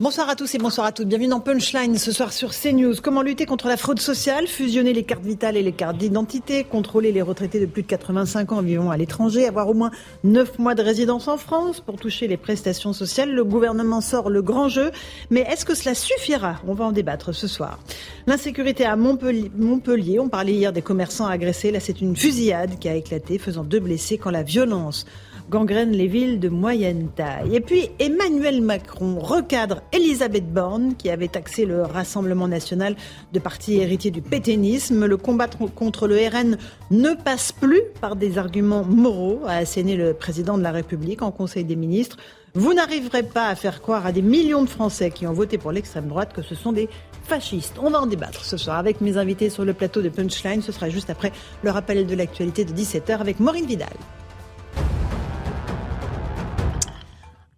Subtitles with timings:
[0.00, 1.06] Bonsoir à tous et bonsoir à toutes.
[1.06, 2.96] Bienvenue dans Punchline ce soir sur CNews.
[3.00, 7.12] Comment lutter contre la fraude sociale, fusionner les cartes vitales et les cartes d'identité, contrôler
[7.12, 9.92] les retraités de plus de 85 ans vivant à l'étranger, avoir au moins
[10.24, 13.32] 9 mois de résidence en France pour toucher les prestations sociales?
[13.32, 14.90] Le gouvernement sort le grand jeu.
[15.30, 16.56] Mais est-ce que cela suffira?
[16.66, 17.78] On va en débattre ce soir.
[18.26, 21.70] L'insécurité à Montpellier, Montpellier, on parlait hier des commerçants agressés.
[21.70, 25.06] Là, c'est une fusillade qui a éclaté, faisant deux blessés quand la violence
[25.54, 27.54] gangrène les villes de moyenne taille.
[27.54, 32.96] Et puis Emmanuel Macron recadre Elisabeth Borne, qui avait taxé le Rassemblement national
[33.32, 35.06] de parti héritier du pétainisme.
[35.06, 36.58] Le combat contre le RN
[36.90, 41.30] ne passe plus par des arguments moraux, a asséné le président de la République en
[41.30, 42.16] Conseil des ministres.
[42.54, 45.70] Vous n'arriverez pas à faire croire à des millions de Français qui ont voté pour
[45.70, 46.88] l'extrême droite que ce sont des
[47.22, 47.76] fascistes.
[47.80, 50.62] On va en débattre ce soir avec mes invités sur le plateau de Punchline.
[50.62, 51.30] Ce sera juste après
[51.62, 53.94] le rappel de l'actualité de 17h avec Maureen Vidal.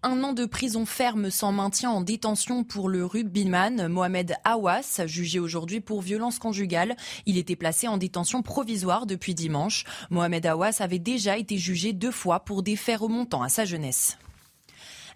[0.02, 5.38] Un an de prison ferme sans maintien en détention pour le rugbyman Mohamed Awas, jugé
[5.38, 6.96] aujourd'hui pour violence conjugale.
[7.26, 9.84] Il était placé en détention provisoire depuis dimanche.
[10.10, 14.18] Mohamed Awas avait déjà été jugé deux fois pour des faits remontant à sa jeunesse.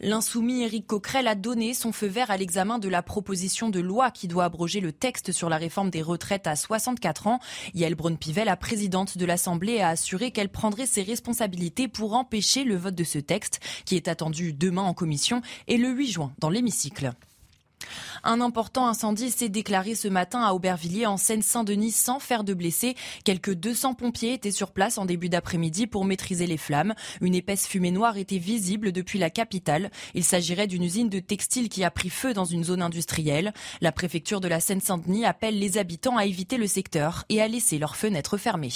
[0.02, 4.10] L'insoumis Éric Coquerel a donné son feu vert à l'examen de la proposition de loi
[4.10, 7.38] qui doit abroger le texte sur la réforme des retraites à 64 ans.
[7.74, 12.76] Yael Braun-Pivet, la présidente de l'Assemblée, a assuré qu'elle prendrait ses responsabilités pour empêcher le
[12.76, 16.48] vote de ce texte, qui est attendu demain en commission et le 8 juin dans
[16.48, 17.12] l'hémicycle.
[18.24, 22.94] Un important incendie s'est déclaré ce matin à Aubervilliers en Seine-Saint-Denis sans faire de blessés.
[23.24, 26.94] Quelques 200 pompiers étaient sur place en début d'après-midi pour maîtriser les flammes.
[27.20, 29.90] Une épaisse fumée noire était visible depuis la capitale.
[30.14, 33.52] Il s'agirait d'une usine de textile qui a pris feu dans une zone industrielle.
[33.80, 37.78] La préfecture de la Seine-Saint-Denis appelle les habitants à éviter le secteur et à laisser
[37.78, 38.70] leurs fenêtres fermées.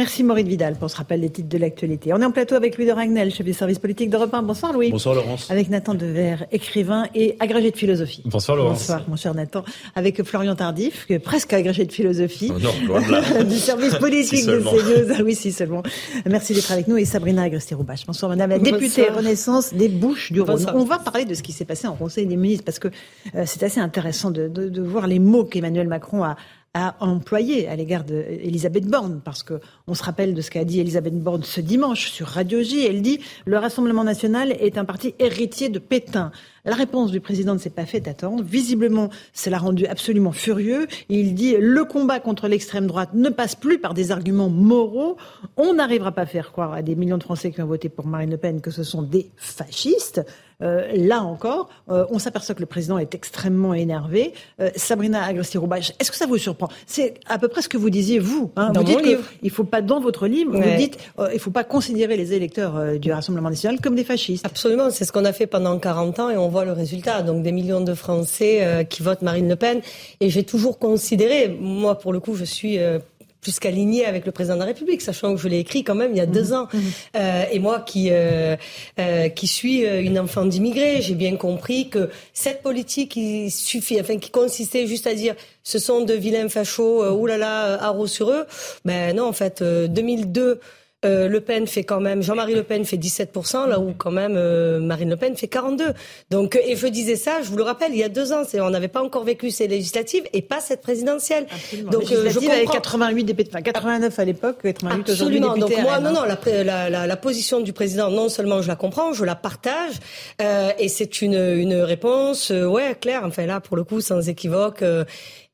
[0.00, 2.14] Merci Maureen Vidal pour ce rappel des titres de l'actualité.
[2.14, 4.40] On est en plateau avec Louis de Ragnel, chef du service politique d'Europe 1.
[4.40, 4.90] Bonsoir Louis.
[4.90, 5.50] Bonsoir Laurence.
[5.50, 8.22] Avec Nathan Dever, écrivain et agrégé de philosophie.
[8.24, 8.78] Bonsoir Laurence.
[8.78, 9.62] Bonsoir mon cher Nathan.
[9.94, 12.50] Avec Florian Tardif, presque agrégé de philosophie.
[12.50, 13.44] Oh non, loin de là.
[13.44, 14.60] du service politique Si de.
[14.60, 15.14] CNews.
[15.18, 15.82] Ah oui, si seulement.
[16.24, 16.96] Merci d'être avec nous.
[16.96, 18.06] Et Sabrina Agresti-Roubache.
[18.06, 19.16] Bonsoir madame la députée Bonsoir.
[19.18, 20.54] Renaissance des Bouches du Rhône.
[20.56, 20.76] Bonsoir.
[20.76, 22.88] On va parler de ce qui s'est passé en Conseil des ministres parce que
[23.34, 26.36] euh, c'est assez intéressant de, de- de voir les mots qu'Emmanuel Macron a
[26.74, 30.78] a employé à l'égard d'Elisabeth Borne, parce que on se rappelle de ce qu'a dit
[30.78, 32.86] Elisabeth Borne ce dimanche sur Radio J.
[32.86, 36.30] Elle dit le Rassemblement national est un parti héritier de Pétain.
[36.64, 38.44] La réponse du président ne s'est pas faite attendre.
[38.44, 40.86] Visiblement, ça l'a rendu absolument furieux.
[41.08, 45.16] Il dit le combat contre l'extrême droite ne passe plus par des arguments moraux.
[45.56, 48.06] On n'arrivera pas à faire croire à des millions de Français qui ont voté pour
[48.06, 50.24] Marine Le Pen que ce sont des fascistes.
[50.62, 54.32] Euh, là encore, euh, on s'aperçoit que le président est extrêmement énervé.
[54.60, 56.68] Euh, Sabrina Agresti-Roubache, est-ce que ça vous surprend?
[56.86, 58.50] C'est à peu près ce que vous disiez vous.
[58.56, 58.70] Hein.
[58.70, 59.24] Dans vous dites mon que livre.
[59.42, 62.98] il faut pas dans votre livre, vous dites euh, il faut pas considérer les électeurs
[62.98, 64.44] du Rassemblement national comme des fascistes.
[64.46, 67.22] Absolument, c'est ce qu'on a fait pendant 40 ans et on voit le résultat.
[67.22, 69.80] Donc des millions de Français euh, qui votent Marine Le Pen.
[70.20, 72.98] Et j'ai toujours considéré, moi pour le coup, je suis euh,
[73.40, 76.12] plus qu'aligné avec le président de la République, sachant que je l'ai écrit quand même
[76.12, 76.68] il y a deux ans.
[77.16, 78.56] Euh, et moi qui euh,
[78.98, 84.00] euh, qui suis euh, une enfant d'immigrés, j'ai bien compris que cette politique qui suffit,
[84.00, 88.06] enfin qui consistait juste à dire ce sont de vilains fachos, euh, oulala, euh, haro
[88.06, 88.46] sur eux.
[88.84, 90.60] Ben non, en fait, euh, 2002.
[91.06, 94.34] Euh, le Pen fait quand même, Jean-Marie Le Pen fait 17%, là où quand même
[94.36, 95.94] euh, Marine Le Pen fait 42.
[96.30, 98.42] Donc, euh, et je disais ça, je vous le rappelle, il y a deux ans,
[98.54, 101.46] on n'avait pas encore vécu ces législatives et pas cette présidentielle.
[101.90, 102.72] Donc, euh, je comprends.
[102.72, 105.56] 88 députés, enfin 89 à l'époque, 88 aujourd'hui Absolument.
[105.56, 109.14] Donc moi, non, non, la, la, la position du président, non seulement je la comprends,
[109.14, 109.94] je la partage,
[110.42, 113.22] euh, et c'est une, une réponse, euh, ouais, claire.
[113.24, 114.84] Enfin là, pour le coup, sans équivoque,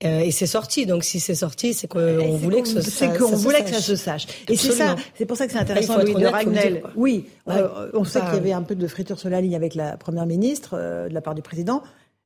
[0.04, 0.84] euh, et c'est sorti.
[0.86, 3.68] Donc si c'est sorti, c'est qu'on voulait que qu'on- ce c'est ça- qu'on voulait que
[3.70, 3.84] ça sache.
[3.84, 4.26] se sache.
[4.48, 6.82] Et c'est ça, c'est pour ça que c'est intéressant, Louis de Ragnel.
[6.96, 7.54] Oui, Ouais.
[7.56, 9.96] euh, on sait qu'il y avait un peu de friture sur la ligne avec la
[9.96, 11.82] première ministre euh, de la part du président.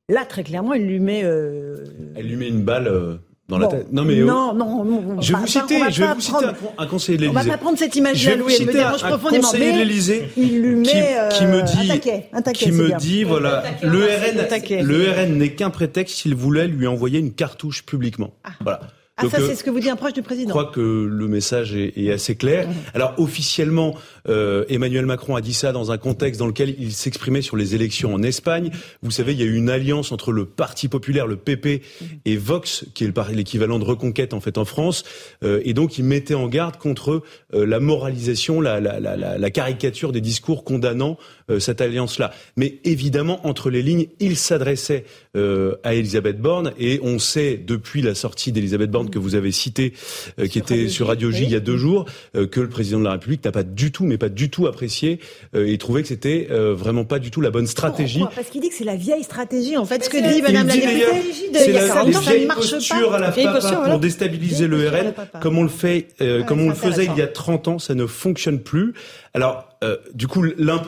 [0.09, 1.23] Là, très clairement, il lui met.
[1.23, 1.85] euh,
[2.17, 3.21] Elle lui met une balle
[3.51, 3.73] euh, dans la bon.
[3.73, 3.93] tête.
[3.93, 6.33] Non mais non, non, non, on je vais va vous citer, je vais vous citer
[6.33, 7.51] prendre- un, un conseiller de On va l'Élysée.
[7.51, 7.95] pas prendre cette
[8.31, 9.43] vais vous Louis, elle me citer un, dérange un profondément.
[9.49, 12.65] conseiller de l'Élysée il lui met qui, euh, qui me un dit, taquet, un taquet,
[12.67, 12.97] qui me bien.
[12.97, 17.85] dit, voilà, le RN, le RN n'est qu'un prétexte s'il voulait lui envoyer une cartouche
[17.85, 18.31] publiquement.
[18.61, 18.81] Voilà.
[19.21, 20.51] Ah, Donc, ça, euh, c'est ce que vous dit un proche du Je président.
[20.51, 22.69] crois que le message est, est assez clair.
[22.69, 22.73] Mmh.
[22.95, 23.95] Alors officiellement,
[24.29, 27.75] euh, Emmanuel Macron a dit ça dans un contexte dans lequel il s'exprimait sur les
[27.75, 28.71] élections en Espagne.
[29.03, 32.05] Vous savez, il y a eu une alliance entre le Parti populaire, le PP, Mmh.
[32.25, 35.05] et Vox, qui est l'équivalent de Reconquête en fait en France.
[35.45, 37.23] Euh, et donc il mettait en garde contre
[37.55, 42.33] euh, la moralisation, la, la, la, la- caricature des discours condamnant euh, cette alliance-là.
[42.57, 45.05] Mais évidemment, entre les lignes, il s'adressait
[45.37, 49.51] euh, à Elisabeth Borne et on sait depuis la sortie d'Elisabeth Borne que vous avez
[49.53, 49.93] citée,
[50.39, 51.45] euh, qui Sur était Radio sur Radio J oui.
[51.47, 52.05] il y a deux jours,
[52.37, 54.67] euh, que le président de la République n'a pas du tout, mais pas du tout
[54.67, 55.19] apprécié
[55.55, 58.19] euh, et trouvait que c'était euh, vraiment pas du tout la bonne stratégie.
[58.21, 60.05] Pourquoi Parce qu'il dit que c'est la vieille stratégie, en fait.
[60.05, 61.81] Ce que dit la- Madame la Il dit d'ailleurs, députée, de- c'est il y a
[61.83, 63.17] la, 40 les ans, ça vieilles ne marche postures pas.
[63.17, 63.99] à la Vieille papa posture, pour voilà.
[63.99, 65.01] déstabiliser Vieille le posture la
[65.35, 67.27] RN, comme on le fait, euh, Ouais, comme c'est on le faisait il y a
[67.29, 68.95] 30 ans, ça ne fonctionne plus.
[69.35, 70.43] Alors, euh, du coup,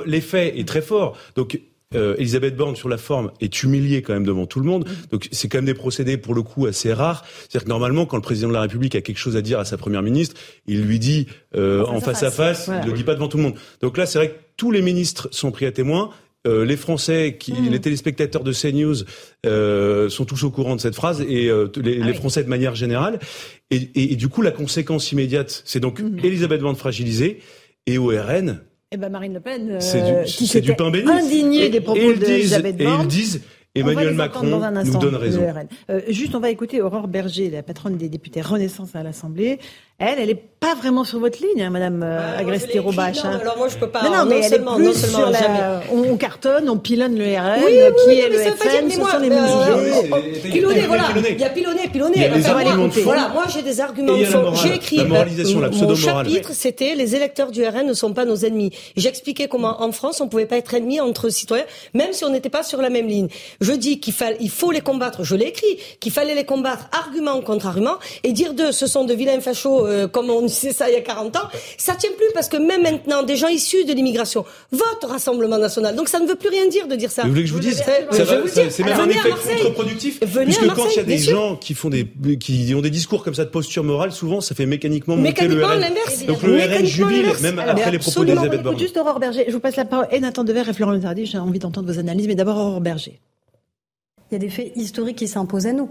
[0.06, 1.16] l'effet est très fort.
[1.36, 1.60] Donc,
[1.94, 4.88] euh, Elisabeth Borne sur la forme est humiliée quand même devant tout le monde.
[5.10, 7.22] Donc c'est quand même des procédés pour le coup assez rares.
[7.40, 9.66] C'est-à-dire que normalement, quand le président de la République a quelque chose à dire à
[9.66, 10.34] sa première ministre,
[10.66, 12.70] il lui dit euh, en face à face.
[12.82, 13.54] Il le dit pas devant tout le monde.
[13.82, 16.08] Donc là, c'est vrai que tous les ministres sont pris à témoin.
[16.46, 17.68] Euh, les Français, qui, Mm.
[17.70, 19.04] les téléspectateurs de CNews
[19.46, 22.14] euh, sont tous au courant de cette phrase et euh, les, Ah les.
[22.14, 23.18] Français de manière générale.
[23.70, 26.18] Et, et- et du coup, la conséquence immédiate, c'est donc Mm.
[26.24, 27.40] Elisabeth Borne fragilisée
[27.86, 28.60] et au RN,
[28.92, 31.10] Eh ben Marine Le Pen, euh, c'est du, qui pain béni.
[31.10, 33.02] indignée Et- des et propos d'Elisabeth et Borne.
[33.02, 33.42] ils disent,
[33.74, 35.42] Emmanuel Macron dans un instant, nous donne raison.
[35.88, 39.58] Euh, juste, on va écouter Aurore Berger, la patronne des députés Renaissance à l'Assemblée.
[40.04, 43.24] Elle, elle est pas vraiment sur votre ligne, hein, Madame euh, Ah, moi, je Agresti-Robache.
[43.24, 43.38] non, hein.
[43.40, 44.02] Alors moi, je peux pas.
[44.02, 45.80] Non, non, mais elle seulement, est non plus seulement, sur la...
[45.92, 48.90] On, on cartonne, on pilonne le RN, Oui, oui, qui oui, est mais le FN,
[48.90, 50.08] ce sont les ben, mêmes euh, idées.
[50.12, 51.04] oh, Pilonné, pilonné, voilà.
[51.30, 52.12] Il y a pilonné, pilonné.
[52.16, 53.00] Il y a Enfin, les moi, arguments de fond.
[53.04, 54.54] Voilà, moi j'ai des arguments de fond.
[54.54, 55.00] J'ai écrit.
[55.00, 58.70] euh, Mon chapitre, c'était les électeurs du RN ne sont pas nos ennemis.
[58.96, 61.64] J'expliquais comment en France on pouvait pas être ennemis entre citoyens,
[61.94, 63.28] même si on n'était pas sur la même ligne.
[63.60, 65.24] Je dis qu'il il faut les combattre.
[65.24, 69.04] Je l'ai écrit, qu'il fallait les combattre argument contre argument et dire d'eux, ce sont
[69.04, 71.48] de vilains fachos, euh, comme on disait ça il y a 40 ans.
[71.78, 75.94] Ça tient plus parce que même maintenant, des gens issus de l'immigration votent Rassemblement National.
[75.94, 77.22] Donc ça ne veut plus rien dire de dire ça.
[77.22, 80.20] Vous voulez que je vous dise C'est- même un effet contre-productif.
[80.20, 82.06] Puisque quand il y a des gens qui font des,
[82.40, 85.64] qui ont des discours comme ça de posture morale, souvent ça fait mécaniquement monter le
[85.64, 85.80] RN.
[85.80, 86.24] l'inverse.
[86.26, 88.78] Donc le RN jubile, même après les propos d'Elisabeth On Borne.
[88.78, 89.44] juste Aurore Berger.
[89.46, 90.06] Je vous passe la parole.
[90.10, 93.20] Et Nathan Dever et Florent Tardy, j'ai envie d'entendre vos analyses, mais d'abord Aurore Berger.
[94.30, 95.90] Il y a des faits historiques qui s'imposent à nous.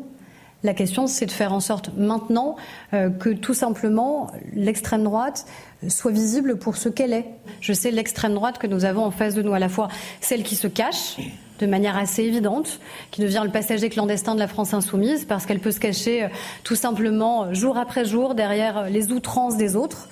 [0.64, 2.56] La question, c'est de faire en sorte maintenant
[2.94, 5.46] euh, que tout simplement l'extrême droite
[5.90, 7.26] soit visible pour ce qu'elle est.
[7.62, 9.88] Je sais l'extrême droite que nous avons en face de nous, à la fois
[10.20, 11.18] celle qui se cache
[11.60, 12.80] de manière assez évidente,
[13.10, 16.28] qui devient le passager clandestin de la France insoumise, parce qu'elle peut se cacher euh,
[16.64, 20.10] tout simplement jour après jour derrière euh, les outrances des autres.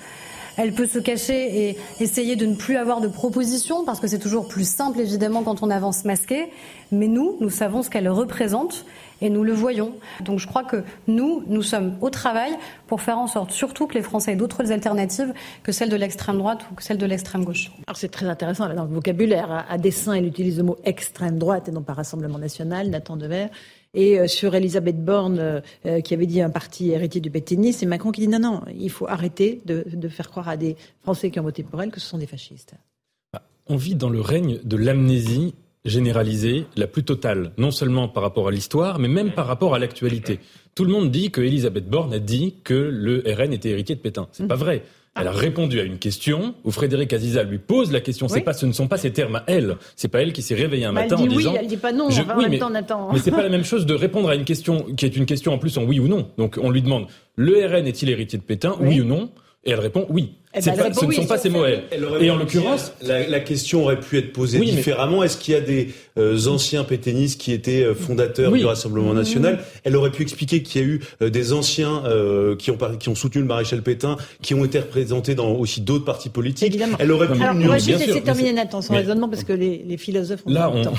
[0.56, 4.18] Elle peut se cacher et essayer de ne plus avoir de propositions parce que c'est
[4.18, 6.50] toujours plus simple évidemment quand on avance masqué.
[6.92, 8.84] Mais nous, nous savons ce qu'elle représente
[9.20, 9.94] et nous le voyons.
[10.20, 12.52] Donc je crois que nous, nous sommes au travail
[12.86, 15.32] pour faire en sorte surtout que les Français aient d'autres alternatives
[15.62, 17.70] que celles de l'extrême droite ou que celles de l'extrême gauche.
[17.86, 19.66] Alors c'est très intéressant là, dans le vocabulaire.
[19.68, 23.46] À, dessein, il utilise le mot extrême droite et non pas Rassemblement national, Nathan Dever.
[23.92, 27.80] Et euh, sur Elisabeth Borne, euh, euh, qui avait dit un parti héritier du pétainisme,
[27.80, 30.76] c'est Macron qui dit non, non, il faut arrêter de, de faire croire à des
[31.02, 32.74] Français qui ont voté pour elle que ce sont des fascistes.
[33.66, 35.54] On vit dans le règne de l'amnésie
[35.84, 39.78] généralisée, la plus totale, non seulement par rapport à l'histoire, mais même par rapport à
[39.78, 40.38] l'actualité.
[40.74, 44.00] Tout le monde dit que Elisabeth Borne a dit que le RN était héritier de
[44.00, 44.28] Pétain.
[44.32, 44.82] C'est pas vrai.
[45.18, 48.28] Elle a répondu à une question où Frédéric Aziza lui pose la question.
[48.28, 48.40] C'est Oui.
[48.42, 49.76] pas, ce ne sont pas ses termes à elle.
[49.96, 51.54] C'est pas elle qui s'est réveillée un Bah, matin elle dit en oui, disant.
[51.58, 52.10] elle dit pas non.
[52.10, 53.08] Je- enfin, oui, mais- temps.
[53.12, 55.52] Mais c'est pas la même chose de répondre à une question qui est une question
[55.52, 56.28] en plus en oui ou non.
[56.38, 59.00] Donc on lui demande le RN est-il héritier de Pétain, oui, Oui.
[59.00, 59.30] ou non?
[59.64, 60.34] Et elle répond oui.
[60.52, 63.38] Eh C'est ben, pas- ce ne sont pas ses mots Et en l'occurrence, la, la
[63.38, 65.22] question aurait pu être posée Oui, mais- différemment.
[65.22, 68.58] Est-ce qu'il y a des euh, anciens pétainistes qui étaient euh, fondateurs Oui.
[68.58, 72.56] du Rassemblement national Elle aurait pu expliquer qu'il y a eu euh, des anciens euh,
[72.56, 75.82] qui ont par- qui ont soutenu le maréchal Pétain, qui ont été représentés dans aussi
[75.82, 76.66] d'autres partis politiques.
[76.66, 76.96] Évidemment.
[76.98, 77.92] Elle aurait pu Alors, on nuancer.
[77.92, 80.68] va juste laisser terminer Nathan son mais- raisonnement parce que les, les philosophes ont Là,
[80.74, 80.82] on...
[80.82, 80.94] temps.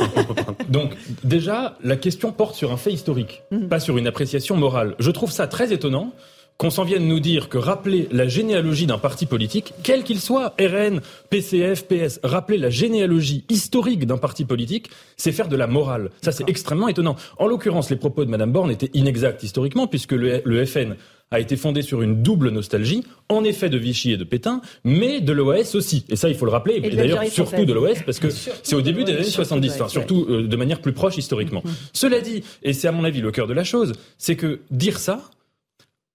[0.68, 0.92] Donc,
[1.24, 3.68] déjà, la question porte sur un fait historique, Mhm.
[3.68, 4.94] pas sur une appréciation morale.
[4.98, 6.12] Je trouve ça très étonnant
[6.58, 10.54] qu'on s'en vienne nous dire que rappeler la généalogie d'un parti politique, quel qu'il soit,
[10.60, 16.10] RN, PCF, PS, rappeler la généalogie historique d'un parti politique, c'est faire de la morale.
[16.22, 17.16] Ça, c'est extrêmement étonnant.
[17.38, 20.94] En l'occurrence, les propos de Madame Borne étaient inexacts historiquement, puisque le, le FN
[21.32, 25.20] a été fondé sur une double nostalgie, en effet de Vichy et de Pétain, mais
[25.20, 26.04] de l'OAS aussi.
[26.10, 28.82] Et ça, il faut le rappeler, Et d'ailleurs surtout de l'OAS, parce que c'est au
[28.82, 31.62] début des années surtout 70, de enfin, surtout euh, de manière plus proche historiquement.
[31.94, 34.98] Cela dit, et c'est à mon avis le cœur de la chose, c'est que dire
[34.98, 35.22] ça,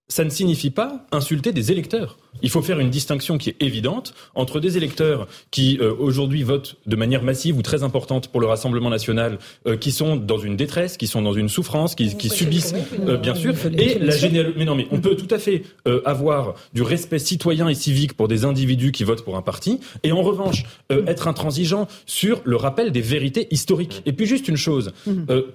[0.09, 2.17] ça ne signifie pas insulter des électeurs.
[2.41, 6.77] Il faut faire une distinction qui est évidente entre des électeurs qui euh, aujourd'hui votent
[6.85, 10.55] de manière massive ou très importante pour le Rassemblement national, euh, qui sont dans une
[10.55, 12.73] détresse, qui sont dans une souffrance, qui, qui subissent
[13.07, 14.55] euh, bien sûr, et la généalogie.
[14.57, 15.63] Mais non, mais on peut tout à fait
[16.05, 20.11] avoir du respect citoyen et civique pour des individus qui votent pour un parti, et
[20.11, 24.01] en revanche être intransigeant sur le rappel des vérités historiques.
[24.05, 24.93] Et puis juste une chose,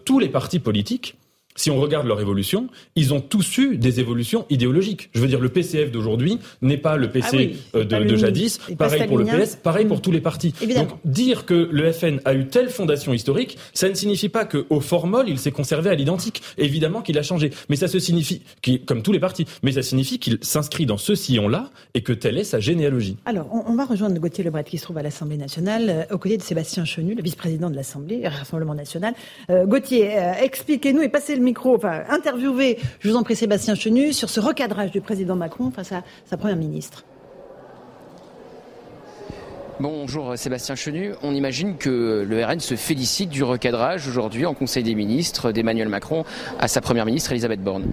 [0.04, 1.16] tous les partis politiques
[1.54, 5.11] si on regarde leur évolution, ils ont tous eu des évolutions idéologiques.
[5.14, 8.59] Je veux dire, le PCF d'aujourd'hui n'est pas le PC ah euh, de, jadis.
[8.78, 10.02] Pareil pour le PS, pareil pour mm.
[10.02, 10.54] tous les partis.
[10.75, 14.80] Donc, dire que le FN a eu telle fondation historique, ça ne signifie pas qu'au
[14.80, 16.42] formol, il s'est conservé à l'identique.
[16.59, 17.50] Évidemment qu'il a changé.
[17.68, 18.42] Mais ça se signifie,
[18.87, 22.38] comme tous les partis, mais ça signifie qu'il s'inscrit dans ce sillon-là et que telle
[22.38, 23.16] est sa généalogie.
[23.25, 26.37] Alors, on, va rejoindre Gauthier Lebret qui se trouve à l'Assemblée nationale, euh, aux côtés
[26.37, 29.14] de Sébastien Chenu, le vice-président de l'Assemblée, Rassemblement national.
[29.50, 34.12] Euh, Gauthier, expliquez-nous et passez le micro, enfin, interviewer, je vous en prie, Sébastien Chenu,
[34.12, 37.04] sur ce recadrage du président Macron face à sa première ministre.
[39.82, 41.12] Bonjour euh, Sébastien Chenu.
[41.24, 45.88] On imagine que le RN se félicite du recadrage aujourd'hui en Conseil des ministres d'Emmanuel
[45.88, 46.24] Macron
[46.60, 47.86] à sa première ministre Elisabeth Borne.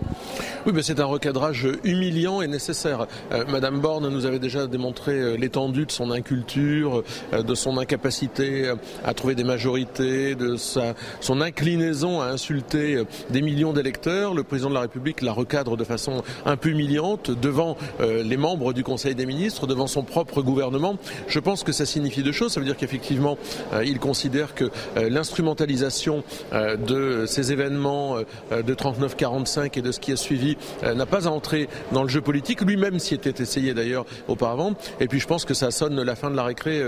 [0.68, 3.08] Oui, mais c'est un recadrage humiliant et nécessaire.
[3.32, 7.04] Euh, Madame Borne nous avait déjà démontré euh, l'étendue de son inculture,
[7.34, 8.72] de son incapacité
[9.04, 14.36] à trouver des majorités, de son inclinaison à insulter des millions d'électeurs.
[14.36, 18.74] Le président de la République la recadre de façon un peu humiliante devant les membres
[18.74, 20.98] du Conseil des ministres, devant son propre gouvernement.
[21.28, 22.52] Je pense que ça signifie deux choses.
[22.52, 23.38] Ça veut dire qu'effectivement,
[23.74, 24.66] euh, il considère que
[24.98, 31.06] euh, l'instrumentalisation euh, de ces événements de 39-45 et de ce qui a suivi n'a
[31.06, 32.62] pas à entrer dans le jeu politique.
[32.62, 34.74] Lui-même s'y était essayé d'ailleurs auparavant.
[35.00, 36.84] Et puis je pense que ça sonne la fin de la récré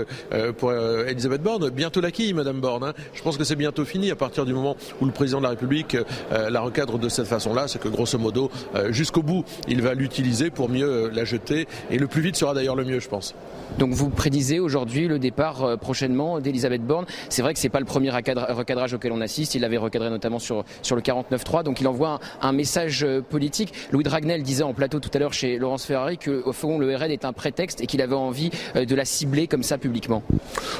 [0.58, 1.70] pour Elisabeth Borne.
[1.70, 2.84] Bientôt la quille, Madame Borne.
[2.84, 2.92] Hein.
[3.14, 5.50] Je pense que c'est bientôt fini à partir du moment où le président de la
[5.50, 5.96] République
[6.30, 7.68] la recadre de cette façon-là.
[7.68, 8.50] C'est que grosso modo,
[8.90, 11.66] jusqu'au bout, il va l'utiliser pour mieux la jeter.
[11.90, 13.34] Et le plus vite sera d'ailleurs le mieux, je pense.
[13.78, 17.04] Donc vous prédisez aujourd'hui le départ euh, prochainement d'Elisabeth Borne.
[17.28, 19.54] C'est vrai que c'est pas le premier recadrage auquel on assiste.
[19.54, 21.62] Il avait recadré notamment sur, sur le 49.3.
[21.62, 23.72] Donc il envoie un, message euh, politique.
[23.90, 27.10] Louis Dragnel disait en plateau tout à l'heure chez Laurence Ferrari qu'au fond le RN
[27.10, 30.22] est un prétexte et qu'il avait envie euh, de la cibler comme ça publiquement.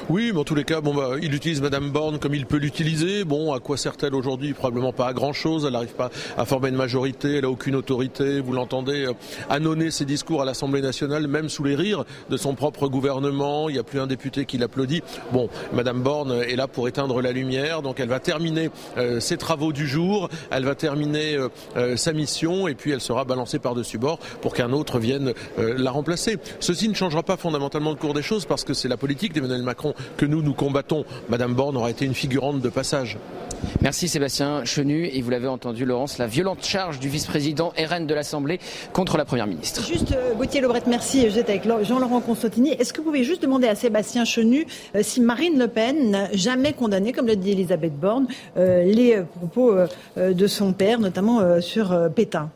[0.09, 2.59] Oui, mais en tous les cas, bon, bah, il utilise Madame Borne comme il peut
[2.59, 3.25] l'utiliser.
[3.25, 4.53] Bon, à quoi sert-elle aujourd'hui?
[4.53, 5.65] Probablement pas à grand-chose.
[5.67, 7.37] Elle n'arrive pas à former une majorité.
[7.37, 8.41] Elle a aucune autorité.
[8.41, 9.07] Vous l'entendez
[9.49, 13.75] annoncer ses discours à l'Assemblée nationale, même sous les rires de son propre gouvernement, il
[13.75, 15.03] n'y a plus un député qui l'applaudit.
[15.33, 19.37] Bon, Madame Borne est là pour éteindre la lumière, donc elle va terminer euh, ses
[19.37, 23.59] travaux du jour, elle va terminer euh, euh, sa mission et puis elle sera balancée
[23.59, 26.39] par-dessus bord pour qu'un autre vienne la remplacer.
[26.61, 29.63] Ceci ne changera pas fondamentalement le cours des choses parce que c'est la politique d'Emmanuel
[29.63, 31.05] Macron que nous nous combattons.
[31.29, 33.19] Madame Borne aura été une figurante de passage.
[33.81, 38.15] Merci Sébastien Chenu et vous l'avez entendu Laurence, la violente charge du vice-président RN de
[38.15, 38.61] l'Assemblée
[38.93, 39.85] contre la Première ministre.
[39.87, 41.31] Juste Gauthier Lebret, merci.
[41.31, 42.71] J'étais avec Jean-Laurent Constantini.
[42.71, 46.33] Est-ce que vous pouvez juste demander à Sébastien Chenu euh, si Marine Le Pen n'a
[46.33, 48.27] jamais condamné, comme l'a dit Elisabeth Borne,
[48.57, 49.75] euh, les euh, propos
[50.17, 52.51] de son père, notamment sur Pétain?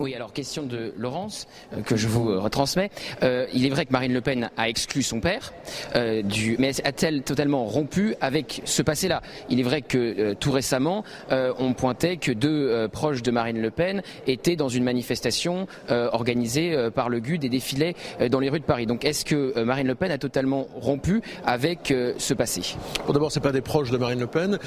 [0.00, 2.90] Oui, alors question de Laurence, euh, que je vous euh, retransmets.
[3.22, 5.52] Euh, il est vrai que Marine Le Pen a exclu son père,
[6.24, 9.20] du, mais a-t-elle totalement rompu avec ce passé-là?
[9.50, 14.02] Il est vrai que tout récemment, on pointait que deux proches de Marine Le Pen
[14.26, 17.94] étaient dans une manifestation organisée par le GUD et défilaient
[18.30, 18.86] dans les rues de Paris.
[18.86, 22.76] Donc est-ce que Marine Le Pen a totalement rompu avec ce passé?
[23.06, 24.58] Bon, D'abord, c'est pas des proches de Marine Le Pen.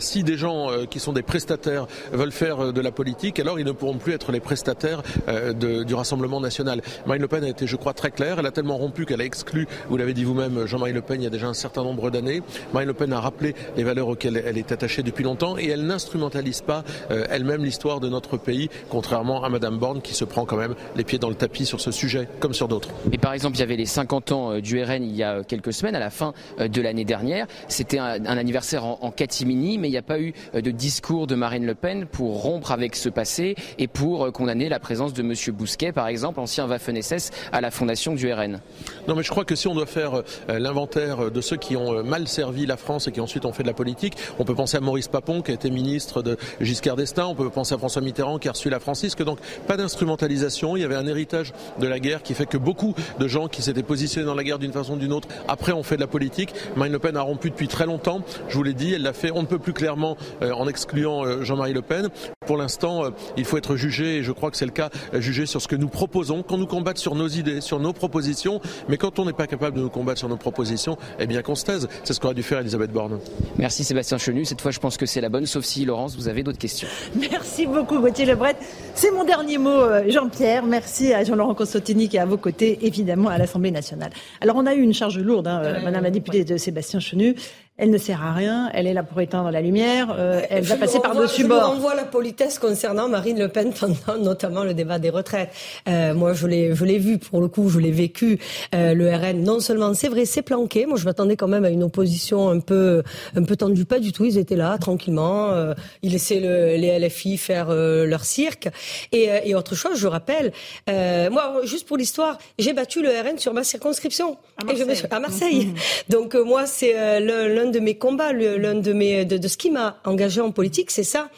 [0.00, 3.72] si des gens qui sont des prestataires veulent faire de la politique, alors ils ne
[3.72, 6.82] pourront plus être les prestataires euh, du Rassemblement national.
[7.06, 8.38] Marine Le Pen a été, je crois, très claire.
[8.38, 11.24] Elle a tellement rompu qu'elle a exclu, vous l'avez dit vous-même, Jean-Marie Le Pen, il
[11.24, 12.42] y a déjà un certain nombre d'années.
[12.72, 15.86] Marine Le Pen a rappelé les valeurs auxquelles elle est attachée depuis longtemps et elle
[15.86, 20.44] n'instrumentalise pas euh, elle-même l'histoire de notre pays, contrairement à Madame Borne qui se prend
[20.44, 22.88] quand même les pieds dans le tapis sur ce sujet, comme sur d'autres.
[23.12, 25.42] Et par exemple, il y avait les 50 ans euh, du RN il y a
[25.44, 27.46] quelques semaines, à la fin de l'année dernière.
[27.68, 31.34] C'était un, anniversaire en, en catimini, mais il n'y a pas eu de discours de
[31.34, 35.34] Marine Le Pen pour rompre avec ce passé et pour condamner la présence de M.
[35.54, 38.60] Bousquet, par exemple, ancien Waffen-SS, à la fondation du RN
[39.08, 41.98] Non, mais je crois que si on doit faire euh, l'inventaire de ceux qui ont
[41.98, 44.54] euh, mal servi la France et qui ensuite ont fait de la politique, on peut
[44.54, 47.78] penser à Maurice Papon, qui a été ministre de Giscard d'Estaing, on peut penser à
[47.78, 49.22] François Mitterrand, qui a reçu la Francisque.
[49.22, 50.76] Donc, pas d'instrumentalisation.
[50.76, 53.62] Il y avait un héritage de la guerre qui fait que beaucoup de gens qui
[53.62, 56.06] s'étaient positionnés dans la guerre d'une façon ou d'une autre, après ont fait de la
[56.06, 56.54] politique.
[56.76, 58.20] Marine Le Pen a rompu depuis très longtemps.
[58.48, 61.42] Je vous l'ai dit, elle l'a fait on ne peut plus clairement euh, en excluant
[61.42, 62.08] Jean-Marie Le Pen.
[62.46, 65.20] Pour l'instant, euh, il faut être jugé, et je crois que c'est le cas, euh,
[65.20, 68.60] jugé sur ce que nous proposons, qu'on nous combatte sur nos idées, sur nos propositions,
[68.88, 71.54] mais quand on n'est pas capable de nous combattre sur nos propositions, eh bien qu'on
[71.54, 71.88] se taise.
[72.04, 73.18] C'est ce qu'aurait dû faire Elisabeth Borne.
[73.58, 74.44] Merci Sébastien Chenu.
[74.44, 76.88] Cette fois, je pense que c'est la bonne, sauf si, Laurence, vous avez d'autres questions.
[77.30, 78.56] Merci beaucoup, Gauthier Lebret.
[78.94, 80.64] C'est mon dernier mot, euh, Jean-Pierre.
[80.64, 84.10] Merci à Jean-Laurent Constantini qui est à vos côtés, évidemment, à l'Assemblée nationale.
[84.40, 87.34] Alors, on a eu une charge lourde, hein, Madame la députée de Sébastien Chenu.
[87.78, 90.76] Elle ne sert à rien, elle est là pour éteindre la lumière, euh, elle va
[90.76, 91.74] passer par-dessus bord.
[91.76, 95.50] On voit la politesse concernant Marine Le Pen pendant notamment le débat des retraites.
[95.86, 98.38] Euh, moi, je l'ai, je l'ai vu pour le coup, je l'ai vécu.
[98.74, 100.86] Euh, le RN, non seulement c'est vrai, c'est planqué.
[100.86, 103.02] Moi, je m'attendais quand même à une opposition un peu,
[103.34, 103.84] un peu tendue.
[103.84, 104.24] Pas du tout.
[104.24, 105.50] Ils étaient là tranquillement.
[105.50, 108.70] Euh, ils laissaient le, les LFI faire euh, leur cirque.
[109.12, 110.52] Et, et, autre chose, je rappelle,
[110.88, 114.76] moi, juste pour l'histoire, j'ai battu le RN sur ma circonscription à Marseille.
[114.76, 115.66] Et je me suis, à Marseille.
[115.66, 115.74] Mmh.
[116.08, 120.00] Donc moi, c'est l'un de mes combats, l'un de mes de, de, ce qui m'a
[120.04, 121.30] engagé en politique, c'est ça.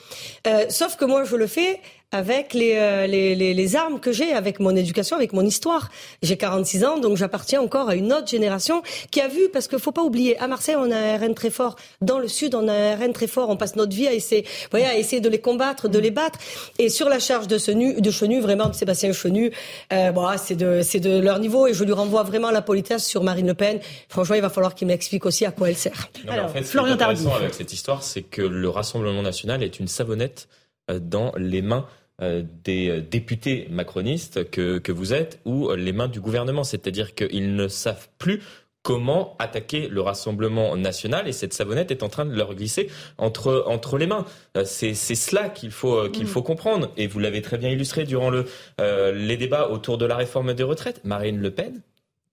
[0.47, 4.13] Euh, sauf que moi, je le fais avec les, euh, les, les, les, armes que
[4.13, 5.91] j'ai, avec mon éducation, avec mon histoire.
[6.23, 9.79] J'ai 46 ans, donc j'appartiens encore à une autre génération qui a vu, parce qu'il
[9.79, 11.77] faut pas oublier, à Marseille, on a un RN très fort.
[12.01, 13.51] Dans le Sud, on a un RN très fort.
[13.51, 16.39] On passe notre vie à essayer, voyez, à essayer de les combattre, de les battre.
[16.79, 19.53] Et sur la charge de, Chenu, de Chenu, vraiment, de Sébastien Chenu,
[19.93, 23.05] euh, bon, c'est de, c'est de leur niveau et je lui renvoie vraiment la politesse
[23.05, 23.81] sur Marine Le Pen.
[24.09, 26.09] Franchement, il va falloir qu'il m'explique aussi à quoi elle sert.
[26.25, 28.69] Non, Alors, en fait, Florian ce qui est intéressant avec cette histoire, c'est que le
[28.71, 30.49] Rassemblement national est une savonnette
[30.89, 31.87] dans les mains
[32.21, 36.65] des députés macronistes que, que vous êtes ou les mains du gouvernement.
[36.65, 38.43] C'est-à-dire qu'ils ne savent plus
[38.83, 43.65] comment attaquer le Rassemblement national et cette savonnette est en train de leur glisser entre,
[43.67, 44.25] entre les mains.
[44.65, 48.31] C'est, c'est cela qu'il faut, qu'il faut comprendre et vous l'avez très bien illustré durant
[48.31, 48.47] le,
[48.81, 51.05] euh, les débats autour de la réforme des retraites.
[51.05, 51.83] Marine Le Pen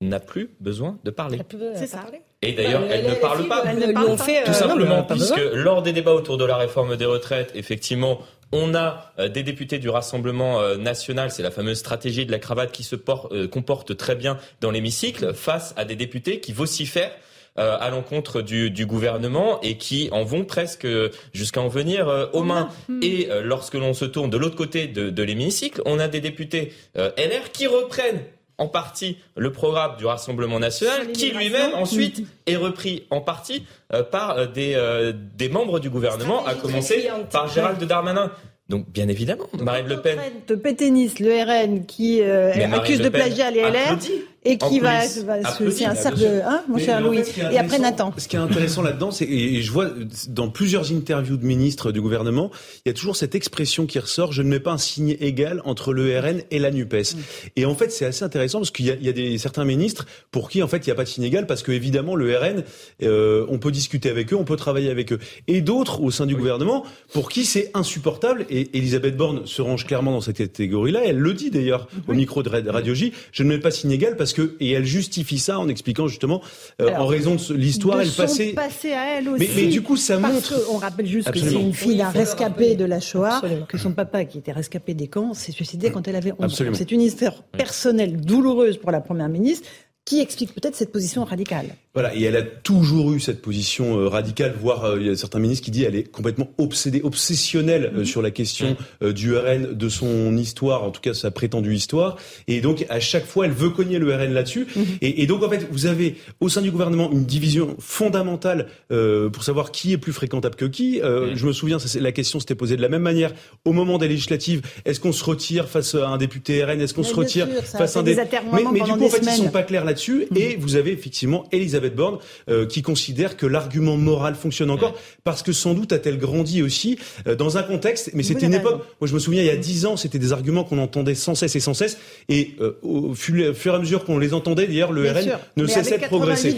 [0.02, 1.40] n'a plus besoin de parler.
[1.76, 2.06] C'est ça.
[2.46, 3.64] Et d'ailleurs, elle, elle, ne parle pas.
[3.68, 6.58] Elle ne parle fait, tout euh, simplement, non, puisque lors des débats autour de la
[6.58, 8.20] réforme des retraites, effectivement,
[8.52, 12.40] on a euh, des députés du Rassemblement euh, national, c'est la fameuse stratégie de la
[12.40, 16.54] cravate qui se porte, euh, comporte très bien dans l'hémicycle, face à des députés qui
[16.54, 17.12] vocifèrent
[17.58, 20.86] euh, à l'encontre du, du, gouvernement et qui en vont presque
[21.32, 22.68] jusqu'à en venir euh, aux mains.
[23.02, 26.20] Et euh, lorsque l'on se tourne de l'autre côté de, de l'hémicycle, on a des
[26.20, 28.20] députés LR qui reprennent
[28.58, 34.04] en partie le programme du Rassemblement national, qui lui-même ensuite est repris en partie euh,
[34.04, 38.32] par euh, des, euh, des membres du gouvernement, à commencer par Gérald Darmanin.
[38.68, 40.18] Donc, bien évidemment, Marine Le Pen.
[40.48, 43.76] De Péténis, le RN, qui euh, accuse de plagiat les LR.
[43.92, 44.24] Applaudit.
[44.46, 47.22] Et qui va, va c'est un cercle de, hein, mon cher Louis.
[47.52, 48.14] Et après Nathan.
[48.18, 49.88] Ce qui est intéressant là-dedans, c'est, et je vois
[50.30, 52.52] dans plusieurs interviews de ministres du gouvernement,
[52.86, 55.62] il y a toujours cette expression qui ressort, je ne mets pas un signe égal
[55.66, 57.16] entre le RN et la NUPES.
[57.16, 57.20] Mm.
[57.56, 59.66] Et en fait, c'est assez intéressant parce qu'il y a, il y a des, certains
[59.66, 62.16] ministres pour qui, en fait, il n'y a pas de signe égal parce que, évidemment,
[62.16, 62.64] le RN,
[63.04, 65.20] euh, on peut discuter avec eux, on peut travailler avec eux.
[65.48, 66.42] Et d'autres au sein du oui.
[66.42, 68.46] gouvernement pour qui c'est insupportable.
[68.50, 71.02] Et Elisabeth Borne se range clairement dans cette catégorie-là.
[71.04, 72.02] Elle le dit d'ailleurs oui.
[72.08, 73.12] au micro de Radio J.
[73.32, 76.42] Je ne mets pas signe égal parce que et elle justifie ça en expliquant justement
[76.82, 78.54] euh, Alors, en raison de l'histoire et le passé.
[78.54, 79.48] passé à elle aussi.
[79.56, 80.68] Mais, mais du coup, ça parce montre.
[80.72, 81.52] On rappelle juste Absolument.
[81.52, 83.66] que c'est une fille d'un rescapé de la Shoah, Absolument.
[83.66, 86.66] que son papa, qui était rescapé des camps, s'est suicidé quand elle avait 11 ans.
[86.74, 89.68] C'est une histoire personnelle douloureuse pour la première ministre
[90.04, 91.68] qui explique peut-être cette position radicale.
[91.96, 95.16] Voilà, et elle a toujours eu cette position euh, radicale, voire euh, il y a
[95.16, 98.06] certains ministres qui disent elle est complètement obsédée, obsessionnelle euh, mmh.
[98.06, 102.18] sur la question du RN, de son histoire, en tout cas sa prétendue histoire.
[102.48, 104.68] Et donc à chaque fois, elle veut cogner le RN là-dessus.
[104.76, 104.82] Mmh.
[105.02, 109.30] Et, et, donc en fait, vous avez au sein du gouvernement une division fondamentale euh,
[109.30, 111.02] pour savoir qui est plus fréquentable que qui.
[111.02, 113.98] Euh, je me souviens, ça, la question s'était posée de la même manière au moment
[113.98, 114.62] des législatives.
[114.86, 117.96] Est-ce qu'on se retire face à un député RN Est-ce qu'on se retire sûr, face
[117.96, 118.16] à un des...
[118.16, 120.28] Mais, mais du coup, en fait, ils sont pas clairs là-dessus.
[120.36, 122.18] Et vous avez effectivement Elisabeth Elisabeth Borne
[122.50, 125.00] euh, qui considère que l'argument moral fonctionne encore ouais.
[125.24, 128.12] parce que sans doute a-t-elle grandi aussi euh, dans un contexte.
[128.14, 128.82] Mais c'était une époque.
[129.00, 131.36] Moi, je me souviens, il y a dix ans, c'était des arguments qu'on entendait sans
[131.36, 131.98] cesse et sans cesse.
[132.30, 135.40] Et euh, au fur et à mesure qu'on les entendait, d'ailleurs, le Bien RN sûr.
[135.58, 136.56] ne Mais cessait de progresser.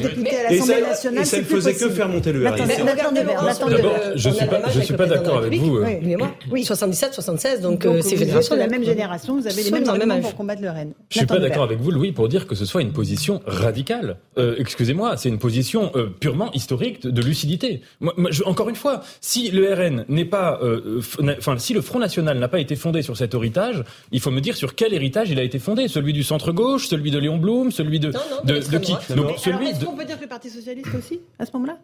[0.50, 2.56] Et ça, nationale, et ça ne faisait que faire monter le RN.
[2.58, 5.78] D'abord, je suis pas, je suis pas d'accord avec vous.
[5.78, 6.32] Oui, lui et moi.
[6.52, 6.64] Oui.
[6.64, 8.56] 77, 76, donc, donc c'est génération.
[8.56, 10.92] la même génération, vous avez les mêmes arguments pour combattre le RN.
[11.10, 14.18] Je suis pas d'accord avec vous, Louis, pour dire que ce soit une position radicale.
[14.38, 17.82] Euh, excusez-moi, c'est une position euh, purement historique de, de lucidité.
[18.00, 21.02] Moi, moi, je, encore une fois, si le RN n'est pas, euh,
[21.38, 24.42] enfin, si le Front National n'a pas été fondé sur cet héritage, il faut me
[24.42, 25.88] dire sur quel héritage il a été fondé.
[25.88, 28.94] Celui du centre gauche, celui de Léon Blum, celui de non, non, de, de, qui
[29.16, 29.68] Donc, celui.
[29.68, 31.78] Est-ce qu'on peut dire que le Parti socialiste aussi à ce moment-là?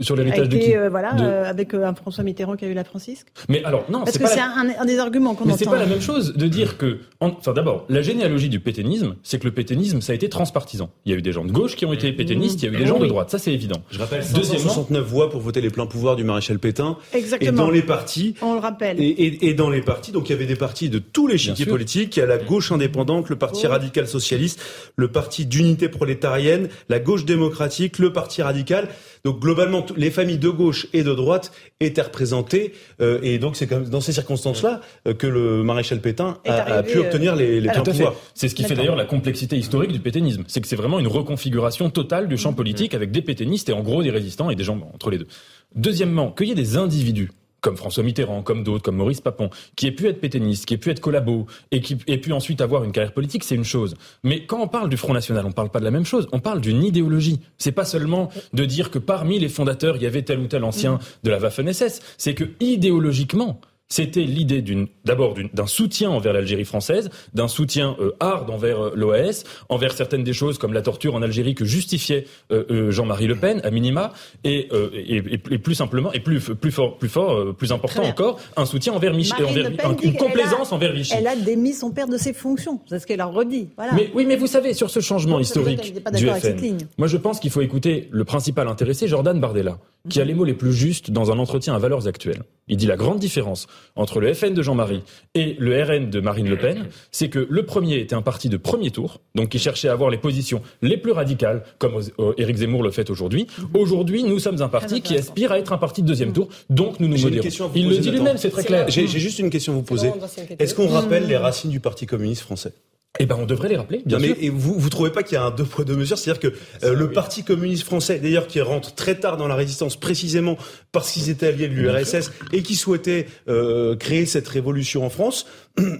[0.00, 2.68] Sur l'héritage de qui euh, voilà, De- euh, avec euh, un François Mitterrand qui a
[2.68, 4.98] eu la Francisque Mais alors, non, Parce c'est que pas c'est la- un, un des
[4.98, 5.58] arguments qu'on Mais entend.
[5.64, 9.16] c'est pas la même chose de dire que, en- enfin d'abord, la généalogie du pétainisme,
[9.22, 10.90] c'est que le pétainisme, ça a été transpartisan.
[11.04, 12.78] Il y a eu des gens de gauche qui ont été pétainistes, il y a
[12.78, 13.80] eu des gens de droite, ça c'est évident.
[13.90, 16.96] Je rappelle Deuxièmement- 569 voix pour voter les pleins pouvoirs du maréchal Pétain.
[17.12, 17.52] Exactement.
[17.52, 19.00] Et dans les partis, On le rappelle.
[19.00, 21.38] Et, et- et dans les partis, donc il y avait des partis de tous les
[21.38, 22.16] chiquiers politiques.
[22.16, 23.70] Il y a la gauche indépendante, le parti Oh.
[23.70, 24.60] radical socialiste,
[24.96, 28.88] le parti d'unité prolétarienne, la gauche démocratique, le parti radical.
[29.24, 32.72] Donc globalement, tout- les familles de gauche et de droite étaient représentées.
[33.00, 36.98] euh, et donc c'est comme dans ces circonstances-là euh, que le maréchal Pétain a, pu
[36.98, 37.82] euh, obtenir les, les fait.
[37.82, 38.14] pouvoirs.
[38.34, 40.44] C'est ce qui fait d'ailleurs la complexité historique du pétainisme.
[40.46, 43.82] C'est que c'est vraiment une reconfiguration totale du champ politique avec des pétainistes et en
[43.82, 45.26] gros des résistants et des gens entre les deux.
[45.74, 47.30] Deuxièmement, qu'il y ait des individus
[47.66, 50.78] comme François Mitterrand, comme d'autres, comme Maurice Papon, qui aient pu être pétainistes, qui aient
[50.78, 53.96] pu être collabos et qui aient pu ensuite avoir une carrière politique, c'est une chose.
[54.22, 56.28] Mais quand on parle du Front National, on parle pas de la même chose.
[56.30, 57.40] On parle d'une idéologie.
[57.58, 60.62] C'est pas seulement de dire que parmi les fondateurs, il y avait tel ou tel
[60.62, 62.02] ancien de la Waffen-SS.
[62.18, 68.12] C'est que idéologiquement, c'était l'idée d'une, d'abord d'un soutien envers l'Algérie française, d'un soutien euh,
[68.20, 72.26] hard envers euh, l'OAS, envers certaines des choses comme la torture en Algérie que justifiait
[72.50, 74.12] euh, euh, Jean-Marie Le Pen à minima,
[74.44, 78.40] et, euh, et, plus simplement et plus plus fort, plus fort, euh, plus important encore,
[78.56, 81.14] un soutien envers Mich- Marine envers un- une complaisance a- envers Vichy.
[81.16, 82.80] Elle a démis son père de ses fonctions.
[82.86, 83.68] C'est ce qu'elle a redit.
[83.76, 83.92] Voilà.
[83.94, 87.50] Mais oui, mais vous savez, sur ce changement historique du FN, moi je pense qu'il
[87.52, 91.30] faut écouter le principal intéressé, Jordan Bardella, qui a les mots les plus justes dans
[91.30, 92.42] un entretien à valeurs actuelles.
[92.68, 95.02] Il dit la grande différence entre le FN de Jean-Marie
[95.34, 98.56] et le RN de Marine Le Pen, c'est que le premier était un parti de
[98.56, 102.56] premier tour, donc qui cherchait à avoir les positions les plus radicales, comme euh, Éric
[102.56, 103.46] Zemmour le fait aujourd'hui.
[103.72, 106.98] Aujourd'hui, nous sommes un parti qui aspire à être un parti de deuxième tour, donc
[106.98, 107.70] nous nous modérons.
[107.74, 108.86] Il le dit lui-même, c'est très clair.
[108.88, 110.10] J'ai juste une question à vous poser.
[110.58, 112.72] Est-ce qu'on rappelle les racines du Parti communiste français?
[113.18, 115.34] Eh ben, on devrait les rappeler, bien Non, mais et vous vous trouvez pas qu'il
[115.34, 116.18] y a un deux poids deux mesures?
[116.18, 119.96] C'est-à-dire que euh, le Parti communiste français, d'ailleurs, qui rentre très tard dans la résistance,
[119.96, 120.56] précisément
[120.92, 125.46] parce qu'ils étaient alliés de l'URSS et qui souhaitaient euh, créer cette révolution en France,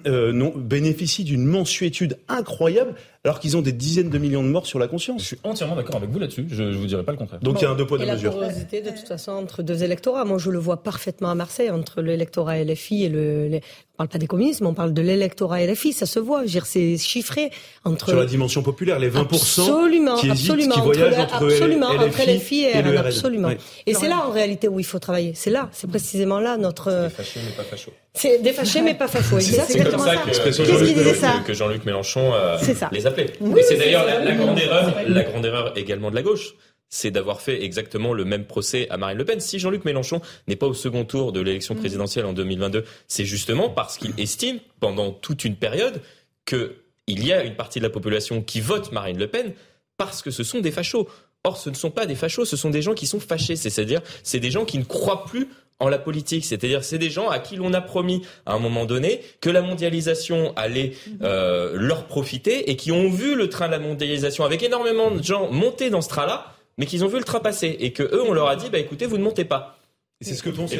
[0.07, 4.67] euh, non, bénéficie d'une mensuétude incroyable, alors qu'ils ont des dizaines de millions de morts
[4.67, 5.23] sur la Je conscience.
[5.23, 7.41] suis entièrement d'accord avec vous là-dessus, je, je vous dirai pas le contraire.
[7.41, 8.33] Donc il y a un deux poids deux la mesures.
[8.33, 10.25] porosité, de toute façon, entre deux électorats.
[10.25, 13.49] Moi, je le vois parfaitement à Marseille, entre l'électorat LFI et le.
[13.49, 13.63] les-
[13.95, 15.93] On parle pas des communistes, mais on parle de l'électorat LFI.
[15.93, 16.41] Ça se voit.
[16.41, 17.51] Je veux dire, c'est chiffré
[17.85, 18.11] entre.
[18.11, 19.25] Sur la dimension populaire, les 20%
[19.63, 22.83] Absolument, qui hésitent, absolument, qui entre voyagent le- entre, absolument, LFI, entre LFI et, et
[22.83, 23.51] le RN, absolument.
[23.87, 25.33] Et c'est là en réalité où il faut travailler.
[25.35, 27.09] C'est là, c'est précisément là notre.
[27.17, 27.91] Fâché mais pas facho.
[28.17, 29.41] C'est des fâchés mais pas fachos.
[29.41, 32.89] C'est comme ça que, Jean-Luc qu'il disait Mélenchon- euh, ça.
[32.93, 33.33] les appelait.
[33.41, 36.55] Oui, c'est d'ailleurs la, la grande erreur, la grande erreur également de la gauche,
[36.89, 39.41] c'est d'avoir fait exactement le même procès à Marine Le Pen.
[39.41, 41.79] Si Jean-Luc Mélenchon n'est pas au second tour de l'élection Mm.
[41.79, 46.01] présidentielle en 2022, c'est justement parce qu'il estime pendant toute une période
[46.45, 46.77] que
[47.09, 49.53] il y a une partie de la population qui vote Marine Le Pen
[49.97, 51.09] parce que ce sont des fachos.
[51.45, 53.55] Or, ce ne sont pas des fachos, ce sont des gens qui sont fâchés.
[53.55, 55.49] C'est-à-dire, c'est des gens qui ne croient plus
[55.79, 56.45] en la politique.
[56.45, 59.63] C'est-à-dire, c'est des gens à qui l'on a promis à un moment donné que la
[59.63, 64.63] mondialisation allait euh, leur profiter et qui ont vu le train de la mondialisation avec
[64.63, 67.93] énormément de gens monter dans ce train-là, mais qu'ils ont vu le train passer et
[67.93, 69.79] que eux, on leur a dit, bah écoutez, vous ne montez pas.
[70.21, 70.73] Et C'est ce que pense.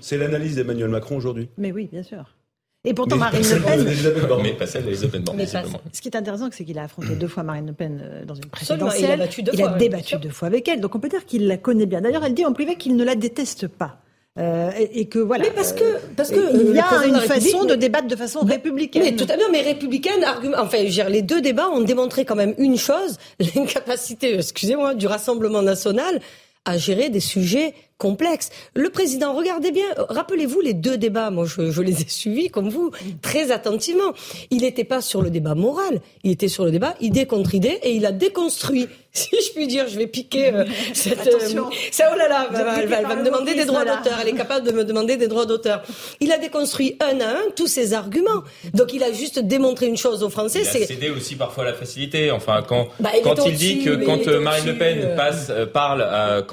[0.00, 1.48] C'est l'analyse d'Emmanuel Macron aujourd'hui.
[1.56, 2.24] Mais oui, bien sûr.
[2.84, 4.42] Et pourtant, Mais Marine Le Pen, Borne.
[4.44, 5.40] Mais pas celle d'Elisabeth Borne,
[5.92, 8.36] ce qui est intéressant, c'est qu'il a affronté deux fois Marine Le Pen euh, dans
[8.36, 9.04] une présidentielle.
[9.04, 10.80] il a battu deux Il fois, a débattu deux fois avec elle.
[10.80, 12.00] Donc on peut dire qu'il la connaît bien.
[12.00, 13.98] D'ailleurs, elle dit en privé qu'il ne la déteste pas.
[14.38, 15.44] Euh, et, et que voilà.
[15.44, 18.16] Mais parce que- euh, parce que, euh, il y a une façon de débattre de
[18.16, 19.02] façon républicaine.
[19.02, 21.80] Mais tout à fait, mais républicaine, argument, enfin, je veux dire, les deux débats ont
[21.80, 23.16] démontré quand même une chose,
[23.54, 26.20] l'incapacité, excusez-moi, du Rassemblement national
[26.66, 28.50] à gérer des sujets complexes.
[28.74, 32.68] Le président, regardez bien, rappelez-vous les deux débats, moi je, je les ai suivis comme
[32.68, 32.90] vous,
[33.22, 34.12] très attentivement.
[34.50, 37.78] Il n'était pas sur le débat moral, il était sur le débat idée contre idée
[37.82, 41.20] et il a déconstruit, si je puis dire, je vais piquer euh, cette...
[41.20, 41.70] Attention.
[41.90, 43.84] ça, oh là là, elle va, elle va- elle va piqué me demander des droits
[43.84, 45.82] d'auteur, elle est capable de me demander des droits d'auteur.
[46.20, 48.42] Il a déconstruit un à un tous ses arguments.
[48.74, 51.64] Donc il a juste démontré une chose aux Français, Il a c'est cédé aussi parfois
[51.64, 52.30] à la facilité.
[52.30, 55.16] Enfin, quand, Bah, il quand il dit que quand euh, Marine Le Pen euh.
[55.16, 56.04] passe, euh, parle,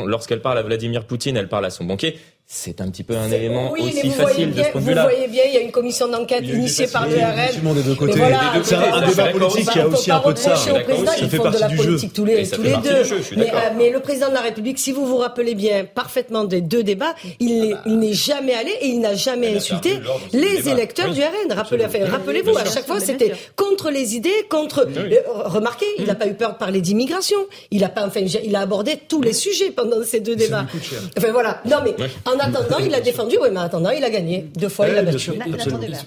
[0.05, 2.19] lorsqu'elle parle à Vladimir Poutine, elle parle à son banquier.
[2.55, 4.69] C'est un petit peu un élément oui, mais aussi vous voyez facile de bien, ce
[4.69, 5.01] point de vous vue-là.
[5.09, 7.73] voyez bien, il y a une commission d'enquête Il y initiée par le RN.
[7.73, 8.13] des deux côtés.
[8.19, 9.71] voilà, C'est un, un débat politique aussi.
[9.71, 10.51] qui a aussi un peu de ça.
[10.53, 11.05] au président, aussi.
[11.05, 11.83] Ça ils fait font de partie la du jeu.
[11.85, 13.03] politique tous Et les, tous fait les deux.
[13.05, 16.43] jeu, mais, euh, mais le président de la République, si vous vous rappelez bien parfaitement
[16.43, 19.95] des deux débats, il n'est- il n'est jamais allé et il n'a jamais Il insulté
[19.97, 20.03] de
[20.37, 21.51] les électeurs du RN.
[21.53, 24.87] Rappelez-vous, à chaque fois, c'était contre les idées, contre.
[25.45, 27.39] Remarquez, il n'a pas eu peur de parler d'immigration.
[27.71, 30.67] Il a pas, enfin, il a abordé tous les sujets pendant ces deux débats.
[31.17, 31.59] Enfin voilà.
[31.67, 31.95] Non mais
[32.49, 34.47] attendant, il a défendu, oui, mais en attendant, il a gagné.
[34.57, 35.31] Deux fois, il a battu.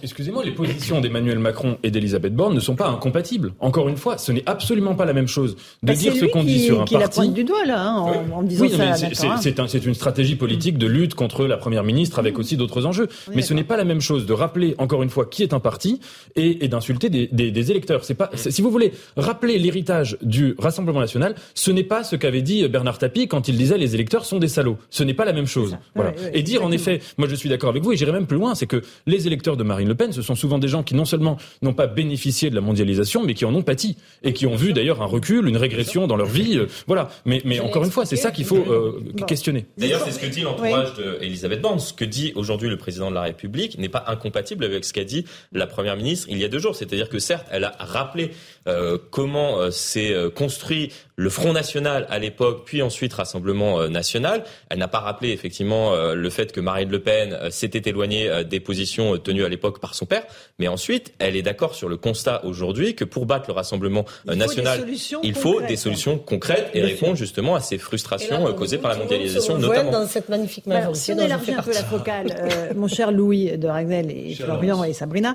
[0.03, 3.53] Excusez-moi, les positions d'Emmanuel Macron et d'Elisabeth Borne ne sont pas incompatibles.
[3.61, 6.45] Encore une fois, ce n'est absolument pas la même chose de bah, dire ce qu'on
[6.45, 7.21] dit sur un qui parti.
[7.21, 9.37] la du doigt là, hein, en, disant oui, ça.
[9.41, 13.09] C'est un, une stratégie politique de lutte contre la première ministre avec aussi d'autres enjeux.
[13.35, 15.61] mais ce n'est pas la même chose de rappeler encore une fois qui est un
[15.61, 16.01] parti
[16.35, 18.05] et, et d'insulter des, des, des, électeurs.
[18.05, 22.43] C'est pas, si vous voulez rappeler l'héritage du Rassemblement national, ce n'est pas ce qu'avait
[22.43, 24.79] dit Bernard Tapie quand il disait les électeurs sont des salauds.
[24.91, 25.77] Ce n'est pas la même chose.
[25.95, 26.13] Voilà.
[26.33, 28.55] Et dire en effet, moi je suis d'accord avec vous et j'irai même plus loin,
[28.55, 31.05] c'est que les électeurs de Marine Le Pen, ce sont souvent des gens qui non
[31.05, 34.57] seulement n'ont pas bénéficié de la mondialisation, mais qui en ont pâti et qui ont
[34.57, 36.59] vu d'ailleurs un recul, une régression dans leur vie.
[36.59, 37.09] Euh, voilà.
[37.25, 39.67] Mais, mais encore une fois, c'est ça qu'il faut euh, questionner.
[39.79, 41.79] D'ailleurs, c'est ce que dit l'entourage d'Elisabeth Borne.
[41.79, 45.05] Ce que dit aujourd'hui le président de la République n'est pas incompatible avec ce qu'a
[45.05, 46.75] dit la première ministre il y a deux jours.
[46.75, 48.31] C'est-à-dire que certes, elle a rappelé
[48.67, 54.45] euh, comment euh, s'est euh, construit le Front National à l'époque, puis ensuite Rassemblement National?
[54.69, 59.17] Elle n'a pas rappelé effectivement le fait que Marine Le Pen s'était éloignée des positions
[59.17, 60.25] tenues à l'époque par son père,
[60.59, 64.85] mais ensuite elle est d'accord sur le constat aujourd'hui que pour battre le Rassemblement National,
[65.23, 69.57] il faut des solutions concrètes et répondre justement à ces frustrations causées par la mondialisation,
[69.57, 69.93] notamment.
[69.93, 73.69] Dans cette magnifique majorité, si on élargit un peu la focale, mon cher Louis de
[73.69, 75.35] Ragnel et Florian et Sabrina,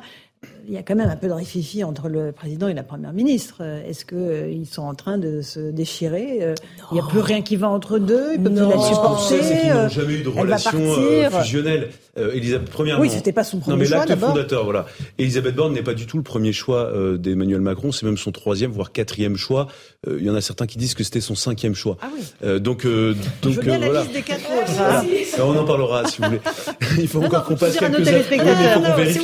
[0.67, 3.13] il y a quand même un peu de rififi entre le président et la première
[3.13, 3.61] ministre.
[3.61, 6.55] Est-ce qu'ils euh, sont en train de se déchirer euh,
[6.91, 9.73] Il n'y a plus rien qui va entre deux Ils peuvent plus la supporter Ils
[9.73, 11.89] n'ont jamais eu de relation euh, fusionnelle.
[12.15, 13.01] Elisabeth, premièrement.
[13.01, 14.85] Oui, c'était pas son premier non, mais l'acte fondateur, voilà.
[15.17, 17.93] Elisabeth Borne n'est pas du tout le premier choix d'Emmanuel Macron.
[17.93, 19.67] C'est même son troisième, voire quatrième choix.
[20.05, 21.97] Il y en a certains qui disent que c'était son cinquième choix.
[22.01, 22.59] Ah oui.
[22.59, 24.01] donc, donc Je la voilà.
[24.01, 25.05] liste des quatre autres.
[25.45, 26.41] On en parlera si vous voulez.
[26.99, 28.23] il faut encore qu'on passe quelques heures.
[28.31, 29.19] il faut qu'on vérifie.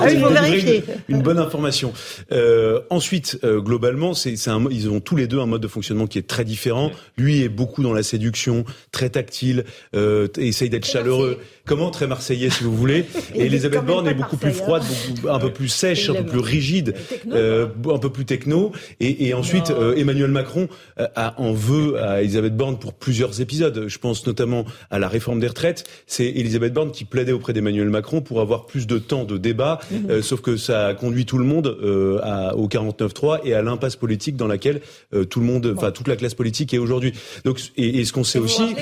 [0.00, 1.92] Ah, il faut vérifier une bonne information.
[2.32, 6.06] Euh, ensuite, euh, globalement, c'est, un, ils ont tous les deux un mode de fonctionnement
[6.06, 6.90] qui est très différent.
[7.16, 11.38] Lui est beaucoup dans la séduction, très tactile, euh, essaye d'être chaleureux.
[11.68, 13.04] Comment très marseillais, si vous voulez.
[13.34, 14.82] Et, Elisabeth Borne est beaucoup plus froide,
[15.14, 16.94] beaucoup, un peu plus sèche, un peu plus rigide,
[17.32, 18.72] euh, un peu plus techno.
[19.00, 23.84] Et, et ensuite, euh, Emmanuel Macron a, en veut à Elisabeth Borne pour plusieurs épisodes.
[23.86, 25.84] Je pense notamment à la réforme des retraites.
[26.06, 29.78] C'est Elisabeth Borne qui plaidait auprès d'Emmanuel Macron pour avoir plus de temps de débat,
[29.90, 30.22] mhm.
[30.22, 33.96] sauf que ça a conduit tout le monde euh, à, au 49-3 et à l'impasse
[33.96, 34.80] politique dans laquelle
[35.14, 37.12] euh, tout le monde, enfin toute la classe politique est aujourd'hui.
[37.44, 38.74] Donc, et, et ce qu'on sait aussi,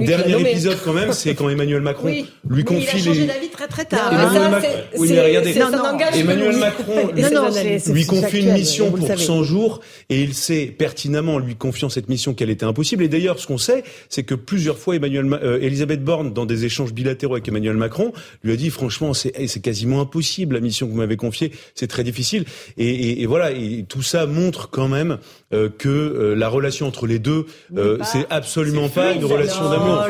[0.00, 2.12] dernier épisode quand même, c'est quand Emmanuel Macron
[2.48, 4.12] lui confie il a changé d'avis très très tard.
[4.12, 10.22] Emmanuel, Macron, oui, mais regardez, Emmanuel Macron lui confie une mission pour 100 jours et
[10.22, 13.04] il sait pertinemment, lui confiant cette mission, qu'elle était impossible.
[13.04, 16.64] Et d'ailleurs, ce qu'on sait, c'est que plusieurs fois, Emmanuel, euh, Elisabeth Borne, dans des
[16.64, 18.12] échanges bilatéraux avec Emmanuel Macron,
[18.42, 22.04] lui a dit franchement, c'est quasiment impossible la mission que vous m'avez confiée, c'est très
[22.04, 22.44] difficile.
[22.78, 25.18] Et, et, et, voilà, et tout ça montre quand même
[25.52, 30.04] euh, que euh, la relation entre les deux, euh, c'est absolument pas une relation d'amour.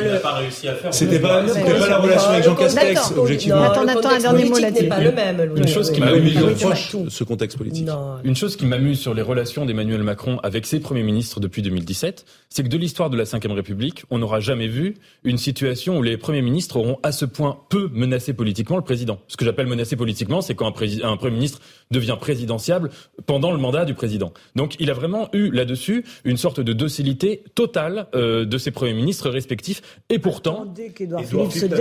[0.90, 3.62] C'était pas, c'était pas la relation avec Jean Castex, objectivement.
[3.62, 4.88] Attends, attends, un dernier mot là-dessus.
[4.88, 5.57] pas le même.
[5.57, 6.38] Une chose qui m'amuse,
[7.09, 7.88] ce contexte politique.
[8.22, 12.26] Une chose qui m'amuse sur les relations d'Emmanuel Macron avec ses premiers ministres depuis 2017,
[12.50, 16.03] c'est que de l'histoire de la Ve République, on n'aura jamais vu une situation où
[16.03, 19.20] les premiers ministres auront à ce point peu menacé politiquement le président.
[19.26, 22.90] Ce que j'appelle menacé politiquement, c'est quand un, un premier ministre devient présidentiable
[23.24, 24.35] pendant le mandat du président.
[24.55, 28.94] Donc il a vraiment eu là-dessus une sorte de docilité totale euh, de ses premiers
[28.94, 29.82] ministres respectifs.
[30.08, 30.66] Et pourtant,
[30.98, 31.74] Édouard Philippe,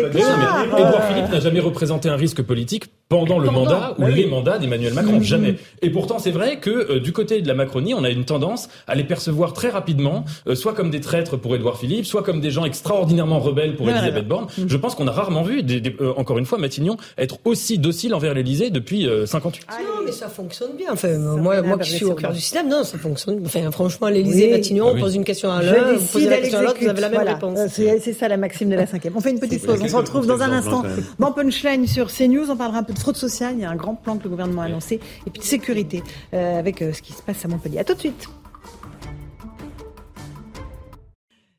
[1.08, 5.22] Philippe n'a jamais représenté un risque politique pendant le mandat ou les mandats d'Emmanuel Macron.
[5.22, 5.56] Jamais.
[5.82, 8.70] Et pourtant, c'est vrai que euh, du côté de la Macronie, on a une tendance
[8.88, 12.40] à les percevoir très rapidement, euh, soit comme des traîtres pour Édouard Philippe, soit comme
[12.40, 14.48] des gens extraordinairement rebelles pour Elisabeth Borne.
[14.68, 15.82] Je pense qu'on a rarement vu, des,
[16.18, 19.66] encore une fois, Matignon être aussi docile envers l'Élysée depuis 58.
[19.68, 20.92] Ah, non, mais ça fonctionne bien.
[20.92, 23.39] Enfin, moi, moi qui suis au cœur du système, non, ça fonctionne.
[23.46, 26.64] Enfin, franchement, l'Élysée, Matignon, on pose une question à l'un, vous posez la question à
[26.64, 27.60] l'autre, vous avez la même réponse.
[27.70, 29.14] C'est ça la maxime de la cinquième.
[29.16, 29.80] On fait une petite pause.
[29.82, 30.84] On se retrouve dans un instant.
[31.18, 32.50] Bon punchline sur CNews.
[32.50, 33.56] On parlera un peu de fraude sociale.
[33.58, 35.00] Il y a un grand plan que le gouvernement a annoncé.
[35.28, 37.80] Et puis de sécurité euh, avec euh, ce qui se passe à Montpellier.
[37.80, 38.30] À tout de suite.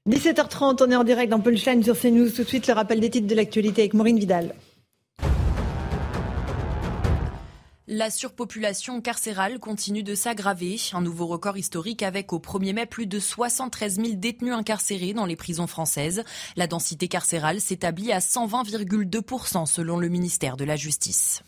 [0.08, 2.30] 17h30, on est en direct dans Punchline sur CNews.
[2.30, 4.54] Tout de suite, le rappel des titres de l'actualité avec Maureen Vidal.
[7.92, 10.76] La surpopulation carcérale continue de s'aggraver.
[10.92, 15.26] Un nouveau record historique avec au 1er mai plus de 73 000 détenus incarcérés dans
[15.26, 16.22] les prisons françaises.
[16.54, 21.42] La densité carcérale s'établit à 120,2% selon le ministère de la Justice.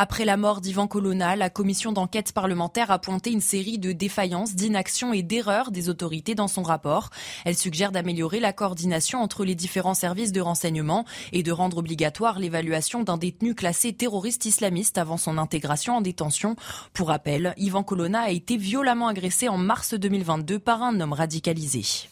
[0.00, 4.54] Après la mort d'Ivan Colonna, la commission d'enquête parlementaire a pointé une série de défaillances,
[4.54, 7.10] d'inaction et d'erreurs des autorités dans son rapport.
[7.44, 12.38] Elle suggère d'améliorer la coordination entre les différents services de renseignement et de rendre obligatoire
[12.38, 16.54] l'évaluation d'un détenu classé terroriste islamiste avant son intégration en détention.
[16.92, 22.08] Pour rappel, Ivan Colonna a été violemment agressé en mars 2022 par un homme radicalisé.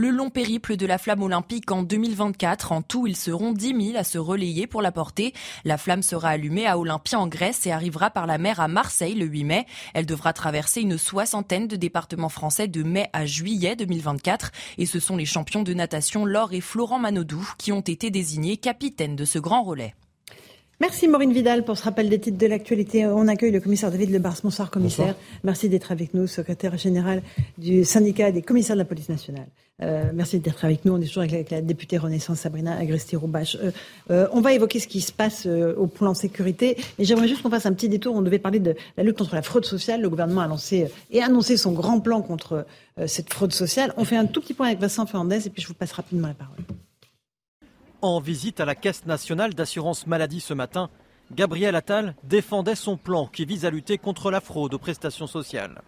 [0.00, 2.70] Le long périple de la flamme olympique en 2024.
[2.70, 5.34] En tout, ils seront 10 000 à se relayer pour la porter.
[5.64, 9.16] La flamme sera allumée à Olympia en Grèce et arrivera par la mer à Marseille
[9.16, 9.66] le 8 mai.
[9.94, 14.52] Elle devra traverser une soixantaine de départements français de mai à juillet 2024.
[14.78, 18.56] Et ce sont les champions de natation Laure et Florent Manodou qui ont été désignés
[18.56, 19.96] capitaines de ce grand relais.
[20.80, 23.04] Merci Maureen Vidal pour ce rappel des titres de l'actualité.
[23.04, 24.36] On accueille le commissaire David Lebars.
[24.44, 25.16] Bonsoir commissaire.
[25.42, 27.20] Merci d'être avec nous, secrétaire général
[27.58, 29.48] du syndicat des commissaires de la police nationale.
[29.82, 30.92] Euh, merci d'être avec nous.
[30.92, 33.56] On est toujours avec la, députée Renaissance Sabrina Agresti-Roubache.
[33.60, 33.72] Euh,
[34.12, 36.76] euh, on va évoquer ce qui se passe au plan sécurité.
[37.00, 38.14] Et j'aimerais juste qu'on fasse un petit détour.
[38.14, 40.00] On devait parler de la lutte contre la fraude sociale.
[40.00, 42.66] Le gouvernement a lancé et annoncé son grand plan contre
[43.06, 43.92] cette fraude sociale.
[43.96, 46.28] On fait un tout petit point avec Vincent Fernandez et puis je vous passe rapidement
[46.28, 46.58] la parole.
[48.00, 50.88] En visite à la Caisse nationale d'assurance maladie ce matin,
[51.32, 55.82] Gabriel Attal défendait son plan qui vise à lutter contre la fraude aux prestations sociales.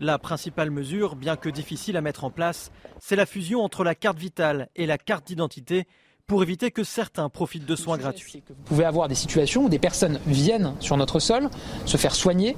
[0.00, 3.94] La principale mesure, bien que difficile à mettre en place, c'est la fusion entre la
[3.94, 5.86] carte vitale et la carte d'identité
[6.28, 8.42] pour éviter que certains profitent de soins gratuits.
[8.46, 11.48] Vous pouvez avoir des situations où des personnes viennent sur notre sol
[11.86, 12.54] se faire soigner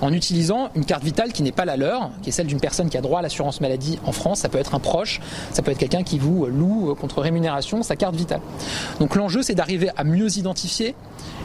[0.00, 2.90] en utilisant une carte vitale qui n'est pas la leur, qui est celle d'une personne
[2.90, 4.40] qui a droit à l'assurance maladie en France.
[4.40, 5.20] Ça peut être un proche,
[5.52, 8.40] ça peut être quelqu'un qui vous loue contre rémunération sa carte vitale.
[8.98, 10.96] Donc l'enjeu, c'est d'arriver à mieux identifier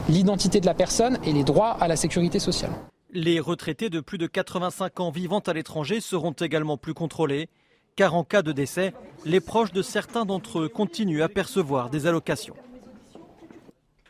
[0.08, 2.72] l'identité de la personne et les droits à la sécurité sociale.
[3.12, 7.48] Les retraités de plus de 85 ans vivant à l'étranger seront également plus contrôlés
[7.98, 12.06] car en cas de décès, les proches de certains d'entre eux continuent à percevoir des
[12.06, 12.54] allocations.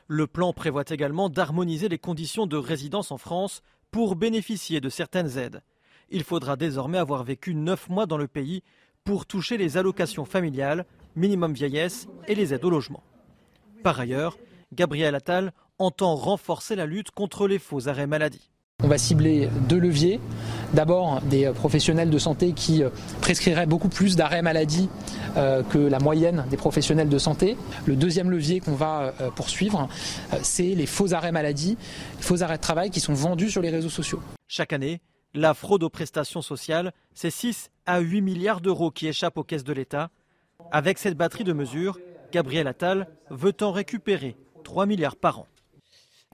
[0.09, 5.39] Le plan prévoit également d'harmoniser les conditions de résidence en France pour bénéficier de certaines
[5.39, 5.63] aides.
[6.11, 8.63] Il faudra désormais avoir vécu 9 mois dans le pays
[9.05, 10.85] pour toucher les allocations familiales,
[11.17, 13.03] minimum vieillesse et les aides au logement.
[13.83, 14.37] Par ailleurs,
[14.75, 18.51] Gabriel Attal entend renforcer la lutte contre les faux arrêts maladie.
[18.85, 20.21] On va cibler deux leviers.
[20.73, 24.89] D'abord, des professionnels de santé qui euh, prescriraient beaucoup plus d'arrêts maladie
[25.37, 27.57] euh, que la moyenne des professionnels de santé.
[27.87, 29.89] Le deuxième levier qu'on va euh, poursuivre,
[30.43, 31.77] c'est les faux arrêts maladie,
[32.21, 34.23] faux arrêts de travail qui sont vendus sur les réseaux sociaux.
[34.47, 35.01] Chaque année,
[35.35, 39.65] la fraude aux prestations sociales, c'est 6 à 8 milliards d'euros qui échappent aux caisses
[39.65, 40.11] de l'État.
[40.71, 41.99] Avec cette batterie de mesures,
[42.31, 45.47] Gabriel Attal veut en récupérer 3 milliards par an.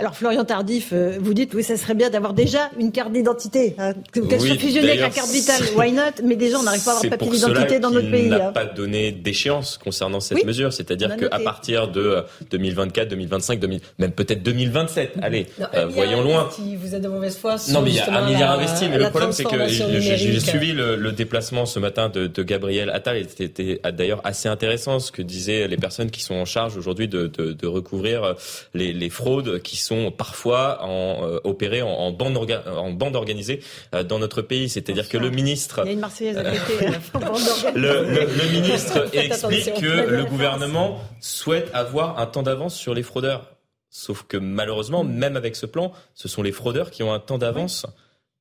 [0.00, 3.76] Alors Florian Tardif, euh, vous dites oui, ça serait bien d'avoir déjà une carte d'identité,
[3.78, 6.20] hein, qu'elle soit fusionnée avec la carte vitale, why not?
[6.24, 8.26] Mais déjà, on n'arrive pas à avoir de papier d'identité dans notre pays.
[8.26, 8.52] On n'a hein.
[8.52, 14.42] pas donné d'échéance concernant cette mesure, c'est-à-dire qu'à partir de 2024, 2025, 2000, même peut-être
[14.42, 16.50] 2027, allez, euh, voyons loin.
[16.58, 17.54] Vous êtes de mauvaise foi.
[17.70, 20.72] Non, mais il y a un milliard investi, mais le problème c'est que j'ai suivi
[20.72, 25.68] le, déplacement ce matin de, de Gabriel Attal, c'était d'ailleurs assez intéressant ce que disaient
[25.68, 28.34] les personnes qui sont en charge aujourd'hui de, de, de, recouvrir
[28.74, 33.60] les, les fraudes qui sont parfois en, euh, opérés en, en, bande en bande organisée
[33.94, 34.68] euh, dans notre pays.
[34.68, 36.86] C'est-à-dire que le ministre, Il y a une Marseillaise à côté,
[37.74, 43.02] le, le, le, ministre explique que le gouvernement souhaite avoir un temps d'avance sur les
[43.02, 43.50] fraudeurs.
[43.90, 47.38] Sauf que malheureusement, même avec ce plan, ce sont les fraudeurs qui ont un temps
[47.38, 47.86] d'avance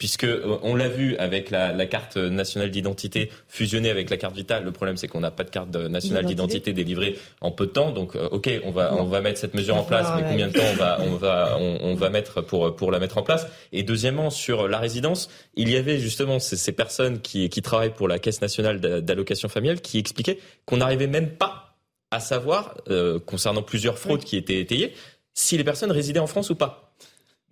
[0.03, 4.35] puisque euh, on l'a vu avec la, la carte nationale d'identité fusionnée avec la carte
[4.35, 4.65] vitale.
[4.65, 7.91] Le problème, c'est qu'on n'a pas de carte nationale d'identité délivrée en peu de temps.
[7.91, 10.51] Donc, euh, ok, on va on va mettre cette mesure en place, mais combien de
[10.51, 13.47] temps on va on va on, va mettre pour pour la mettre en place?
[13.71, 17.93] Et deuxièmement, sur la résidence, il y avait justement ces, ces personnes qui qui travaillent
[17.93, 21.77] pour la Caisse nationale d'allocation familiale qui expliquaient qu'on n'arrivait même pas
[22.11, 24.93] à savoir euh, concernant plusieurs fraudes qui étaient étayées
[25.33, 26.82] si les personnes résidaient en France ou pas.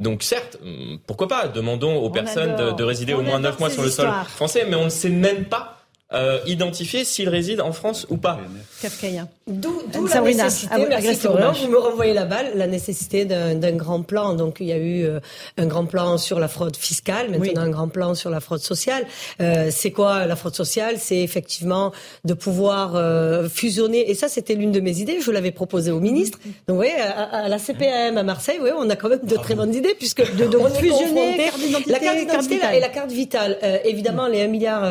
[0.02, 3.84] Donc certes, hum, pourquoi pas, demandons aux personnes de, résider au moins neuf mois sur
[3.84, 5.81] le sol français, mais on ne sait même pas
[6.14, 8.40] euh, identifier s'il réside en France ou pas.
[8.82, 9.28] Kafkaïen.
[9.48, 9.82] D'où
[10.14, 11.28] la nécessité, merci
[11.66, 14.34] vous me renvoyez la balle, la nécessité d'un grand plan.
[14.34, 15.20] Donc il y a eu euh,
[15.58, 19.06] un grand plan sur la fraude fiscale, maintenant un grand plan sur la fraude sociale.
[19.42, 20.96] Euh, c'est quoi la fraude sociale?
[21.00, 21.92] C'est effectivement
[22.24, 26.00] de pouvoir euh, fusionner, et ça c'était l'une de mes idées, je l'avais proposé au
[26.00, 26.40] ministre.
[26.68, 29.56] Donc vous voyez, à, la CPM à Marseille, oui, on a quand même de très
[29.56, 31.50] bonnes idées, puisque de, de fusionner
[31.88, 33.58] la carte d'identité et la carte vitale.
[33.84, 34.84] évidemment, les 1 milliard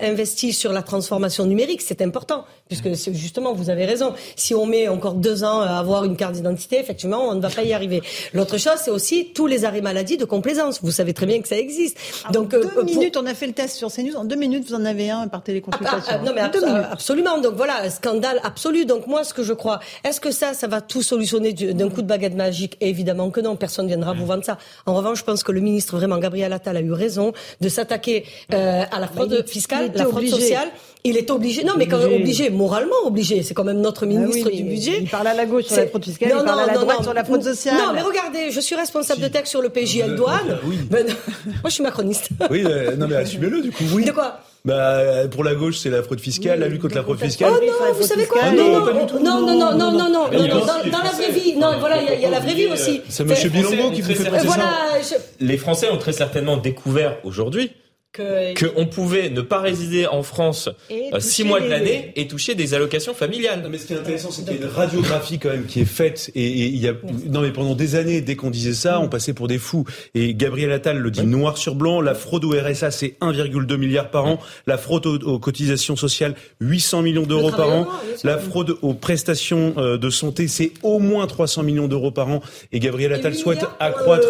[0.00, 4.88] investis sur la transformation numérique, c'est important, puisque justement, vous avez raison si on met
[4.88, 8.02] encore deux ans à avoir une carte d'identité, effectivement, on ne va pas y arriver.
[8.34, 10.80] L'autre chose, c'est aussi tous les arrêts maladie de complaisance.
[10.82, 11.98] Vous savez très bien que ça existe.
[12.32, 14.16] Donc, deux euh, minutes, on a fait le test sur CNews.
[14.16, 15.98] En deux minutes, vous en avez un par téléconsultation.
[16.08, 17.40] Ah, ah, non, mais absolument.
[17.40, 18.84] Donc voilà, scandale absolu.
[18.84, 22.02] Donc moi, ce que je crois, est-ce que ça, ça va tout solutionner d'un coup
[22.02, 22.76] de baguette magique?
[22.80, 23.56] Évidemment que non.
[23.56, 24.58] Personne ne viendra vous vendre ça.
[24.86, 28.24] En revanche, je pense que le ministre, vraiment, Gabriel Attal, a eu raison de s'attaquer
[28.52, 30.57] euh, à la fraude fiscale, la fraude sociale.
[31.04, 31.64] Il est obligé.
[31.64, 33.42] Non, mais quand même obligé, moralement obligé.
[33.42, 34.98] C'est quand même notre ah ministre du budget.
[35.00, 37.14] Il parle à la gauche sur la fraude fiscale, il parle à la droite sur
[37.14, 37.76] la fraude sociale.
[37.76, 40.58] Non, mais regardez, je suis responsable de texte sur le PJL douane.
[40.90, 41.06] Ben,
[41.46, 42.30] moi, je suis macroniste.
[42.50, 42.64] Oui,
[42.98, 43.84] non, mais assumez-le du coup.
[43.94, 44.04] Oui.
[44.04, 47.20] De quoi Bah, pour la gauche, c'est la fraude fiscale, la lutte contre la fraude
[47.20, 47.52] fiscale.
[47.54, 51.30] Oh non, vous savez quoi Non, non, non, non, non, non, non, dans la vraie
[51.30, 53.00] vie, non, voilà, il y a la vraie vie aussi.
[53.08, 55.16] C'est Monsieur Bilongo qui vous fait passer ça.
[55.40, 57.70] Les Français ont très certainement découvert aujourd'hui
[58.16, 62.72] qu'on pouvait ne pas résider en France euh, six mois de l'année et toucher des
[62.72, 63.60] allocations familiales.
[63.62, 65.80] Non, mais ce qui est intéressant, c'est qu'il y a une radiographie quand même qui
[65.80, 66.94] est faite et, il y a
[67.26, 69.84] non mais pendant des années, dès qu'on disait ça, on passait pour des fous.
[70.14, 72.00] Et Gabriel Attal le dit noir sur blanc.
[72.00, 74.38] La fraude au RSA, c'est 1,2 milliard par an.
[74.66, 77.86] La fraude aux, cotisations sociales, 800 millions d'euros par an.
[78.24, 82.40] La fraude aux prestations euh, de santé, c'est au moins 300 millions d'euros par an.
[82.72, 84.26] Et Gabriel Attal souhaite accroître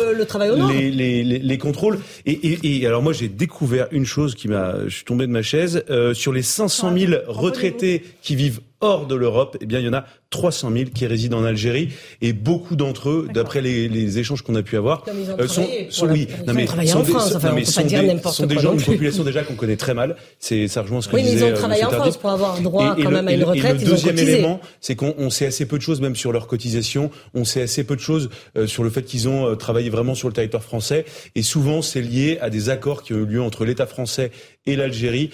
[0.69, 1.99] les, les, les, les, contrôles.
[2.27, 5.33] Et, et, et alors moi, j'ai découvert une chose qui m'a, je suis tombé de
[5.33, 9.81] ma chaise, euh, sur les 500 000 retraités qui vivent hors de l'Europe, eh bien,
[9.81, 11.89] il y en a 300 000 qui résident en Algérie
[12.21, 15.05] et beaucoup d'entre eux, d'après les, les, échanges qu'on a pu avoir,
[15.39, 18.59] euh, sont, sont oui, non mais sont, en France, enfin, des, sont des, sont des
[18.59, 20.17] gens, une population déjà qu'on connaît très mal.
[20.39, 21.35] C'est ça rejoint ce que oui, disait.
[21.35, 23.33] Oui, mais ils ont euh, travaillé en France pour avoir droit et, quand même à
[23.33, 23.77] une retraite.
[23.81, 27.11] Et le deuxième élément, c'est qu'on sait assez peu de choses même sur leur cotisation.
[27.33, 30.29] On sait assez peu de choses euh, sur le fait qu'ils ont travaillé vraiment sur
[30.29, 31.07] le territoire français.
[31.37, 34.31] Et souvent, c'est lié à des accords qui ont eu lieu entre l'État français
[34.67, 35.31] et l'Algérie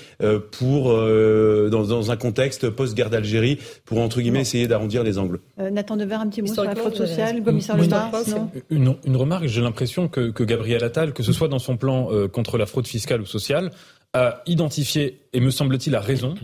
[0.53, 5.41] pour dans, dans un contexte post-guerre d'Algérie pour entre guillemets essayer d'arrondir les angles.
[5.59, 7.77] Nathan Dever, un petit mot sur la fraude sociale, commissaire
[8.71, 12.09] une, une remarque, j'ai l'impression que, que, Gabriel Attal, que ce soit dans son plan
[12.11, 13.71] euh, contre la fraude fiscale ou sociale,
[14.13, 16.35] a identifié, et me semble-t-il à raison,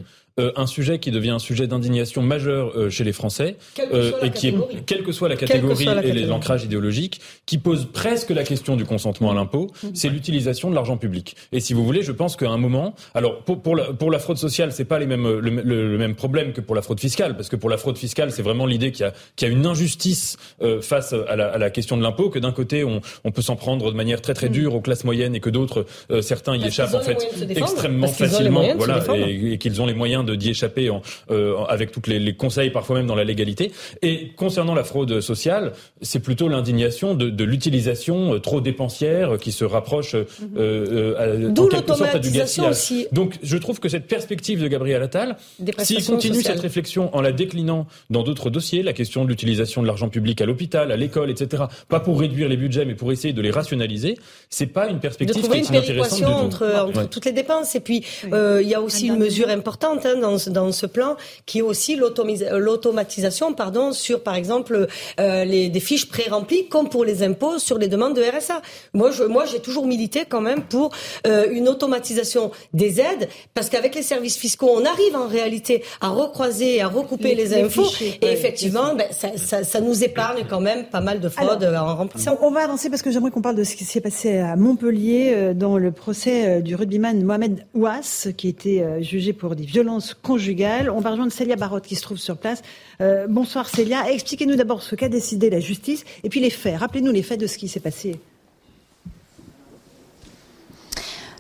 [0.41, 3.57] euh, un sujet qui devient un sujet d'indignation majeur euh, chez les Français,
[3.93, 4.55] euh, et qui est,
[4.87, 8.85] quelle que soit la catégorie et les ancrages idéologiques, qui pose presque la question du
[8.85, 11.37] consentement à l'impôt, c'est l'utilisation de l'argent public.
[11.53, 14.19] Et si vous voulez, je pense qu'à un moment, alors pour, pour, la, pour la
[14.19, 17.49] fraude sociale, c'est pas les mêmes, le, même problème que pour la fraude fiscale, parce
[17.49, 20.37] que pour la fraude fiscale, c'est vraiment l'idée qu'il y, qu y, a une injustice
[20.81, 23.57] face à la, à la, question de l'impôt, que d'un côté on, on peut s'en
[23.57, 25.87] prendre de manière très très dure aux classes moyennes et que d'autres
[26.21, 30.30] certains y échappent en fait extrêmement facilement, voilà, et, et qu'ils ont les moyens de
[30.37, 33.73] d'y échapper en, euh, avec toutes les, les, conseils, parfois même dans la légalité.
[34.03, 35.73] Et concernant la fraude sociale,
[36.03, 40.49] c'est plutôt l'indignation de, de l'utilisation euh, trop dépensière qui se rapproche euh, mhm.
[40.57, 42.71] euh, en quelque sorte du gaspillage.
[42.71, 43.07] Aussi.
[43.13, 45.37] Donc je trouve que cette perspective de Gabriel Attal,
[45.79, 46.55] s'il continue sociales.
[46.55, 50.41] cette réflexion en la déclinant dans d'autres dossiers, la question de l'utilisation de l'argent public
[50.41, 53.51] à l'hôpital, à l'école, etc., pas pour réduire les budgets, mais pour essayer de les
[53.51, 54.17] rationaliser,
[54.49, 56.31] c'est pas une perspective qui est inintéressante du tout.
[56.31, 57.75] Entre, entre toutes les dépenses.
[57.75, 61.17] Et puis, euh, il y a aussi une mesure importante hein, dans, dans ce plan,
[61.47, 64.87] qui est aussi l'automatisation, pardon, sur par exemple
[65.19, 68.63] euh, les, des fiches pré-remplies, comme pour les impôts sur les demandes de RSA.
[68.95, 70.91] Moi, je, moi, j'ai toujours milité quand même pour
[71.27, 76.09] euh, une automatisation des aides, parce qu'avec les services fiscaux, on arrive en réalité à
[76.09, 80.61] recroiser, et à recouper les, infos, et effectivement, ben, ça, ça, ça, nous épargne quand
[80.61, 82.39] même pas mal de fraudes en remplissant.
[82.43, 85.33] On va avancer parce que j'aimerais qu'on parle de ce qui s'est passé à Montpellier
[85.35, 90.91] euh, dans le procès du rugbyman Mohamed Ouas, qui était jugé pour des violences conjugale.
[90.91, 92.63] On va rejoindre Célia Barotte qui se trouve sur place.
[93.01, 94.11] Euh, bonsoir Célia.
[94.11, 96.79] Expliquez-nous d'abord ce qu'a décidé la justice et puis les faits.
[96.79, 98.21] Rappelez-nous les faits de ce qui s'est passé.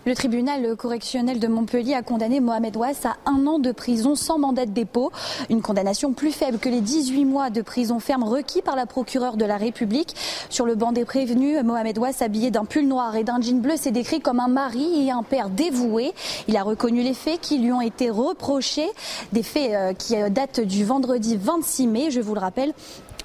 [0.07, 4.38] Le tribunal correctionnel de Montpellier a condamné Mohamed Ouass à un an de prison sans
[4.38, 5.12] mandat de dépôt,
[5.51, 9.36] une condamnation plus faible que les 18 mois de prison ferme requis par la procureure
[9.36, 10.16] de la République.
[10.48, 13.76] Sur le banc des prévenus, Mohamed Ouass, habillé d'un pull noir et d'un jean bleu,
[13.76, 16.14] s'est décrit comme un mari et un père dévoué.
[16.48, 18.88] Il a reconnu les faits qui lui ont été reprochés,
[19.32, 22.72] des faits euh, qui datent du vendredi 26 mai, je vous le rappelle,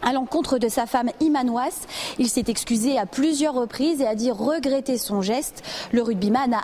[0.02, 1.86] à l'encontre de sa femme Imanoas.
[2.20, 5.64] Il s'est excusé à plusieurs reprises et a dit regretter son geste.
[5.92, 6.64] Le rugbyman a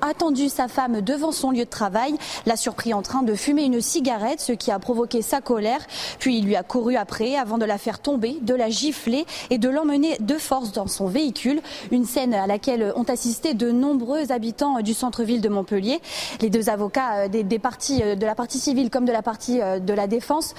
[0.00, 2.14] attendu sa femme devant son lieu de travail,
[2.46, 5.80] l'a surpris en train de fumer une cigarette, ce qui a provoqué sa colère.
[6.18, 9.58] Puis il lui a couru après avant de la faire tomber, de la gifler et
[9.58, 11.60] de l'emmener de force dans son véhicule.
[11.90, 16.00] Une scène à laquelle ont assisté de nombreux habitants du centre-ville de Montpellier.
[16.40, 19.60] Les deux avocats euh, des, parties, euh, de la partie civile comme de la partie
[19.60, 20.54] euh, de la défense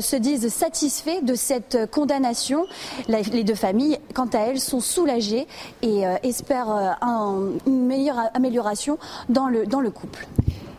[0.00, 2.66] se disent satisfaits de cette condamnation.
[3.08, 5.46] Les deux familles, quant à elles, sont soulagées
[5.82, 8.98] et euh, espèrent euh, une meilleure amélioration
[9.28, 10.26] dans le, dans le couple.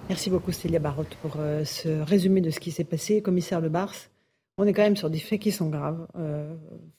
[0.09, 3.21] Merci beaucoup Célia Barotte pour euh, ce résumé de ce qui s'est passé.
[3.21, 3.93] Commissaire Le Bars,
[4.57, 6.07] on est quand même sur des faits qui sont graves.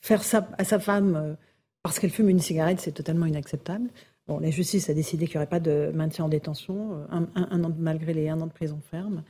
[0.01, 1.37] faire ça à sa femme
[1.83, 3.89] parce qu'elle fume une cigarette, c'est totalement inacceptable.
[4.27, 7.73] Bon, la justice a décidé qu'il n'y aurait pas de maintien en détention, un, an,
[7.79, 9.25] malgré les un an de prison ferme.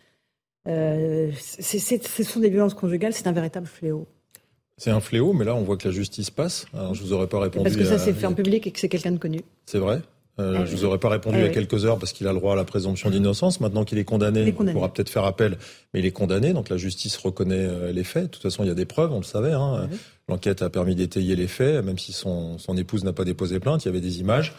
[0.66, 4.06] ce sont des violences conjugales, c'est un véritable fléau.
[4.78, 6.66] C'est un fléau, mais là, on voit que la justice passe.
[6.72, 7.64] Alors, je vous aurais pas répondu.
[7.64, 9.40] Parce que ça s'est fait en public et que c'est quelqu'un de connu.
[9.66, 10.00] C'est vrai.
[10.40, 12.28] Euh, ah je vous aurais pas répondu ah il y a quelques heures parce qu'il
[12.28, 13.60] a le droit à la présomption d'innocence.
[13.60, 15.58] Maintenant qu'il est condamné, il, pourra peut-être faire appel,
[15.92, 18.24] mais il est condamné, donc la justice reconnaît euh, les faits.
[18.24, 19.52] De toute façon, il y a des preuves, on le savait.
[19.52, 19.88] Hein.
[20.28, 23.84] L'enquête a permis d'étayer les faits, même si son, son épouse n'a pas déposé plainte,
[23.84, 24.54] il y avait des images.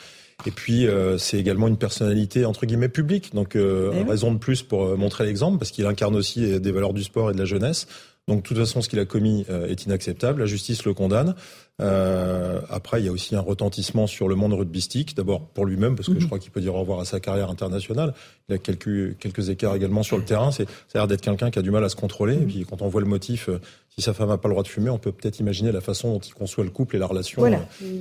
[0.45, 4.97] Et puis, c'est également une personnalité entre guillemets publique, donc eh raison de plus pour
[4.97, 7.87] montrer l'exemple, parce qu'il incarne aussi des valeurs du sport et de la jeunesse.
[8.29, 10.41] Donc, de toute façon, ce qu'il a commis est inacceptable.
[10.41, 11.35] La justice le condamne.
[11.81, 15.15] Euh, après, il y a aussi un retentissement sur le monde rugbystique.
[15.15, 16.25] D'abord pour lui-même, parce que je mhm.
[16.25, 18.13] crois qu'il peut dire au revoir à sa carrière internationale.
[18.49, 20.51] Il a quelques, quelques écarts également sur le terrain.
[20.51, 22.35] C'est, ça a l'air d'être quelqu'un qui a du mal à se contrôler.
[22.35, 23.59] Et puis quand on voit le motif, euh,
[23.89, 26.13] si sa femme n'a pas le droit de fumer, on peut peut-être imaginer la façon
[26.13, 27.43] dont il conçoit le couple et la relation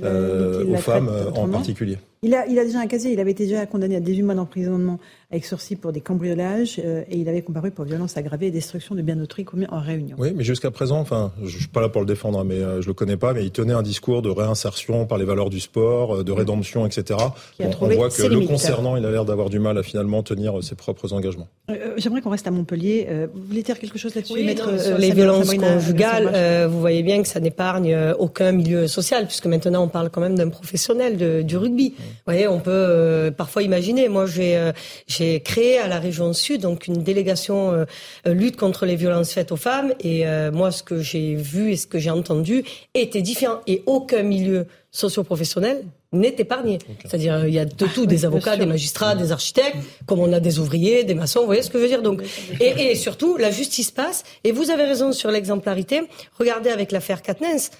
[0.03, 1.97] euh, aux femmes en particulier.
[2.21, 4.35] Il a, il a déjà un casier, il avait été déjà condamné à 18 mois
[4.35, 4.99] d'emprisonnement
[5.31, 9.01] avec sursis pour des cambriolages et il avait comparu pour violence aggravée et destruction de
[9.01, 10.17] biens d'autrui commis en réunion.
[10.19, 12.87] Oui, mais jusqu'à présent, enfin, je suis pas là pour le défendre, hein, mais je
[12.87, 16.17] le connais pas, mais il tenait un discours de réinsertion par les valeurs du sport,
[16.17, 17.19] euh, de rédemption, etc.
[17.59, 20.75] on voit que le concernant, il a l'air d'avoir du mal à finalement tenir ses
[20.75, 21.47] propres engagements.
[21.69, 23.07] Euh, euh, j'aimerais qu'on reste à Montpellier.
[23.33, 24.33] vous voulez dire quelque chose là-dessus
[24.79, 29.83] Sur les violences conjugales, vous voyez bien que ça n'épargne aucun milieu social, puisque maintenant
[29.83, 31.93] on parle quand même d'un professionnel du rugby.
[31.97, 34.09] Vous voyez, on peut parfois imaginer.
[34.09, 37.85] Moi, j'ai créé à la région Sud donc une délégation
[38.25, 41.87] lutte contre les violences faites aux femmes, et moi, ce que j'ai vu et ce
[41.87, 42.63] que j'ai entendu
[42.93, 46.79] était différent et aucun milieu socio-professionnel n'est épargné.
[47.03, 50.39] C'est-à-dire, il y a de tout, des avocats, des magistrats, des architectes, comme on a
[50.39, 52.23] des ouvriers, des maçons, vous voyez ce que je veux dire Donc,
[52.59, 56.01] et, surtout, la justice passe, et vous avez raison sur l'exemplarité.
[56.39, 57.71] Regardez avec l'affaire Katnens,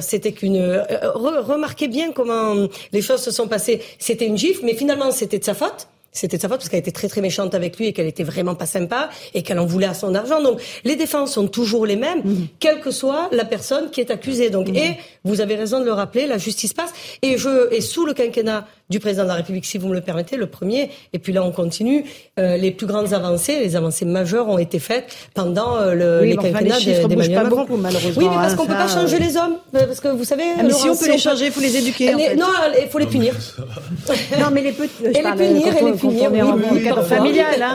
[0.00, 0.56] c'était qu'une.
[0.56, 0.84] Euh,
[1.14, 3.80] remarquez bien comment les choses se sont passées.
[3.98, 6.80] C'était une gifle, mais finalement, c'était de sa faute c'était de sa faute parce qu'elle
[6.80, 9.66] était très très méchante avec lui et qu'elle était vraiment pas sympa et qu'elle en
[9.66, 10.42] voulait à son argent.
[10.42, 12.48] Donc les défenses sont toujours les mêmes, mhm.
[12.58, 14.50] quelle que soit la personne qui est accusée.
[14.50, 14.76] Donc mhm.
[14.76, 16.92] et vous avez raison de le rappeler, la justice passe.
[17.22, 20.00] Et je et sous le quinquennat du président de la République, si vous me le
[20.00, 20.90] permettez, le premier.
[21.12, 22.04] Et puis là, on continue.
[22.38, 26.36] Euh, les plus grandes avancées, les avancées majeures ont été faites pendant euh, le, les
[26.36, 27.48] quinquennats d'Emmanuel Macron.
[27.48, 28.22] Beaucoup, malheureusement.
[28.22, 29.56] Oui, mais parce qu'on ne peut pas changer les hommes.
[29.72, 32.14] Parce que vous savez, ah, mais si on peut les changer, il faut les éduquer.
[32.14, 32.36] En fait.
[32.36, 32.46] Non,
[32.80, 33.34] il faut les punir.
[34.40, 35.04] non, mais les petits.
[35.04, 36.30] Et les punir, et les punir.
[36.32, 37.62] Oui, oui, cadre familial.
[37.62, 37.74] Hein.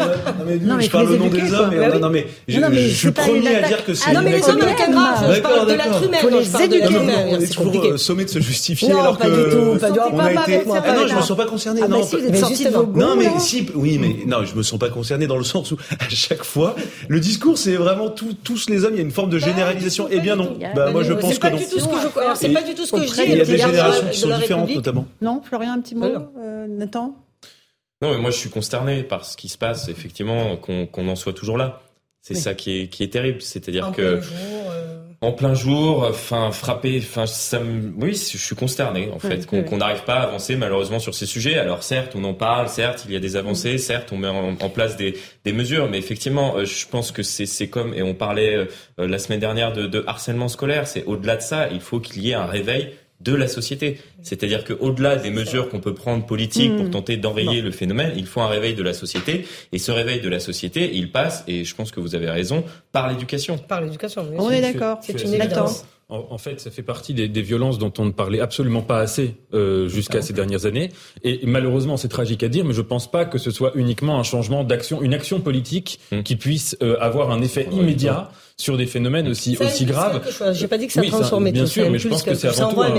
[0.61, 1.73] Non, mais je parle au nom des hommes.
[1.99, 4.13] Non, mais je suis premier à dire que c'est.
[4.13, 5.35] Non, mais les hommes, a grave.
[5.35, 6.17] Je parle de l'être humain.
[6.23, 6.97] Il faut les éduquer.
[7.29, 9.27] On est toujours sommé de se justifier alors que.
[9.27, 10.11] Non, pas du tout.
[10.11, 11.02] On a été.
[11.03, 11.81] Non, je me sens pas concerné.
[11.83, 15.37] Ah, non, mais non, mais si, oui, mais non, je me sens pas concerné dans
[15.37, 16.75] le sens où à chaque fois,
[17.07, 18.93] le discours, c'est vraiment tous les hommes.
[18.93, 20.07] Il y a une forme de bah, généralisation.
[20.09, 20.57] Eh bien non.
[20.75, 21.57] Bah, moi, je pense que non.
[22.35, 23.21] C'est pas du tout ce que je dis.
[23.25, 25.05] Il y a des générations qui sont différentes, notamment.
[25.21, 27.15] Non, Florian, un petit mot, euh, Nathan.
[28.01, 29.87] Non, mais moi, je suis consterné par ce qui se passe.
[29.87, 31.81] Effectivement, qu'on en soit toujours là.
[32.21, 33.41] C'est ça qui est, qui est terrible.
[33.41, 34.21] C'est-à-dire que
[35.23, 39.77] en plein jour, enfin frappé, enfin ça me, oui, je suis consterné en fait qu'on
[39.77, 41.57] n'arrive pas à avancer malheureusement sur ces sujets.
[41.57, 44.69] Alors certes, on en parle, certes, il y a des avancées, certes, on met en,
[44.69, 48.13] place des, des, mesures, mais effectivement, euh, je pense que c'est c'est comme et on
[48.13, 48.67] parlait euh,
[48.97, 50.87] la semaine dernière de, de harcèlement scolaire.
[50.87, 52.93] C'est au-delà de ça, il faut qu'il y ait un réveil
[53.23, 53.99] de la société.
[54.21, 56.91] C'est-à-dire qu'au-delà des mesures qu'on peut prendre politiques pour mmh.
[56.91, 59.45] tenter d'enrayer le phénomène, il faut un réveil de la société.
[59.71, 62.63] Et ce réveil de la société, il passe, et je pense que vous avez raison,
[62.91, 63.57] par l'éducation.
[63.57, 64.99] Par l'éducation, On est d'accord.
[65.01, 65.85] C'est une évidence.
[66.09, 69.87] En, fait, ça fait partie des, violences dont on ne parlait absolument pas assez euh,
[69.87, 70.91] jusqu'à ces dernières années.
[71.23, 74.19] Et malheureusement, c'est tragique à dire, mais je ne pense pas que ce soit uniquement
[74.19, 76.21] un changement d'action, une action politique mmh.
[76.21, 80.21] qui puisse euh, avoir un effet immédiat sur des phénomènes aussi aussi graves.
[80.53, 82.81] J'ai pas dit que ça transformait Bien sûr, mais je pense que c'est avant tout
[82.81, 82.93] un,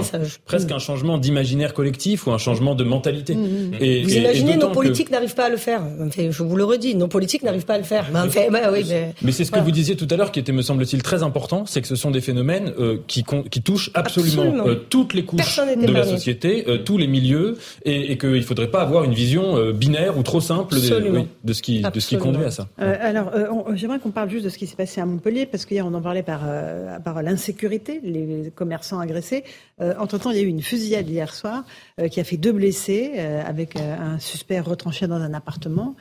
[0.44, 3.34] presque un changement d'imaginaire collectif ou un changement de mentalité.
[3.34, 3.74] Mmh, mmh.
[3.80, 5.82] Et, vous imaginez, nos politiques n'arrivent pas à le faire.
[6.16, 8.06] je vous le redis, nos politiques n'arrivent pas à le faire.
[8.12, 8.84] Mais, bah, oui,
[9.22, 11.66] mais, c'est ce que vous disiez tout à l'heure qui était, me semble-t-il, très important,
[11.66, 15.58] c'est que ce sont des phénomènes euh, qui, qui touchent absolument, euh, toutes les couches
[15.58, 19.14] de la société, euh, tous les milieux, et, et qu'il ne faudrait pas avoir une
[19.14, 22.68] vision binaire ou trop simple de, de, ce qui, de ce qui conduit à ça.
[22.78, 23.32] alors,
[23.74, 26.00] j'aimerais qu'on parle juste de ce qui s'est passé à Montpellier parce qu'hier on en
[26.00, 29.44] parlait par, euh, par l'insécurité, les commerçants agressés.
[29.80, 31.64] Euh, entre-temps, il y a eu une fusillade hier soir
[32.00, 35.94] euh, qui a fait deux blessés, avec un suspect retranché dans un appartement,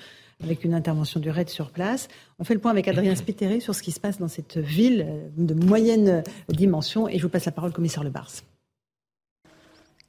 [0.44, 2.08] avec une intervention du RAID sur place.
[2.40, 5.08] On fait le point avec Adrien Spiteri sur ce qui se passe dans cette ville
[5.38, 8.30] de moyenne dimension, et je vous passe la parole, commissaire Lebars.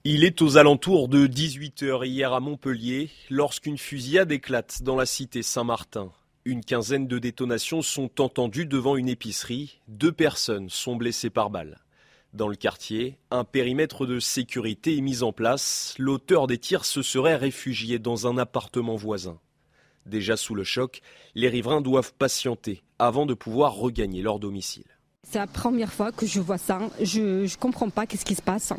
[0.04, 5.42] Il est aux alentours de 18h hier à Montpellier lorsqu'une fusillade éclate dans la cité
[5.42, 6.10] Saint-Martin.
[6.46, 9.80] Une quinzaine de détonations sont entendues devant une épicerie.
[9.88, 11.78] Deux personnes sont blessées par balle.
[12.34, 15.94] Dans le quartier, un périmètre de sécurité est mis en place.
[15.98, 19.38] L'auteur des tirs se serait réfugié dans un appartement voisin.
[20.04, 21.00] Déjà sous le choc,
[21.34, 24.84] les riverains doivent patienter avant de pouvoir regagner leur domicile.
[25.22, 26.78] C'est la première fois que je vois ça.
[27.00, 28.74] Je ne comprends pas qu'est-ce qui se passe.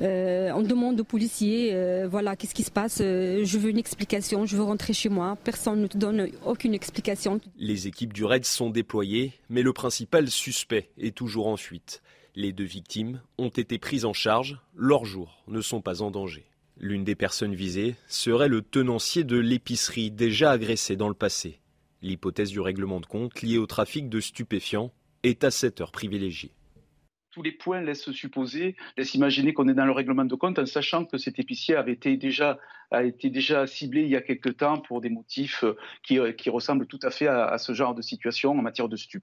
[0.00, 3.78] Euh, on demande aux policiers, euh, voilà, qu'est-ce qui se passe euh, Je veux une
[3.78, 5.36] explication, je veux rentrer chez moi.
[5.42, 7.40] Personne ne te donne aucune explication.
[7.56, 12.02] Les équipes du RAID sont déployées, mais le principal suspect est toujours en fuite.
[12.36, 16.44] Les deux victimes ont été prises en charge, leurs jours ne sont pas en danger.
[16.78, 21.58] L'une des personnes visées serait le tenancier de l'épicerie déjà agressé dans le passé.
[22.02, 24.92] L'hypothèse du règlement de compte lié au trafic de stupéfiants
[25.24, 26.52] est à cette heure privilégiée
[27.38, 30.66] tous les points laissent supposer, laissent imaginer qu'on est dans le règlement de compte en
[30.66, 32.58] sachant que cet épicier avait été déjà,
[32.90, 36.32] a été déjà ciblé il y a quelque temps pour des motifs euh, qui, euh,
[36.32, 39.22] qui ressemblent tout à fait à, ce genre de situation en matière de stupes.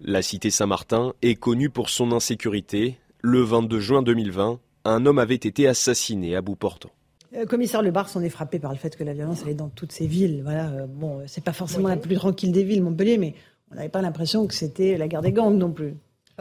[0.00, 2.98] La cité Saint-Martin est connue pour son insécurité.
[3.22, 6.90] Le 22 juin 2020, un homme avait été assassiné à bout portant.
[7.34, 9.70] Euh, commissaire Le on est frappé par le fait que la violence elle est dans
[9.70, 10.42] toutes ces villes.
[10.42, 13.34] Voilà, bon, c'est pas forcément la plus tranquille des villes, Montpellier, mais
[13.70, 15.94] on n'avait pas l'impression que c'était la guerre des gangs non plus.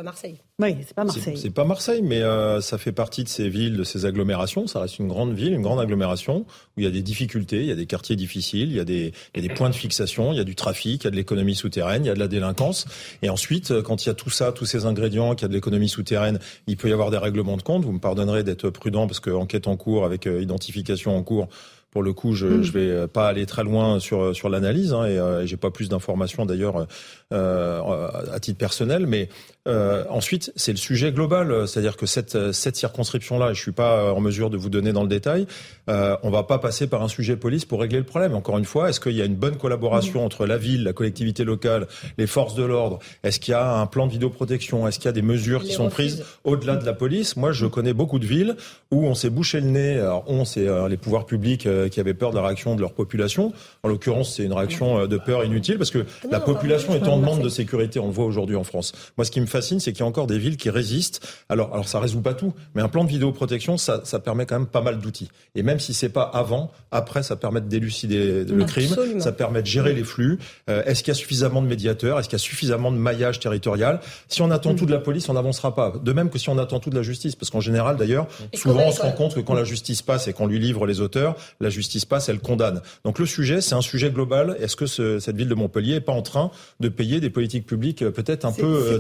[0.04, 0.42] Marseille.
[0.60, 1.38] Oui, c'est pas Marseille.
[1.38, 4.68] C'est pas Marseille, mais euh, ça fait partie de ces villes, de ces agglomérations.
[4.68, 7.68] Ça reste une grande ville, une grande agglomération où il y a des difficultés, il
[7.68, 9.76] y a des quartiers difficiles, il y a des, il y a des points de
[9.76, 12.16] fixation, il y a du trafic, il y a de l'économie souterraine, il y a
[12.16, 12.86] de la délinquance.
[13.22, 15.50] Et ensuite, euh, quand il y a tout ça, tous ces ingrédients, qu'il y a
[15.50, 17.86] de l'économie souterraine, il peut y avoir des règlements de compte.
[17.86, 21.48] Vous me pardonnerez d'être prudent parce que enquête en cours avec euh, identification en cours
[21.92, 22.62] pour le coup, je ne mm.
[22.62, 26.86] vais pas aller très loin sur sur l'analyse hein, et, j'ai pas plus d'informations d'ailleurs
[27.32, 29.28] à titre personnel, mais
[29.70, 34.20] euh, ensuite, c'est le sujet global, c'est-à-dire que cette, cette circonscription-là, je suis pas en
[34.20, 35.48] mesure de vous donner dans le détail,
[35.90, 38.36] euh, on va pas passer par un sujet police pour régler le problème.
[38.36, 41.44] Encore une fois, est-ce qu'il y a une bonne collaboration entre la ville, la collectivité
[41.44, 43.00] locale, les forces de l'ordre?
[43.24, 44.88] Est-ce qu'il y a un plan de vidéoprotection?
[44.88, 47.36] Est-ce qu'il y a des mesures qui sont prises au-delà de la police?
[47.38, 48.56] Moi, je connais beaucoup de villes
[48.92, 50.00] où on s'est bouché le nez.
[50.00, 52.82] Alors, on, c'est euh, les pouvoirs publics euh, qui avaient peur de la réaction de
[52.82, 53.54] leur population.
[53.84, 57.18] En l'occurrence, c'est une réaction euh, de peur inutile parce que la population est en
[57.18, 58.00] demande de sécurité.
[58.00, 58.94] On le voit aujourd'hui en France.
[59.18, 61.22] Moi, ce qui me fascine, c'est qu'il y a encore des villes qui résistent.
[61.50, 64.58] Alors, alors ça résout pas tout, mais un plan de vidéoprotection, ça, ça permet quand
[64.58, 65.30] même pas mal d'outils.
[65.56, 69.62] Et même si c'est pas avant, après, ça permet de d'élucider le crime, ça permet
[69.62, 70.40] de gérer les flux.
[70.70, 72.20] Euh, est-ce qu'il y a suffisamment de médiateurs?
[72.20, 74.00] Est-ce qu'il y a suffisamment de maillage territorial?
[74.28, 75.94] Si on attend tout de la police, on n'avancera pas.
[76.04, 78.84] De même que si on attend tout de la justice, parce qu'en général, d'ailleurs, souvent
[78.88, 81.36] on se rend compte que quand la justice passe et qu'on lui livre les auteurs,
[81.60, 82.82] la justice passe, elle condamne.
[83.04, 84.58] Donc le sujet, c'est un sujet global.
[84.60, 87.66] Est-ce que ce, cette ville de Montpellier est pas en train de payer des politiques
[87.66, 89.00] publiques euh, peut-être un peu euh,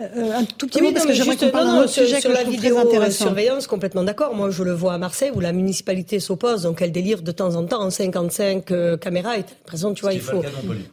[0.00, 2.44] euh, un tout petit mot parce que j'aimerais qu'on parle d'un autre sujet sur, la
[2.44, 2.78] vidéo
[3.10, 4.34] surveillance complètement d'accord.
[4.34, 7.54] Moi, je le vois à Marseille où la municipalité s'oppose, donc elle délivre de temps
[7.54, 9.38] en temps en 55 euh, caméras.
[9.38, 10.38] Et présent, tu vois, il faut.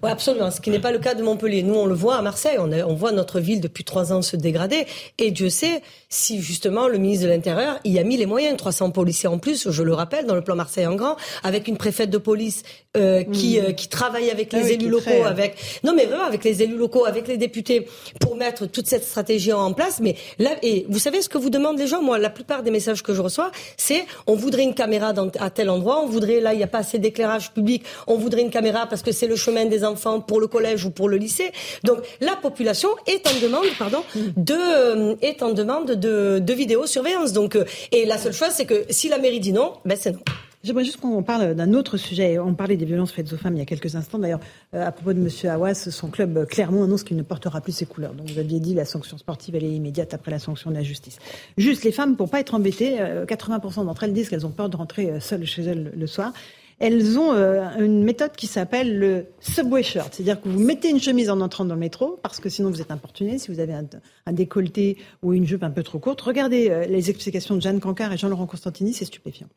[0.03, 0.51] Ouais, absolument.
[0.51, 1.63] Ce qui n'est pas le cas de Montpellier.
[1.63, 2.57] Nous, on le voit à Marseille.
[2.59, 4.85] On, on voit notre ville depuis trois ans se dégrader.
[5.17, 8.91] Et Dieu sait si justement le ministre de l'Intérieur y a mis les moyens, 300
[8.91, 12.09] policiers en plus, je le rappelle, dans le plan Marseille en grand, avec une préfète
[12.09, 12.63] de police
[12.95, 13.73] euh, qui mmh.
[13.75, 17.05] qui travaille avec ah les élus locaux, avec non mais vraiment avec les élus locaux,
[17.05, 17.87] avec les députés
[18.19, 19.99] pour mettre toute cette stratégie en place.
[19.99, 22.01] Mais là, et vous savez ce que vous demandent les gens?
[22.01, 25.49] Moi, la plupart des messages que je reçois, c'est on voudrait une caméra dans, à
[25.49, 28.49] tel endroit, on voudrait là, il n'y a pas assez d'éclairage public, on voudrait une
[28.49, 31.51] caméra parce que c'est le chemin des enfants pour le collège ou pour le lycée.
[31.83, 37.33] Donc la population est en demande, pardon, de euh, est en demande de, de vidéosurveillance.
[37.33, 40.11] Donc euh, et la seule chose, c'est que si la mairie dit non, ben c'est
[40.11, 40.19] non.
[40.63, 42.39] J'aimerais juste qu'on parle d'un autre sujet.
[42.39, 44.19] On parlait des violences faites aux femmes il y a quelques instants.
[44.19, 44.39] D'ailleurs,
[44.73, 45.29] euh, à propos de M.
[45.49, 48.13] Hawass, son club Clermont annonce qu'il ne portera plus ses couleurs.
[48.13, 50.83] Donc vous aviez dit la sanction sportive, elle est immédiate après la sanction de la
[50.83, 51.19] justice.
[51.57, 54.69] Juste, les femmes, pour pas être embêtées, 80% euh, d'entre elles disent qu'elles ont peur
[54.69, 56.33] de rentrer seules chez elles le soir.
[56.79, 61.29] Elles ont une méthode qui s'appelle le subway shirt, c'est-à-dire que vous mettez une chemise
[61.29, 63.85] en entrant dans le métro, parce que sinon vous êtes importuné si vous avez un,
[64.25, 66.21] un décolleté ou une jupe un peu trop courte.
[66.21, 69.47] Regardez les explications de Jeanne Cancard et Jean-Laurent Constantini, c'est stupéfiant.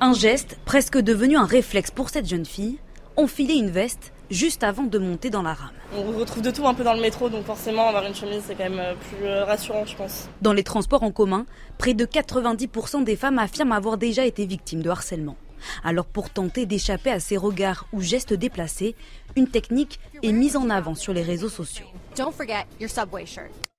[0.00, 2.78] Un geste presque devenu un réflexe pour cette jeune fille,
[3.16, 5.72] enfiler une veste juste avant de monter dans la rame.
[5.96, 8.54] On retrouve de tout un peu dans le métro, donc forcément avoir une chemise c'est
[8.54, 10.28] quand même euh, plus euh, rassurant je pense.
[10.40, 11.46] Dans les transports en commun,
[11.78, 15.36] près de 90% des femmes affirment avoir déjà été victimes de harcèlement.
[15.84, 18.94] Alors pour tenter d'échapper à ces regards ou gestes déplacés,
[19.36, 21.86] une technique est mise en avant sur les réseaux sociaux.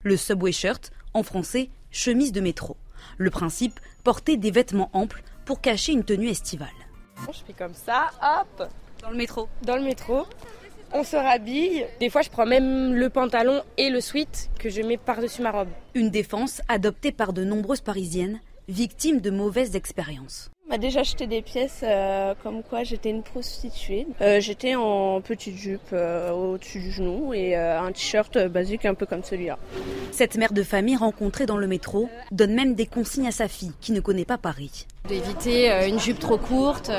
[0.04, 2.78] Le subway shirt, en français, chemise de métro.
[3.18, 6.68] Le principe, porter des vêtements amples pour cacher une tenue estivale.
[7.28, 8.70] Je fais comme ça, hop
[9.02, 10.26] Dans le métro Dans le métro.
[10.92, 11.86] On se rhabille.
[12.00, 15.52] Des fois, je prends même le pantalon et le sweat que je mets par-dessus ma
[15.52, 15.70] robe.
[15.94, 21.42] Une défense adoptée par de nombreuses Parisiennes, victimes de mauvaises expériences m'a déjà acheté des
[21.42, 24.08] pièces euh, comme quoi j'étais une prostituée.
[24.22, 29.06] Euh, j'étais en petite jupe euh, au-dessus du genou et un t-shirt basique un peu
[29.06, 29.58] comme celui-là.
[30.12, 33.72] Cette mère de famille rencontrée dans le métro donne même des consignes à sa fille
[33.82, 34.86] qui ne connaît pas Paris.
[35.08, 36.92] D'éviter une jupe trop courte,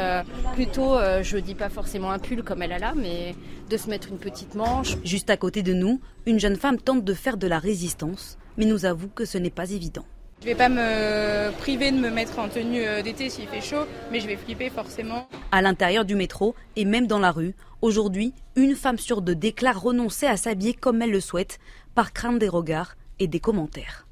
[0.54, 3.34] plutôt je dis pas forcément un pull comme elle a là, mais
[3.68, 4.96] de se mettre une petite manche.
[5.04, 8.64] Juste à côté de nous, une jeune femme tente de faire de la résistance, mais
[8.64, 10.04] nous avoue que ce n'est pas évident.
[10.43, 13.84] Je vais pas me priver de me mettre en tenue euh, d'été s'il fait chaud,
[14.11, 15.28] mais je vais flipper forcément.
[15.53, 19.82] À l'intérieur du métro et même dans la rue, aujourd'hui, une femme sur deux déclare
[19.82, 21.59] renoncer à s'habiller comme elle le souhaite,
[21.95, 24.07] par crainte des regards et des commentaires.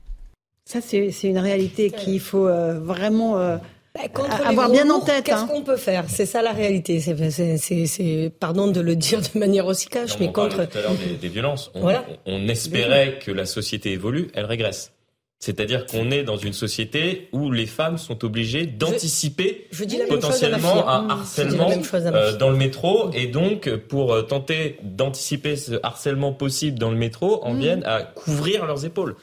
[0.66, 3.56] Ça, c'est une réalité qu'il faut euh, vraiment euh,
[3.94, 4.02] bah,
[4.44, 5.24] avoir bien en tête.
[5.24, 5.48] Qu'est-ce hein.
[5.50, 6.04] qu'on peut faire?
[6.08, 7.00] C'est ça la réalité.
[7.00, 10.68] C'est, pardon de le dire de manière aussi cash, mais contre.
[10.68, 11.70] Tout à l'heure des, violences.
[11.74, 11.90] On,
[12.26, 14.92] on espérait que la société évolue, elle régresse.
[15.40, 19.68] C'est-à-dire qu'on est dans une société où les femmes sont obligées d'anticiper
[20.08, 26.32] potentiellement un harcèlement euh, dans le métro et donc pour euh, tenter d'anticiper ce harcèlement
[26.32, 27.60] possible dans le métro, en mm.
[27.60, 29.14] viennent à couvrir leurs épaules.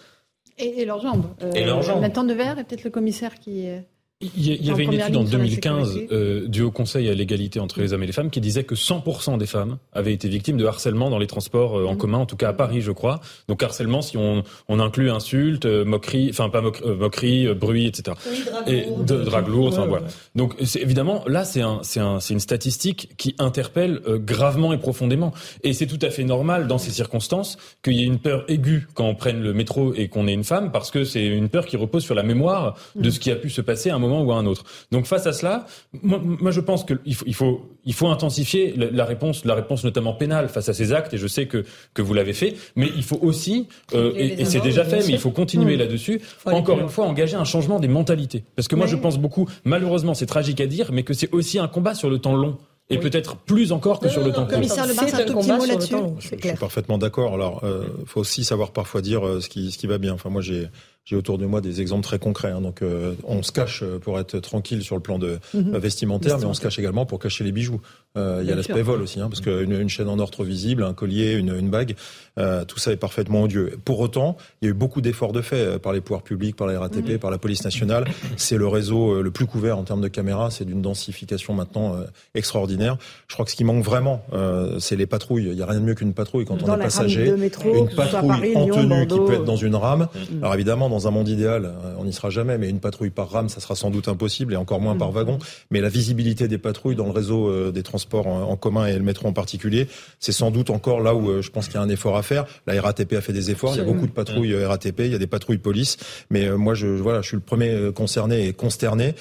[0.58, 1.26] Et, leurs jambes.
[1.54, 2.00] et leurs jambes.
[2.00, 3.68] Nathan Devers est peut-être le commissaire qui
[4.38, 7.94] il y, avait une étude en 2015 euh, du Haut Conseil à l'égalité entre les
[7.94, 11.10] hommes et les femmes qui disait que 100% des femmes avaient été victimes de harcèlement
[11.10, 11.98] dans les transports euh, en mmh.
[11.98, 13.20] commun, en tout cas à Paris, je crois.
[13.48, 18.18] Donc harcèlement, si on, on inclut insultes, euh, moqueries, enfin pas moqueries, bruit, etc.
[18.68, 20.08] et de drague lourde, enfin voilà.
[20.36, 25.34] Donc évidemment là, c'est un, un, une statistique qui interpelle gravement et profondément.
[25.64, 28.88] Et c'est tout à fait normal dans ces circonstances qu'il y ait une peur aiguë
[28.94, 31.66] quand on prenne le métro et qu'on est une femme, parce que c'est une peur
[31.66, 33.12] qui repose sur la mémoire de mmh.
[33.12, 34.64] ce qui a pu se passer à un moment ou à un autre.
[34.92, 35.66] Donc face à cela,
[36.04, 40.14] moi, je pense qu'il faut, il faut, il faut intensifier la, réponse, la réponse notamment
[40.14, 41.64] pénale face à ces actes, et je sais que,
[41.94, 45.20] que vous l'avez fait, mais il faut aussi, euh, et, c'est déjà fait, mais il
[45.20, 45.80] faut continuer mmh.
[45.80, 48.44] là-dessus, encore une fois, engager un changement des mentalités.
[48.56, 51.60] Parce que moi, je pense beaucoup, malheureusement, c'est tragique à dire, mais que c'est aussi
[51.60, 52.58] un combat sur le temps long.
[52.92, 54.54] Et peut-être plus encore que sur le temps court.
[54.54, 55.96] Commissaire Lebar, un tout petit mot là-dessus.
[56.20, 57.34] Je, suis parfaitement d'accord.
[57.34, 60.14] Alors, il euh, faut aussi savoir parfois dire euh, ce qui, ce qui va bien.
[60.14, 60.68] Enfin, moi, j'ai
[61.06, 62.52] j'ai autour de moi des exemples très concrets.
[62.52, 62.62] Hein.
[62.62, 65.78] Donc, euh, on se cache pour être tranquille sur le plan de mhm.
[65.78, 67.80] vestimentaire, mais on se cache également pour cacher les bijoux.
[68.18, 70.44] Euh, il y a l'aspect vol aussi, hein, parce qu'une une chaîne en or trop
[70.44, 71.96] visible, un collier, une, une bague,
[72.38, 73.78] euh, tout ça est parfaitement odieux.
[73.84, 76.56] Pour autant, il y a eu beaucoup d'efforts de fait euh, par les pouvoirs publics,
[76.56, 77.20] par la RATP, mhm.
[77.20, 78.06] par la police nationale.
[78.38, 80.52] C'est le réseau le plus couvert en termes de caméras.
[80.52, 81.96] C'est d'une densification maintenant
[82.34, 82.98] extraordinaire.
[83.28, 84.24] Je crois que ce qui manque vraiment,
[84.80, 85.48] c'est les patrouilles.
[85.48, 87.30] Il n'y a rien de mieux qu'une patrouille quand on est passager.
[87.30, 90.08] une patrouille en tenue qui peut être dans une rame.
[90.32, 90.44] Mhm.
[90.44, 93.50] Alors évidemment, dans un monde idéal, on n'y sera jamais, mais une patrouille par rame,
[93.50, 95.16] ça sera sans doute impossible, et encore moins par mhm.
[95.16, 95.40] wagon.
[95.72, 99.04] Mais la visibilité des patrouilles dans le réseau des transports transports en, commun et le
[99.04, 99.88] métro en particulier,
[100.20, 102.24] c'est sans doute encore là où euh, je pense qu'il y a un effort à
[102.24, 102.46] faire.
[102.68, 103.74] La RATP a fait des efforts.
[103.76, 105.98] Il y a beaucoup de patrouilles euh, RATP, il y a des patrouilles police,
[106.30, 109.16] mais euh, moi je voilà, je suis le premier concerné et consterné,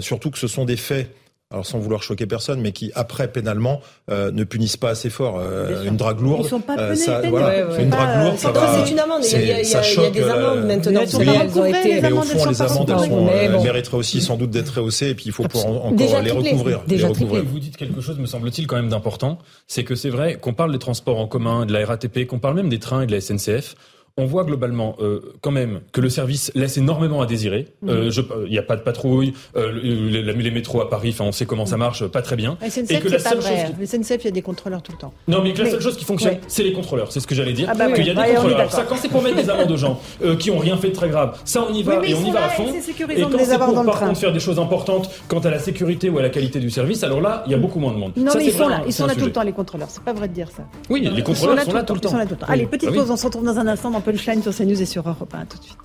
[0.00, 1.10] surtout que ce sont des faits
[1.50, 3.80] alors sans vouloir choquer personne, mais qui après pénalement
[4.10, 5.38] euh, ne punissent pas assez fort.
[5.40, 8.84] Euh, une drague lourde, Ils sont pas euh, ça, voilà, une drague lourde, ça va.
[8.84, 9.22] C'est une amende.
[9.24, 11.00] Il y, a, il y a des amendes maintenant.
[11.14, 12.02] Oui, elles ont été.
[12.02, 15.14] Mais au fond, les amendes, elles, sont, elles mériteraient aussi sans doute d'être rehaussées, et
[15.14, 16.82] puis il faut pour encore les recouvrir.
[16.86, 20.52] Déjà Vous dites quelque chose, me semble-t-il, quand même d'important, c'est que c'est vrai qu'on
[20.52, 23.12] parle des transports en commun, de la RATP, qu'on parle même des trains et de
[23.12, 23.74] la SNCF
[24.18, 27.68] on voit globalement euh, quand même que le service laisse énormément à désirer.
[27.82, 27.90] Mhm.
[27.90, 28.10] Euh,
[28.46, 31.46] il n'y a pas de patrouille, euh, les, les, métros à Paris, enfin on sait
[31.46, 32.58] comment ça marche, pas très bien.
[32.60, 33.72] SNCF, et que la seule pas vrai.
[33.78, 35.14] Chose SNCF, il y a des contrôleurs tout le temps.
[35.28, 37.12] Non, mais que la seule chose qui fonctionne, c'est les contrôleurs.
[37.12, 37.68] C'est ce que j'allais dire.
[37.70, 38.72] Ah bah qu'il y a des contrôleurs.
[38.72, 40.00] ça, quand c'est pour mettre des amendes aux gens
[40.38, 42.46] qui ont rien fait de très grave, ça on y va et on y va
[42.46, 42.66] à fond.
[42.66, 46.18] Et quand c'est pour par contre faire des choses importantes quant à la sécurité ou
[46.18, 48.12] à la qualité du service, alors là, il y a beaucoup moins de monde.
[48.16, 49.88] Non, mais ils sont là, ils sont là tout le temps les contrôleurs.
[49.90, 50.64] C'est pas vrai de dire ça.
[50.90, 52.10] Oui, les contrôleurs sont là tout le temps.
[52.48, 55.44] Allez, petite pause, on se retrouve dans un instant Punchline sur CNews sur Europe 1.
[55.44, 55.76] tout de suite.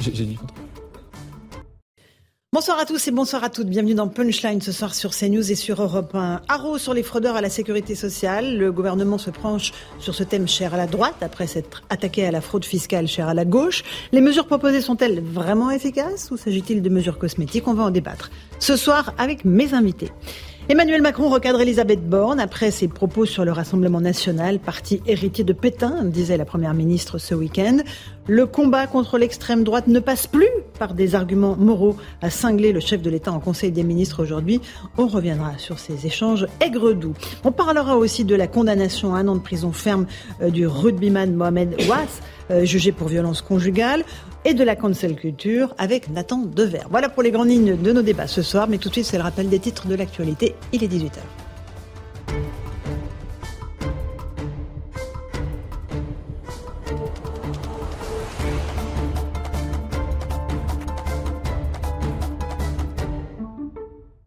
[0.00, 0.38] J'ai dit
[2.52, 3.68] Bonsoir à tous et bonsoir à toutes.
[3.68, 6.42] Bienvenue dans Punchline ce soir sur CNews et sur Europe 1.
[6.46, 8.58] Haro sur les fraudeurs à la sécurité sociale.
[8.58, 12.30] Le gouvernement se penche sur ce thème cher à la droite après s'être attaqué à
[12.30, 13.82] la fraude fiscale chère à la gauche.
[14.12, 17.66] Les mesures proposées sont-elles vraiment efficaces ou s'agit-il de mesures cosmétiques?
[17.66, 20.10] On va en débattre ce soir avec mes invités.
[20.68, 25.52] Emmanuel Macron recadre Elisabeth Borne après ses propos sur le Rassemblement national, parti héritier de
[25.52, 27.78] Pétain, disait la Première ministre ce week-end.
[28.28, 32.78] Le combat contre l'extrême droite ne passe plus par des arguments moraux, à cingler le
[32.78, 34.60] chef de l'État en Conseil des ministres aujourd'hui.
[34.96, 37.14] On reviendra sur ces échanges aigre-doux.
[37.42, 40.06] On parlera aussi de la condamnation à un an de prison ferme
[40.40, 44.04] euh, du rugbyman Mohamed Ouass, euh, jugé pour violence conjugale
[44.44, 46.82] et de la cancel culture avec Nathan Dever.
[46.90, 49.18] Voilà pour les grandes lignes de nos débats ce soir, mais tout de suite c'est
[49.18, 50.54] le rappel des titres de l'actualité.
[50.72, 51.18] Il est 18h.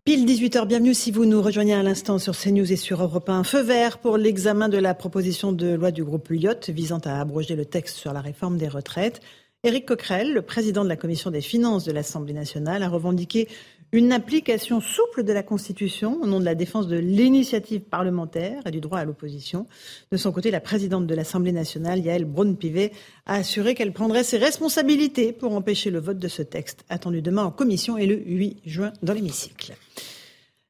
[0.06, 3.44] Pile 18h, bienvenue si vous nous rejoignez à l'instant sur CNews et sur Europe 1.
[3.44, 7.56] Feu vert pour l'examen de la proposition de loi du groupe Lyotte visant à abroger
[7.56, 9.22] le texte sur la réforme des retraites.
[9.66, 13.48] Éric Coquerel, le président de la commission des finances de l'Assemblée nationale, a revendiqué
[13.94, 18.72] une application souple de la Constitution au nom de la défense de l'initiative parlementaire et
[18.72, 19.66] du droit à l'opposition.
[20.12, 22.92] De son côté, la présidente de l'Assemblée nationale, Yael Braun-Pivet,
[23.26, 27.46] a assuré qu'elle prendrait ses responsabilités pour empêcher le vote de ce texte, attendu demain
[27.46, 29.76] en commission et le 8 juin dans l'hémicycle.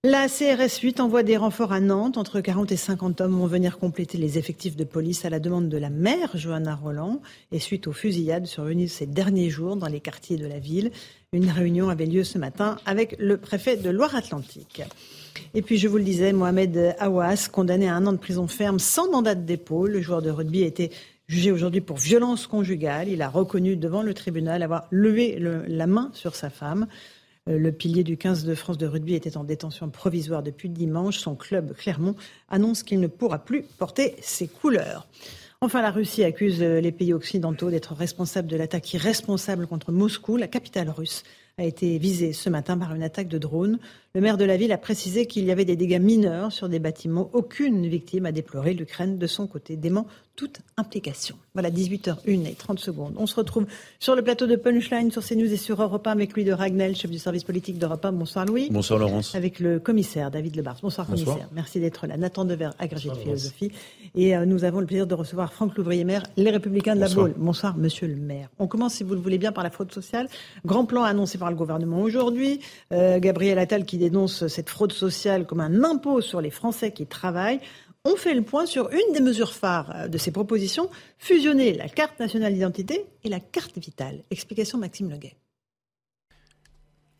[0.06, 2.18] La CRS 8 envoie des renforts à Nantes.
[2.18, 5.70] Entre 40 et 50 hommes vont venir compléter les effectifs de police à la demande
[5.70, 7.22] de la maire, Johanna Roland,
[7.54, 10.91] et suite aux fusillades survenues ces derniers jours dans les quartiers de la ville.
[11.32, 14.82] Une réunion avait lieu ce matin avec le préfet de Loire-Atlantique.
[15.54, 18.80] Et puis, je vous le disais, Mohamed Awas, condamné à un an de prison ferme
[18.80, 19.88] sans mandat de dépôt.
[19.88, 20.91] Le joueur de rugby a été
[21.28, 23.08] jugé aujourd'hui pour violence conjugale.
[23.08, 26.88] Il a reconnu devant le tribunal avoir levé la main sur sa femme.
[27.49, 31.17] Euh, le pilier du 15 de France de rugby était en détention provisoire depuis dimanche.
[31.17, 32.15] Son club, Clermont,
[32.49, 35.07] annonce qu'il ne pourra plus porter ses couleurs.
[35.61, 40.37] Enfin, la Russie accuse euh, les pays occidentaux d'être responsables de l'attaque irresponsable contre Moscou,
[40.37, 41.23] la capitale russe
[41.57, 43.79] a été visée ce matin par une attaque de drone.
[44.16, 46.78] Le maire de la ville a précisé qu'il y avait des dégâts mineurs sur des
[46.78, 47.32] bâtiments.
[47.34, 48.76] Aucune victime a déploré.
[48.76, 50.05] L'Ukraine, de son côté, dément
[50.36, 51.36] toute implication.
[51.53, 53.14] Voilà, 18h01 et 30 secondes.
[53.18, 53.68] On se retrouve
[53.99, 56.95] sur le plateau de Punchline sur CNews et sur Europe 1 avec Louis de Ragnel,
[56.95, 58.14] chef du service politique d'Europe 1.
[58.14, 58.70] Bonsoir Louis.
[58.72, 59.36] Bonsoir Laurence.
[59.36, 60.78] Avec le commissaire David Lebar.
[60.82, 61.49] Bonsoir, commissaire.
[61.53, 62.18] Merci d'être là.
[62.18, 63.72] Nathan Dever, agrégé de philosophie.
[64.16, 67.36] Et euh, nous avons le plaisir de recevoir Franck Louvrier-Maire, les Républicains de la Baule.
[67.38, 68.49] Bonsoir, monsieur le maire.
[68.57, 70.28] On commence, si vous le voulez bien, par la fraude sociale.
[70.66, 72.59] Grand plan annoncé par le gouvernement aujourd'hui.
[72.91, 77.06] Euh, Gabriel Attal qui dénonce cette fraude sociale comme un impôt sur les Français qui
[77.06, 77.60] travaillent.
[78.06, 81.88] On fait le point sur une des mesures phares euh, de ces propositions, fusionner la
[81.88, 84.24] carte nationale d'identité et la carte vitale.
[84.30, 85.36] Explication Maxime Leguet.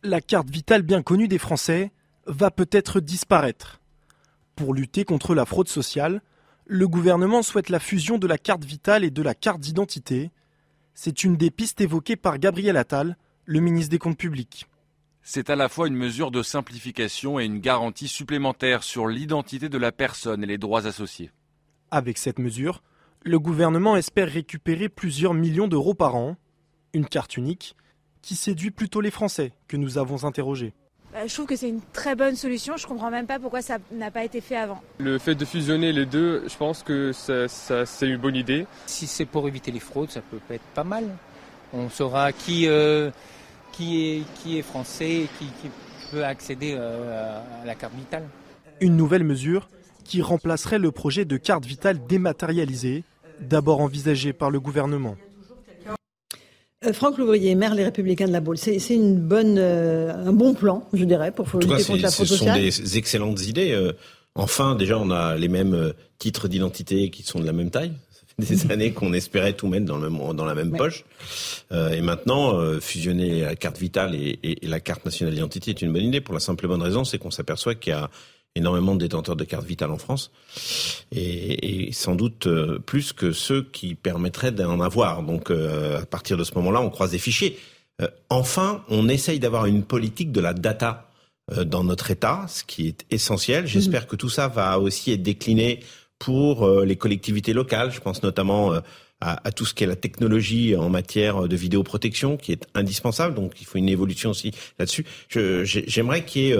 [0.02, 1.90] La carte vitale bien connue des Français
[2.26, 3.80] va peut-être disparaître.
[4.56, 6.20] Pour lutter contre la fraude sociale,
[6.66, 10.30] le gouvernement souhaite la fusion de la carte vitale et de la carte d'identité.
[10.94, 13.16] C'est une des pistes évoquées par Gabriel Attal,
[13.46, 14.66] le ministre des Comptes publics.
[15.26, 19.78] C'est à la fois une mesure de simplification et une garantie supplémentaire sur l'identité de
[19.78, 21.30] la personne et les droits associés.
[21.90, 22.82] Avec cette mesure,
[23.22, 26.36] le gouvernement espère récupérer plusieurs millions d'euros par an,
[26.92, 27.74] une carte unique
[28.20, 30.74] qui séduit plutôt les Français que nous avons interrogés.
[31.14, 32.76] Bah, je trouve que c'est une très bonne solution.
[32.76, 34.82] Je comprends même pas pourquoi ça n'a pas été fait avant.
[34.98, 38.66] Le fait de fusionner les deux, je pense que c'est une bonne idée.
[38.84, 41.08] Si c'est pour éviter les fraudes, ça peut être pas mal.
[41.72, 43.10] On saura qui, euh,
[43.76, 45.46] qui est, qui est français et qui,
[46.12, 48.24] peut accéder euh, à la carte vitale.
[48.80, 49.68] Une nouvelle mesure
[50.04, 53.04] qui remplacerait le projet de carte vitale dématérialisée,
[53.40, 55.16] d'abord envisagé par le gouvernement.
[56.84, 60.52] Euh, Franck Louvrier, maire Les Républicains de la Baule, c'est une bonne, euh, un bon
[60.54, 62.70] plan, je dirais, pour lutter contre la fraude sociale.
[62.70, 63.92] Ce sont des excellentes idées.
[64.34, 67.92] enfin, déjà, on a les mêmes titres d'identité qui sont de la même taille
[68.38, 71.04] des années qu'on espérait tout mettre dans, le, dans la même poche.
[71.72, 75.82] Euh, et maintenant, euh, fusionner la carte vitale et, et, la carte nationale d'identité est
[75.82, 78.10] une bonne idée pour la simple et bonne raison, c'est qu'on s'aperçoit qu'il y a
[78.56, 80.30] énormément de détenteurs de carte vitale en France
[81.12, 85.22] et, et sans doute euh, plus que ceux qui permettraient d'en avoir.
[85.22, 87.58] Donc euh, à partir de ce moment-là, on croise des fichiers.
[88.00, 91.10] Euh, enfin, on essaye d'avoir une politique de la data
[91.66, 93.66] dans notre État, ce qui est essentiel.
[93.66, 94.06] J'espère mmh.
[94.06, 95.80] que tout ça va aussi être décliné
[96.18, 97.90] pour euh, les collectivités locales.
[97.92, 98.80] Je pense notamment euh,
[99.20, 103.34] à, tout ce qui est la technologie en matière de vidéoprotection, qui est indispensable.
[103.34, 105.06] Donc, il faut une évolution aussi là-dessus.
[105.30, 106.58] J'aimerais qu'il y ait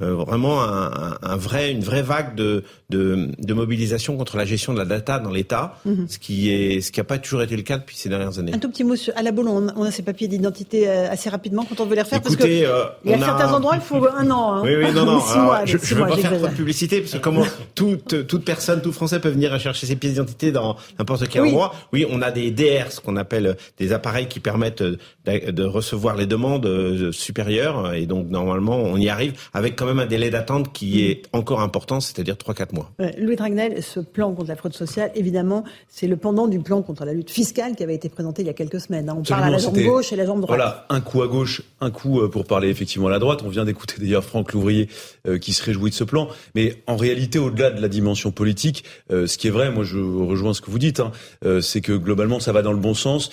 [0.00, 4.44] euh, euh, vraiment un, un, vrai, une vraie vague de, de, de, mobilisation contre la
[4.44, 6.06] gestion de la data dans l'État, mhm.
[6.08, 8.52] ce qui est, ce qui n'a pas toujours été le cas depuis ces dernières années.
[8.54, 11.30] Un tout petit mot sur, à la boule, on, a ces papiers d'identité euh, assez
[11.30, 13.80] rapidement quand on veut les refaire, parce que euh, il y a certains endroits il
[13.80, 14.54] faut un an.
[14.54, 14.62] Hein.
[14.64, 15.20] Oui, oui, non, non.
[15.64, 17.44] je ne veux pas faire trop de publicité parce que comment
[17.74, 21.74] toute, toute personne, tout Français peut venir chercher ses pièces d'identité dans n'importe quel endroit.
[21.92, 26.16] Oui, on a des DR, ce qu'on appelle des appareils qui permettent de, de recevoir
[26.16, 30.72] les demandes supérieures, et donc normalement on y arrive avec quand même un délai d'attente
[30.72, 32.90] qui est encore important, c'est-à-dire 3-4 mois.
[33.18, 37.04] Louis Dragnel, ce plan contre la fraude sociale, évidemment, c'est le pendant du plan contre
[37.04, 39.08] la lutte fiscale qui avait été présenté il y a quelques semaines.
[39.08, 39.16] Hein.
[39.18, 40.56] On parle à la jambe gauche et la jambe droite.
[40.56, 43.40] Voilà, un coup à gauche, un coup euh, pour parler effectivement à la droite.
[43.44, 44.88] On vient d'écouter d'ailleurs Franck Louvrier
[45.26, 46.28] euh, qui se réjouit de ce plan.
[46.54, 49.98] Mais en réalité, au-delà de la dimension politique, euh, ce qui est vrai, moi je
[49.98, 51.12] rejoins ce que vous dites, hein,
[51.60, 53.30] c'est que globalement ça va dans le bon sens.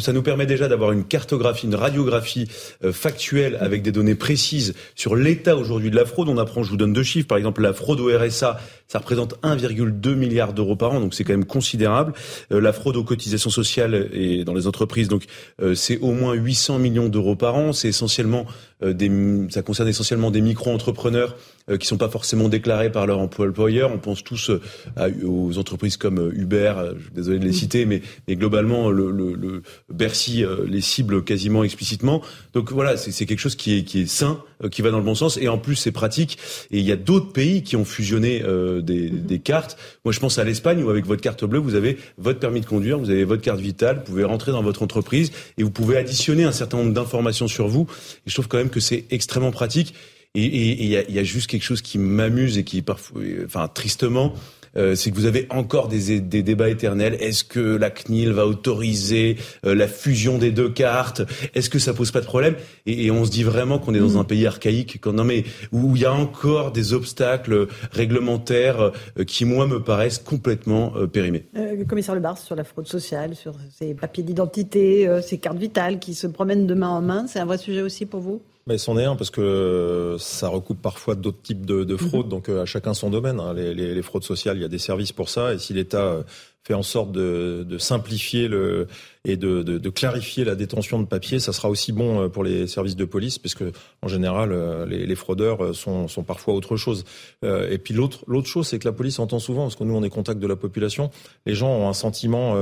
[0.00, 2.48] Ça nous permet déjà d'avoir une cartographie, une radiographie
[2.92, 6.76] factuelle avec des données précises sur l'état aujourd'hui de la fraude on apprend, je vous
[6.76, 10.92] donne deux chiffres, par exemple la fraude au RSA, ça représente 1,2 milliard d'euros par
[10.92, 12.12] an, donc c'est quand même considérable.
[12.52, 15.24] Euh, la fraude aux cotisations sociales et dans les entreprises, donc
[15.60, 17.72] euh, c'est au moins 800 millions d'euros par an.
[17.72, 18.46] C'est essentiellement
[18.82, 19.10] euh, des,
[19.50, 21.36] ça concerne essentiellement des micro-entrepreneurs
[21.80, 23.90] qui sont pas forcément déclarés par leur employeur.
[23.92, 24.52] On pense tous
[24.94, 29.10] à, aux entreprises comme Uber, je suis désolé de les citer, mais, mais globalement le,
[29.10, 29.62] le, le
[29.92, 32.22] Bercy les cible quasiment explicitement.
[32.54, 35.16] Donc voilà, c'est quelque chose qui est, qui est sain, qui va dans le bon
[35.16, 36.38] sens, et en plus c'est pratique.
[36.70, 38.44] Et il y a d'autres pays qui ont fusionné
[38.80, 39.76] des, des, cartes.
[40.04, 42.66] Moi, je pense à l'Espagne où avec votre carte bleue, vous avez votre permis de
[42.66, 45.96] conduire, vous avez votre carte vitale, vous pouvez rentrer dans votre entreprise et vous pouvez
[45.96, 47.86] additionner un certain nombre d'informations sur vous.
[48.26, 49.94] Et je trouve quand même que c'est extrêmement pratique.
[50.34, 54.34] Et il y, y, a, juste quelque chose qui m'amuse et qui parfois, enfin tristement,
[54.76, 57.16] euh, c'est que vous avez encore des, des débats éternels.
[57.20, 61.22] Est-ce que la CNIL va autoriser euh, la fusion des deux cartes?
[61.54, 62.56] Est-ce que ça pose pas de problème?
[62.86, 64.18] Et, et, on se dit vraiment qu'on est dans mm.
[64.18, 69.24] un pays archaïque, quand, non mais où il y a encore des obstacles réglementaires euh,
[69.24, 71.44] qui moi me paraissent complètement périmés.
[71.54, 76.14] le commissaire Lebar sur la fraude sociale, sur ces papiers d'identité, ces cartes vitales qui
[76.14, 78.40] se promènent de main en main, c'est un vrai sujet aussi pour vous?
[78.66, 82.30] Mais c'en est un parce que ça recoupe parfois d'autres types de, de fraudes, mhm.
[82.30, 83.40] donc à chacun son domaine.
[83.40, 83.54] Hein.
[83.54, 86.24] Les, les, les, fraudes sociales, il y a des services pour ça, et si l'État
[86.66, 88.88] fait en sorte de, de simplifier le,
[89.24, 92.42] et de, de, de, clarifier la détention de papier, ça sera aussi bon euh, pour
[92.42, 93.70] les services de police, parce que
[94.02, 97.04] en général, euh, les, les fraudeurs euh, sont, sont, parfois autre chose.
[97.44, 100.02] Et puis l'autre l'autre chose, c'est que la police entend souvent, parce que nous on
[100.02, 101.10] est contact de la population,
[101.44, 102.56] les gens ont un sentiment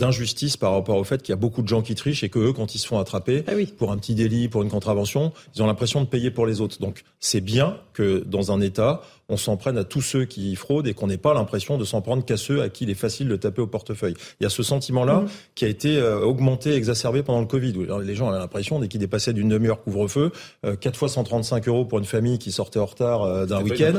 [0.00, 2.38] d'injustice par rapport au fait qu'il y a beaucoup de gens qui trichent et que
[2.38, 5.62] eux, quand ils se font attraper ah pour un petit délit, pour une contravention, ils
[5.62, 6.80] ont l'impression de payer pour les autres.
[6.80, 10.88] Donc c'est bien que dans un État, on s'en prenne à tous ceux qui fraudent
[10.88, 13.28] et qu'on n'ait pas l'impression de s'en prendre qu'à ceux à qui il est facile
[13.28, 14.14] de taper au portefeuille.
[14.40, 15.28] Il y a ce sentiment-là mmh.
[15.54, 17.76] qui a été euh, augmenté, exacerbé pendant le Covid.
[17.76, 20.32] Où les gens avaient l'impression, dès qu'ils dépassaient d'une demi-heure couvre-feu,
[20.66, 23.92] euh, 4 fois 135 euros pour une famille qui sortait en retard euh, d'un week-end.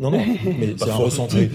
[0.00, 0.24] Non, non,
[0.58, 1.50] mais c'est un ressenti.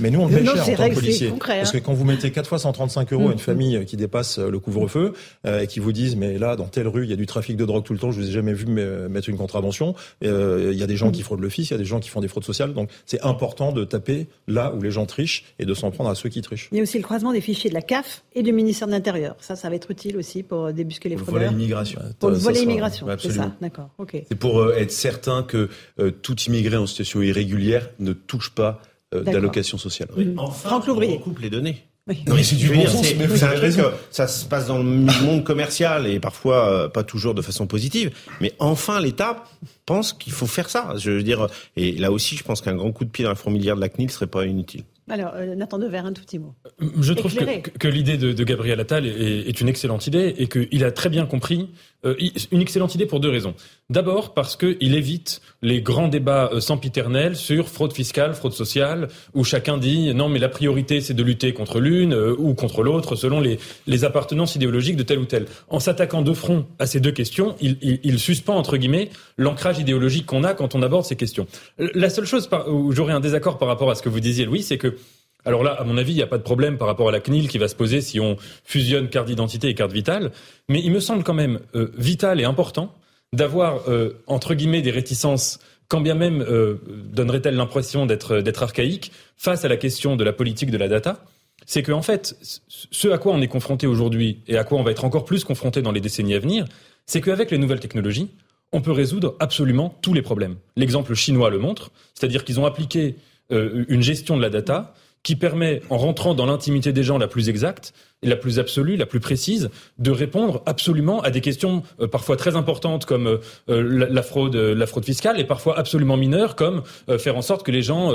[0.00, 1.32] mais nous, on le met cher en tant que policier.
[1.38, 4.58] Parce que quand vous mettez 4 fois 135 euros à une famille qui dépasse le
[4.58, 5.12] couvre-feu
[5.46, 7.64] et qui vous disent, mais là, dans telle rue, il y a du trafic de
[7.64, 9.94] drogue tout le temps, je vous ai jamais vu mettre une contravention.
[10.22, 12.08] Il y a des gens qui fraudent le fils, il y a des gens qui
[12.08, 15.66] font des fraudes sociales donc c'est important de taper là où les gens trichent et
[15.66, 16.68] de s'en prendre à ceux qui trichent.
[16.72, 18.92] Il y a aussi le croisement des fichiers de la CAF et du ministère de
[18.92, 19.36] l'Intérieur.
[19.40, 21.48] Ça, ça va être utile aussi pour débusquer les fraudeurs.
[21.48, 22.00] Pour l'immigration.
[22.18, 23.90] Pour le volet immigration, c'est ça, d'accord.
[24.12, 25.68] C'est pour euh, être certain que
[25.98, 28.80] euh, tout immigré en situation irrégulière ne touche pas
[29.14, 30.08] euh, d'allocation sociale.
[30.16, 30.38] Mmh.
[30.38, 31.84] Enfin, on recoupe les données.
[32.06, 33.06] Non, mais c'est du bon sens.
[33.06, 33.74] C'est un truc,
[34.10, 38.10] ça se passe dans le monde commercial et parfois pas toujours de façon positive.
[38.42, 39.44] Mais enfin, l'État
[39.86, 40.94] pense qu'il faut faire ça.
[40.98, 43.36] Je veux dire, et là aussi, je pense qu'un grand coup de pied dans la
[43.36, 44.84] fourmilière de la CNIL serait pas inutile.
[45.08, 46.54] Alors, euh, Nathan Devers, un tout petit mot.
[46.98, 50.48] Je trouve que, que l'idée de, de, Gabriel Attal est, est, une excellente idée et
[50.48, 51.68] qu'il a très bien compris
[52.04, 52.16] euh,
[52.50, 53.54] une excellente idée pour deux raisons.
[53.90, 59.44] D'abord parce qu'il évite les grands débats euh, sempiternels sur fraude fiscale, fraude sociale, où
[59.44, 63.16] chacun dit non mais la priorité c'est de lutter contre l'une euh, ou contre l'autre
[63.16, 65.46] selon les, les, appartenances idéologiques de tel ou tel.
[65.68, 70.44] En s'attaquant de front à ces deux questions, il, suspend entre guillemets l'ancrage idéologique qu'on
[70.44, 71.46] a quand on aborde ces questions.
[71.78, 74.62] La seule chose où j'aurais un désaccord par rapport à ce que vous disiez, Louis,
[74.62, 74.96] c'est que
[75.44, 77.20] alors là, à mon avis, il n'y a pas de problème par rapport à la
[77.20, 80.32] CNIL qui va se poser si on fusionne carte d'identité et carte vitale.
[80.68, 82.94] Mais il me semble quand même euh, vital et important
[83.32, 86.76] d'avoir, euh, entre guillemets, des réticences, quand bien même euh,
[87.12, 91.24] donnerait-elle l'impression d'être, d'être archaïque, face à la question de la politique de la data.
[91.66, 92.36] C'est qu'en en fait,
[92.68, 95.44] ce à quoi on est confronté aujourd'hui et à quoi on va être encore plus
[95.44, 96.66] confronté dans les décennies à venir,
[97.06, 98.30] c'est qu'avec les nouvelles technologies,
[98.72, 100.56] on peut résoudre absolument tous les problèmes.
[100.76, 103.16] L'exemple chinois le montre, c'est-à-dire qu'ils ont appliqué
[103.50, 104.94] une gestion de la data
[105.24, 109.06] qui permet, en rentrant dans l'intimité des gens la plus exacte, la plus absolue, la
[109.06, 113.38] plus précise, de répondre absolument à des questions euh, parfois très importantes comme euh,
[113.70, 116.82] euh, la, fraude, la fraude fiscale, et parfois absolument mineures comme
[117.18, 118.12] faire en sorte que les gens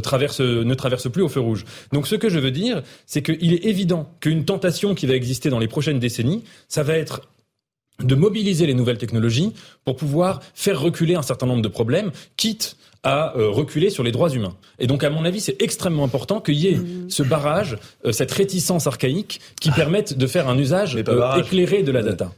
[0.00, 1.64] traversent, ne traversent plus au feu rouge.
[1.92, 5.50] Donc ce que je veux dire, c'est qu'il est évident qu'une tentation qui va exister
[5.50, 7.22] dans les prochaines décennies, ça va être
[8.02, 9.52] de mobiliser les nouvelles technologies
[9.84, 14.12] pour pouvoir faire reculer un certain nombre de problèmes, quitte à euh, reculer sur les
[14.12, 14.56] droits humains.
[14.78, 17.10] Et donc, à mon avis, c'est extrêmement important qu'il y ait mmh.
[17.10, 21.92] ce barrage, euh, cette réticence archaïque qui permette de faire un usage euh, éclairé de
[21.92, 22.32] la data.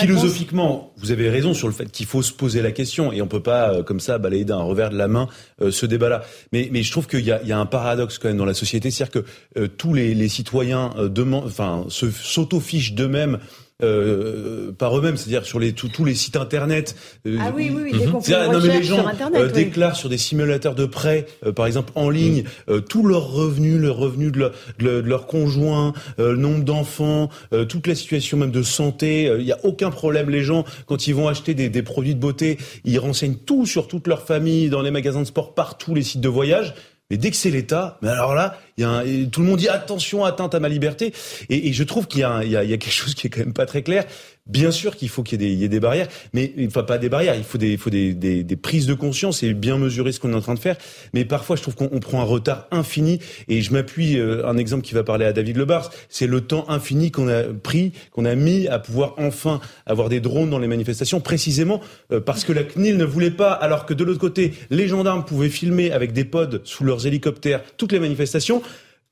[0.00, 3.28] philosophiquement, vous avez raison sur le fait qu'il faut se poser la question et on
[3.28, 5.28] peut pas comme ça balayer d'un revers de la main
[5.70, 6.22] ce débat-là.
[6.52, 8.90] Mais, mais je trouve qu'il y, y a, un paradoxe quand même dans la société,
[8.90, 13.38] c'est-à-dire que tous les, les citoyens demandent, enfin, s'autofichent d'eux-mêmes
[13.82, 16.94] euh, par eux-mêmes, c'est-à-dire sur les, tous les sites internet.
[17.26, 18.06] Euh, ah oui, oui, oui.
[18.06, 18.20] non,
[18.62, 19.04] mais les gens
[19.34, 22.82] euh, déclarent sur des simulateurs de prêt, par exemple en ligne, mm.
[22.82, 27.30] tous leurs revenus, le revenu de, leur, de, leur conjoint, le nombre d'enfants,
[27.68, 29.24] toute la situation même de santé.
[29.38, 30.30] Il n'y a aucun problème.
[30.30, 33.88] Les gens, quand ils vont acheter des, des produits de beauté, ils renseignent tout sur
[33.88, 36.74] toute leur famille, dans les magasins de sport, partout, les sites de voyage.
[37.14, 40.58] Mais dès que c'est l'État, mais alors là, tout le monde dit attention, atteinte à
[40.58, 41.14] ma liberté.
[41.48, 43.82] Et, et je trouve qu'il y, a quelque chose qui est quand même pas très
[43.82, 44.04] clair.
[44.46, 47.44] Bien sûr qu'il faut qu'il y, ait des barrières, mais enfin pas des barrières, il
[47.44, 50.76] faut des prises de conscience et bien mesurer ce qu'on est en train de faire.
[51.14, 53.20] Mais parfois, je trouve qu'on prend un retard infini.
[53.48, 56.68] Et je m'appuie euh, un exemple qui va parler à David Lebars, c'est le temps
[56.68, 60.68] infini qu'on a pris, qu'on a mis à pouvoir enfin avoir des drones dans les
[60.68, 61.80] manifestations, précisément
[62.12, 65.24] euh, parce que la CNIL ne voulait pas, alors que de l'autre côté, les gendarmes
[65.24, 68.60] pouvaient filmer avec des pods sous leurs hélicoptères toutes les manifestations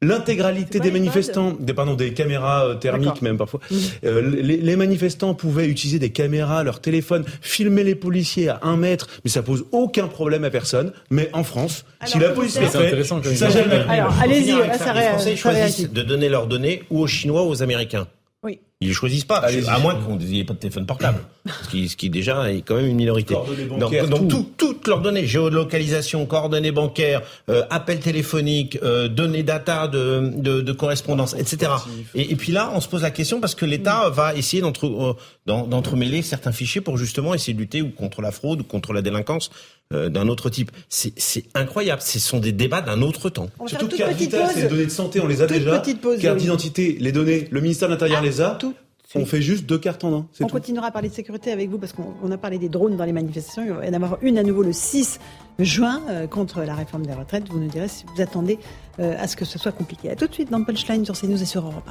[0.03, 3.77] L'intégralité des manifestants, des, pardon, des caméras euh, thermiques même parfois, mmh.
[4.05, 8.77] euh, les, les, manifestants pouvaient utiliser des caméras, leur téléphone, filmer les policiers à un
[8.77, 10.93] mètre, mais ça pose aucun problème à personne.
[11.11, 13.05] Mais en France, si la police le fait,
[13.37, 13.85] ça jamais.
[13.89, 14.93] Alors, allez-y, ça,
[15.25, 18.07] Les Français de donner leurs données ou aux Chinois ou aux Américains.
[18.43, 18.59] Oui.
[18.81, 19.37] Ils ne choisissent pas,
[19.69, 22.75] à moins qu'on n'ait pas de téléphone portable, ce, qui, ce qui déjà est quand
[22.75, 23.35] même une minorité.
[23.79, 24.51] Donc, donc tout.
[24.59, 30.73] toutes leurs données, géolocalisation, coordonnées bancaires, euh, appels téléphoniques, euh, données data de, de, de
[30.73, 31.71] correspondance, etc.
[32.17, 34.13] Et, et, puis là, on se pose la question parce que l'État mm.
[34.13, 35.15] va essayer d'entre, euh,
[35.47, 39.03] d'entremêler certains fichiers pour justement essayer de lutter ou contre la fraude ou contre la
[39.03, 39.51] délinquance
[39.93, 40.71] euh, d'un autre type.
[40.89, 42.03] C'est incroyable.
[42.03, 43.49] Ce sont des débats d'un autre temps.
[43.67, 45.83] Surtout que carte vitale, c'est les données de santé, on les a déjà.
[46.21, 48.51] Carte d'identité, les données, le ministère de l'Intérieur ah, les a.
[48.51, 48.75] Tout.
[49.15, 50.27] On fait juste deux cartes en un.
[50.41, 53.05] On continuera à parler de sécurité avec vous parce qu'on a parlé des drones dans
[53.05, 53.65] les manifestations.
[53.65, 55.19] Il va y en avoir une à nouveau le 6
[55.59, 57.49] juin euh, contre la réforme des retraites.
[57.51, 58.59] Vous nous direz si vous attendez
[59.01, 60.11] euh, à ce que ce soit compliqué.
[60.11, 61.91] A tout de suite dans Punchline sur CNews et sur Europe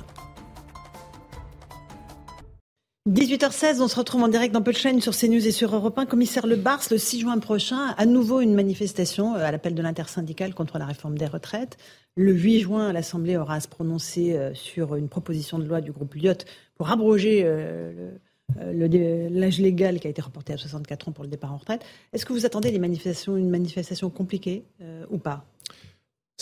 [3.10, 6.06] 18h16, on se retrouve en direct dans Punchline sur CNews et sur Europe 1.
[6.06, 9.82] Commissaire Le Bars, le 6 juin prochain, à nouveau une manifestation euh, à l'appel de
[9.82, 11.78] l'intersyndicale contre la réforme des retraites.
[12.16, 16.14] Le 8 juin, l'Assemblée aura à se prononcer sur une proposition de loi du groupe
[16.14, 16.46] Lyot
[16.76, 18.12] pour abroger euh,
[18.60, 21.84] euh, l'âge légal qui a été reporté à 64 ans pour le départ en retraite.
[22.14, 25.46] Est-ce que vous attendez manifestations, une manifestation compliquée euh, ou pas?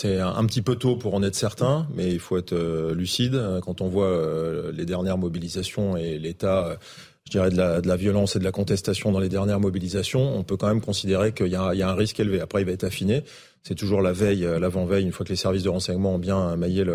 [0.02, 2.56] C'est un, petit peu tôt pour en être certain, mais il faut être
[2.94, 3.38] lucide.
[3.66, 4.18] Quand on voit
[4.72, 6.78] les dernières mobilisations et l'état,
[7.26, 10.56] je dirais, de la, violence et de la contestation dans les dernières mobilisations, on peut
[10.56, 12.40] quand même considérer qu'il y, a un risque élevé.
[12.40, 13.26] Après, il va être affiné.
[13.62, 16.86] C'est toujours la veille, l'avant-veille, une fois que les services de renseignement ont bien maillé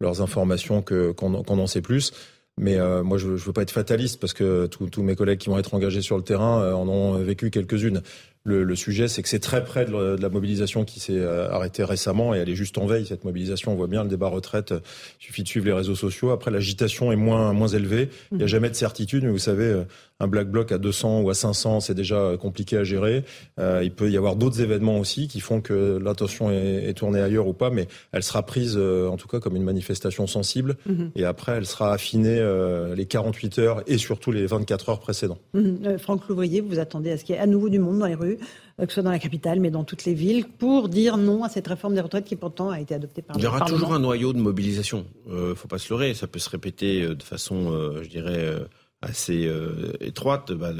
[0.00, 2.12] leurs informations, qu'on en sait plus.
[2.60, 5.48] Mais euh, moi, je ne veux pas être fataliste parce que tous mes collègues qui
[5.48, 8.02] vont être engagés sur le terrain euh, en ont vécu quelques-unes.
[8.44, 11.84] Le, le, sujet, c'est que c'est très près de, la mobilisation qui s'est euh, arrêtée
[11.84, 13.72] récemment et elle est juste en veille, cette mobilisation.
[13.72, 14.72] On voit bien le débat retraite,
[15.20, 16.30] il suffit de suivre les réseaux sociaux.
[16.30, 18.08] Après, l'agitation est moins, moins élevée.
[18.32, 18.48] Il n'y a mmh.
[18.48, 19.84] jamais de certitude, mais vous savez,
[20.20, 23.24] un black bloc à 200 ou à 500, c'est déjà compliqué à gérer.
[23.58, 27.20] Euh, il peut y avoir d'autres événements aussi qui font que l'attention est, est, tournée
[27.20, 30.76] ailleurs ou pas, mais elle sera prise euh, en tout cas comme une manifestation sensible.
[30.86, 31.12] Mhm.
[31.16, 35.40] Et après, elle sera affinée euh, les 48 heures et surtout les 24 heures précédentes.
[35.54, 35.78] Mhm.
[35.86, 38.06] Euh, Franck Louvrier, vous attendez à ce qu'il y ait à nouveau du monde dans
[38.06, 40.88] les rues, euh, que ce soit dans la capitale, mais dans toutes les villes, pour
[40.88, 43.56] dire non à cette réforme des retraites qui pourtant a été adoptée par le Parlement.
[43.56, 45.06] Il y aura toujours un noyau de mobilisation.
[45.28, 47.72] Euh, faut pas se leurrer, ça peut se répéter de façon,
[48.02, 48.56] je dirais
[49.02, 50.72] assez euh, étroite, bah,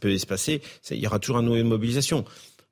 [0.00, 2.24] peu espacée, il y aura toujours un noyau de mobilisation.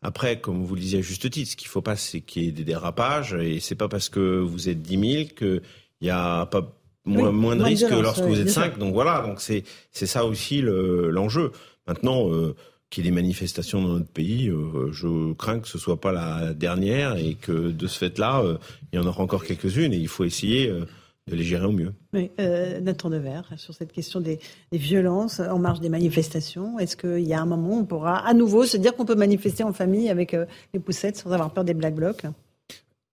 [0.03, 2.49] Après, comme vous le disiez à juste titre, ce qu'il faut pas, c'est qu'il y
[2.49, 5.63] ait des dérapages, et c'est pas parce que vous êtes 10 000 qu'il
[6.01, 8.79] n'y a pas moins, moins de risques que lorsque vous êtes 5.
[8.79, 11.53] Donc voilà, donc c'est ça aussi l'enjeu.
[11.87, 12.55] Maintenant, euh,
[12.93, 16.13] qu'il y ait des manifestations dans notre pays, euh, je crains que ce soit pas
[16.13, 18.59] la dernière et que de ce fait-là, euh,
[18.93, 20.85] il y en aura encore quelques-unes et il faut essayer euh,
[21.31, 21.95] de les gérer au mieux.
[22.13, 24.41] Oui, euh, Nathan Devers, sur cette question des,
[24.71, 28.19] des, violences en marge des manifestations, est-ce qu'il y a un moment où on pourra
[28.19, 31.51] à nouveau se dire qu'on peut manifester en famille avec euh, les poussettes sans avoir
[31.55, 32.25] peur des black blocs?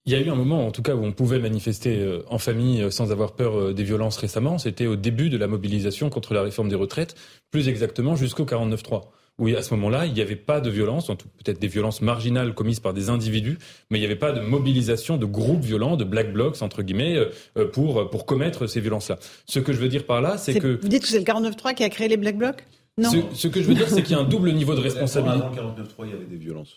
[0.06, 2.92] Il y a eu un moment, en tout cas, où on pouvait manifester en famille
[2.92, 4.58] sans avoir peur des violences récemment.
[4.58, 7.16] C'était au début de la mobilisation contre la réforme des retraites,
[7.52, 9.04] plus exactement jusqu'au 49-3
[9.40, 12.80] où à ce moment-là, il n'y avait pas de violence, peut-être des violences marginales commises
[12.80, 13.58] par des individus,
[13.90, 17.18] mais il n'y avait pas de mobilisation de groupes violents, de black blocs, entre guillemets,
[17.58, 19.18] euh, pour, pour commettre ces violences-là.
[19.46, 20.80] Ce que je veux dire par là, c'est que...
[20.82, 22.66] Vous dites que c'est le 49-3 qui a créé les black blocs?
[23.00, 23.12] Non.
[23.34, 25.42] Ce, que je veux dire, c'est qu'il y a un double niveau de responsabilité.
[25.42, 26.76] Avant le 49-3, il y avait des violences.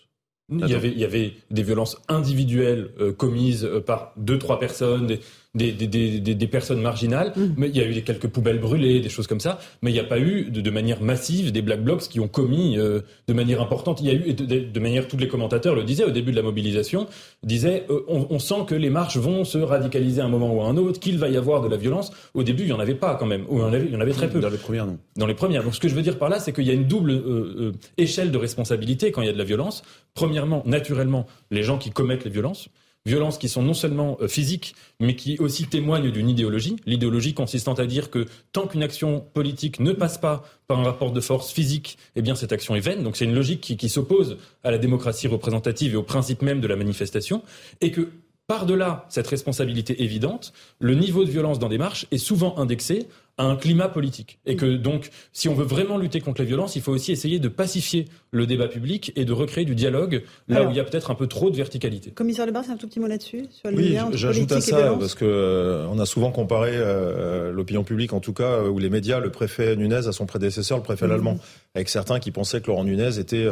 [0.51, 4.59] Il y, avait, il y avait des violences individuelles euh, commises euh, par deux, trois
[4.59, 5.21] personnes, des,
[5.55, 7.43] des, des, des, des personnes marginales, mmh.
[7.57, 10.01] mais il y a eu quelques poubelles brûlées, des choses comme ça, mais il n'y
[10.01, 13.35] a pas eu de, de, manière massive des black blocs qui ont commis euh, de
[13.35, 14.01] manière importante.
[14.01, 16.37] Il y a eu, de, de, manière, tous les commentateurs le disaient au début de
[16.37, 17.07] la mobilisation,
[17.43, 20.63] disaient, euh, on, on, sent que les marches vont se radicaliser à un moment ou
[20.63, 22.13] à un autre, qu'il va y avoir de la violence.
[22.33, 23.93] Au début, il n'y en avait pas quand même, ou il y en avait, il
[23.93, 24.41] y en avait très peu.
[24.41, 24.99] Dans les premières, non.
[25.17, 25.65] Dans les premières.
[25.65, 27.73] Donc ce que je veux dire par là, c'est qu'il y a une double euh,
[27.99, 29.83] échelle de responsabilité quand il y a de la violence.
[30.15, 32.71] Premièrement, naturellement, les gens qui commettent les violences
[33.05, 36.77] violences qui sont non seulement euh, physiques, mais qui aussi témoignent d'une idéologie.
[36.87, 41.13] L'idéologie consistant à dire que tant qu'une action politique ne passe pas par un rapport
[41.13, 43.03] de force physique, eh bien cette action est vaine.
[43.03, 46.61] Donc c'est une logique qui, qui s'oppose à la démocratie représentative et au principe même
[46.61, 47.43] de la manifestation,
[47.81, 48.09] et que
[48.47, 53.45] par-delà cette responsabilité évidente, le niveau de violence dans des marches est souvent indexé à
[53.45, 54.39] un climat politique.
[54.47, 57.39] Et que donc, si on veut vraiment lutter contre les violences, il faut aussi essayer
[57.39, 60.85] de pacifier le débat public et de recréer du dialogue là où il y a
[60.85, 62.11] peut-être un peu trop de verticalité.
[62.11, 65.25] Commissaire Lebar, c'est un tout petit mot là-dessus sur Oui, j'ajoute à ça parce que
[65.25, 69.19] euh, on a souvent comparé euh, l'opinion publique, en tout cas, euh, ou les médias,
[69.19, 71.39] le préfet Nunez à son prédécesseur, le préfet allemand,
[71.75, 73.47] avec certains qui pensaient que Laurent Nunez était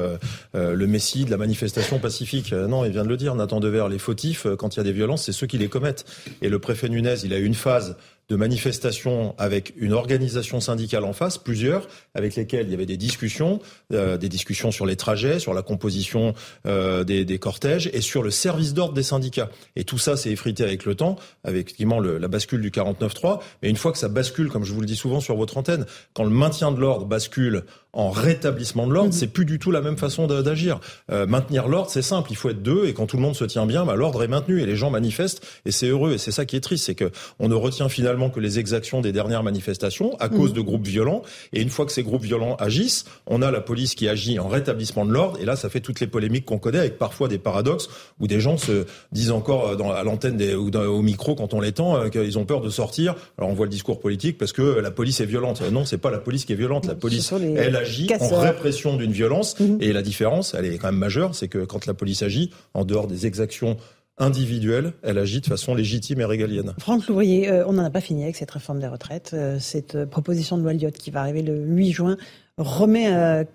[0.55, 2.53] le messie de la manifestation pacifique.
[2.53, 4.93] non, il vient de le dire, Nathan Dever, les fautifs, quand il y a des
[4.93, 6.05] violences, c'est ceux qui les commettent.
[6.43, 7.97] Et le préfet Nunez, il a eu une phase
[8.31, 12.97] de manifestations avec une organisation syndicale en face, plusieurs, avec lesquelles il y avait des
[12.97, 13.61] discussions,
[13.93, 16.33] euh, des discussions sur les trajets, sur la composition
[16.67, 19.51] euh, des, des, cortèges et sur le service d'ordre des syndicats.
[19.75, 23.41] Et tout ça s'est effrité avec le temps, avec la bascule du 49-3.
[23.63, 25.85] Mais une fois que ça bascule, comme je vous le dis souvent sur votre antenne,
[26.15, 29.19] quand le maintien de l'ordre bascule en rétablissement de l'ordre, mhm.
[29.19, 30.81] c'est plus du tout la même façon d'agir.
[31.11, 33.45] Euh, maintenir l'ordre, c'est simple, il faut être deux, et quand tout le monde se
[33.45, 36.13] tient bien, bah, l'ordre est maintenu et les gens manifestent, et c'est heureux.
[36.13, 39.01] Et c'est ça qui est triste, c'est que on ne retient finalement que les exactions
[39.01, 40.57] des dernières manifestations à cause mhm.
[40.57, 41.23] de groupes violents.
[41.53, 44.49] Et une fois que ces groupes violents agissent, on a la police qui agit en
[44.49, 47.39] rétablissement de l'ordre, et là, ça fait toutes les polémiques qu'on connaît, avec parfois des
[47.39, 47.89] paradoxes
[48.21, 51.61] où des gens se disent encore euh, dans, à l'antenne ou au micro quand on
[51.61, 53.15] les tend euh, qu'ils ont peur de sortir.
[53.39, 55.63] Alors on voit le discours politique parce que la police est violente.
[55.71, 56.87] Non, c'est pas la police qui est violente.
[56.87, 59.59] La police, elle agit en répression d'une violence.
[59.59, 59.79] Mhm.
[59.81, 62.85] Et la différence, elle est quand même majeure, c'est que quand la police agit, en
[62.85, 63.77] dehors des exactions
[64.19, 66.75] individuelles, elle agit de façon légitime et régalienne.
[66.79, 69.31] Franck Louvrier, euh, on n'en a pas fini avec cette réforme des retraites.
[69.33, 72.17] Euh, cette euh, proposition de loi Lyotte qui va arriver le 8 juin
[72.59, 73.47] remet un,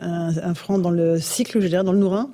[0.00, 2.30] un franc dans le cycle, je dirais, dans le nourrin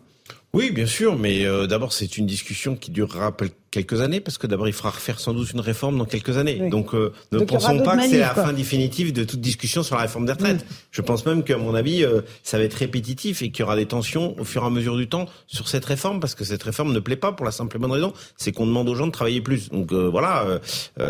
[0.55, 3.37] oui, bien sûr, mais euh, d'abord c'est une discussion qui durera
[3.73, 6.71] quelques années parce que d'abord il faudra refaire sans doute une réforme dans quelques années.
[6.71, 10.03] Donc euh, ne pensons pas que c'est la fin définitive de toute discussion sur la
[10.03, 10.65] réforme des retraites.
[10.65, 10.75] Mm.
[10.93, 13.75] Je pense même qu'à mon avis euh, ça va être répétitif et qu'il y aura
[13.75, 16.63] des tensions au fur et à mesure du temps sur cette réforme parce que cette
[16.63, 19.09] réforme ne plaît pas pour la simple et bonne raison, c'est qu'on demande aux gens
[19.09, 19.71] de travailler plus.
[19.71, 20.61] Donc voilà,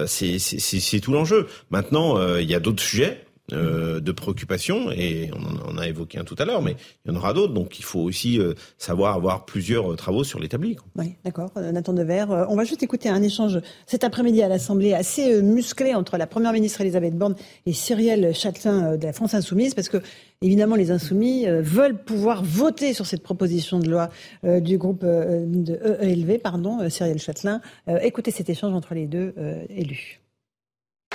[0.07, 1.49] c'est tout l'enjeu.
[1.71, 3.24] Maintenant il y a d'autres sujets.
[3.53, 7.15] Euh, de préoccupations, et on en a évoqué un tout à l'heure, mais il y
[7.15, 7.53] en aura d'autres.
[7.53, 10.79] Donc il faut aussi euh, savoir avoir plusieurs euh, travaux sur l'établi.
[10.97, 11.51] Oui, d'accord.
[11.57, 16.17] Nathan Dever, on va juste écouter un échange cet après-midi à l'Assemblée assez musclé entre
[16.17, 17.35] la Première ministre Elisabeth Borne
[17.67, 19.99] et Cyrielle Châtelain de la France Insoumise, parce que
[20.41, 24.09] évidemment les Insoumis veulent pouvoir voter sur cette proposition de loi
[24.43, 27.61] du groupe de EELV, pardon, Cyrielle Châtelain.
[28.01, 29.35] écoutez cet échange entre les deux
[29.69, 30.24] élus.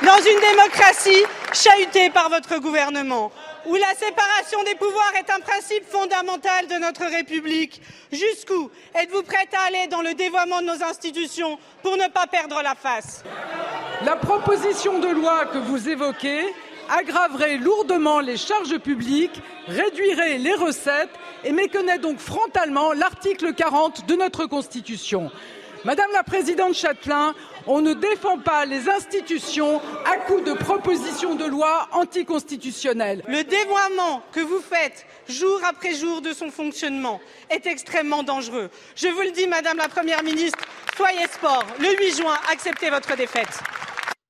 [0.02, 3.32] Dans une démocratie chahutée par votre gouvernement,
[3.66, 7.82] où la séparation des pouvoirs est un principe fondamental de notre République,
[8.12, 12.62] jusqu'où êtes-vous prête à aller dans le dévoiement de nos institutions pour ne pas perdre
[12.64, 13.24] la face?
[14.06, 16.46] La proposition de loi que vous évoquez
[16.90, 21.14] aggraverait lourdement les charges publiques, réduirait les recettes
[21.44, 25.30] et méconnaît donc frontalement l'article 40 de notre Constitution.
[25.86, 27.34] Madame la Présidente Châtelain,
[27.66, 33.24] on ne défend pas les institutions à coup de propositions de loi anticonstitutionnelles.
[33.28, 38.70] Le dévoiement que vous faites jour après jour de son fonctionnement est extrêmement dangereux.
[38.96, 40.60] Je vous le dis, Madame la Première ministre,
[40.98, 41.66] soyez sport.
[41.80, 43.60] Le 8 juin, acceptez votre défaite.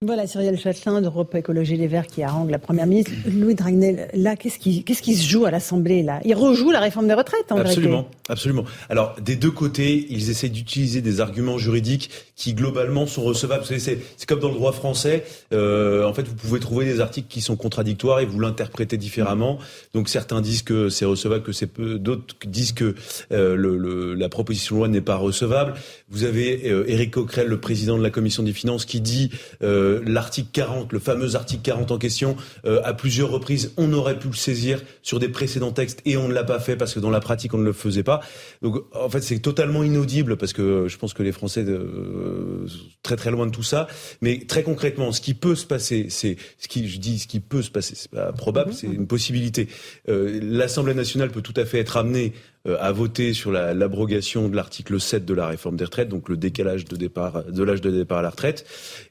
[0.05, 3.11] Voilà, Cyrielle Châtelain d'Europe Écologie Les Verts qui harangue la Première ministre.
[3.29, 6.21] Louis Dragnel, là, qu'est-ce qui, qu'est-ce qui se joue à l'Assemblée là?
[6.23, 8.63] Il rejoue la réforme des retraites, en Absolument, absolument.
[8.89, 13.65] Alors, des deux côtés, ils essaient d'utiliser des arguments juridiques qui, globalement, sont recevables.
[13.65, 15.25] C'est, c'est, comme dans le droit français.
[15.51, 19.59] Euh, en fait, vous pouvez trouver des articles qui sont contradictoires et vous l'interprétez différemment.
[19.93, 21.99] Donc, certains disent que c'est recevable, que c'est peu.
[21.99, 22.95] D'autres disent que
[23.33, 25.73] euh, le, le, la proposition de loi n'est pas recevable.
[26.07, 29.31] Vous avez euh, Éric Coquerel, le président de la Commission des finances, qui dit...
[29.61, 32.35] Euh, l'article 40, le fameux article 40 en question,
[32.65, 36.27] euh, à plusieurs reprises, on aurait pu le saisir sur des précédents textes et on
[36.27, 38.21] ne l'a pas fait parce que dans la pratique, on ne le faisait pas.
[38.61, 42.67] Donc, en fait, c'est totalement inaudible parce que je pense que les Français euh,
[43.03, 43.87] très très loin de tout ça.
[44.21, 47.39] Mais très concrètement, ce qui peut se passer, c'est ce qui, je dis, ce qui
[47.39, 49.67] peut se passer, c'est pas probable, c'est une possibilité.
[50.09, 52.33] Euh, L'Assemblée nationale peut tout à fait être amenée
[52.67, 56.37] euh, à voter sur l'abrogation de l'article 7 de la réforme des retraites, donc le
[56.37, 58.65] décalage de départ de l'âge de départ à la retraite.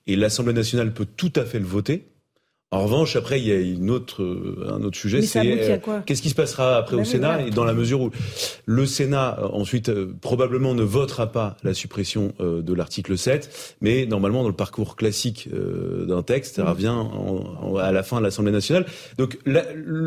[0.07, 2.09] Et l'Assemblée nationale peut tout à fait le voter.
[2.71, 6.21] En revanche, après, il y a une autre, euh, un autre sujet, c'est euh, qu'est-ce
[6.21, 8.11] qui se passera après au Sénat, et dans la mesure où
[8.67, 9.91] le Sénat, euh, ensuite,
[10.21, 15.49] probablement ne votera pas la suppression de l'article 7, mais normalement, dans le parcours classique
[15.51, 16.95] d'un texte, ça revient
[17.81, 18.85] à la fin de l'Assemblée nationale.
[19.17, 19.39] Donc,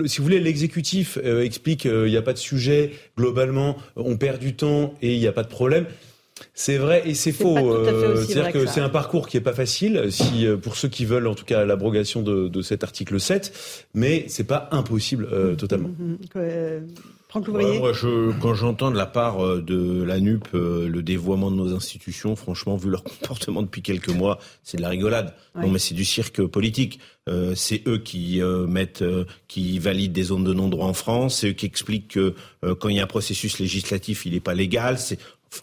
[0.06, 4.56] si vous voulez, l'exécutif explique qu'il n'y a pas de sujet, globalement, on perd du
[4.56, 5.88] temps et il n'y a pas de problème.
[6.54, 7.58] C'est vrai et c'est faux.
[7.58, 11.06] Euh, c'est-à-dire que, c'est un parcours qui est pas facile, si euh, pour ceux qui
[11.06, 15.56] veulent en tout cas l'abrogation de, de, cet article 7, mais c'est pas impossible euh,
[15.56, 15.90] totalement.
[15.90, 16.16] Mmh,
[17.30, 21.74] Franck moi, je, quand j'entends de la part de la NUP le dévoiement de nos
[21.74, 25.34] institutions, franchement, vu leur comportement depuis quelques mois, c'est de la rigolade.
[25.56, 27.00] Non, mais c'est du cirque politique.
[27.30, 29.06] Euh, c'est eux qui mettent,
[29.48, 31.38] qui valident des zones de non-droit en France.
[31.38, 32.36] C'est eux qui expliquent que
[32.80, 35.00] quand il y a un processus législatif, il n'est pas légal.
[35.00, 35.18] C'est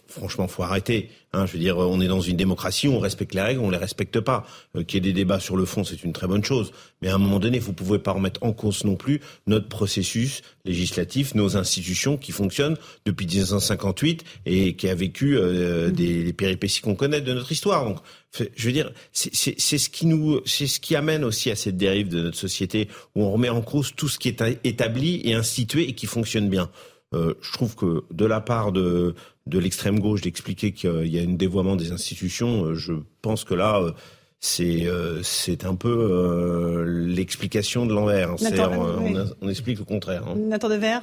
[0.07, 1.09] franchement, faut arrêter.
[1.33, 3.77] Hein, je veux dire, on est dans une démocratie, on respecte les règles, on les
[3.77, 4.45] respecte pas.
[4.75, 6.71] Euh, Qu'il y ait des débats sur le fond, c'est une très bonne chose.
[7.01, 10.41] Mais à un moment donné, vous pouvez pas remettre en cause non plus notre processus
[10.65, 16.95] législatif, nos institutions qui fonctionnent depuis 1958 et qui a vécu euh, des, péripéties qu'on
[16.95, 17.85] connaît de notre histoire.
[17.85, 17.99] Donc,
[18.31, 22.09] je veux dire, c'est ce qui nous, c'est ce qui amène aussi à cette dérive
[22.09, 25.89] de notre société où on remet en cause tout ce qui est établi et institué
[25.89, 26.69] et qui fonctionne bien.
[27.15, 29.15] Euh, je trouve que de la part de,
[29.49, 33.53] de l'extrême gauche d'expliquer qu'il y a un dévoiement des institutions, euh, je pense que
[33.53, 33.91] là, euh,
[34.39, 34.87] c'est
[35.21, 38.35] c'est un peu l'explication de l'envers.
[38.39, 40.23] On, on, explique le contraire.
[40.25, 40.35] Hein.
[40.37, 41.01] Nathan Devers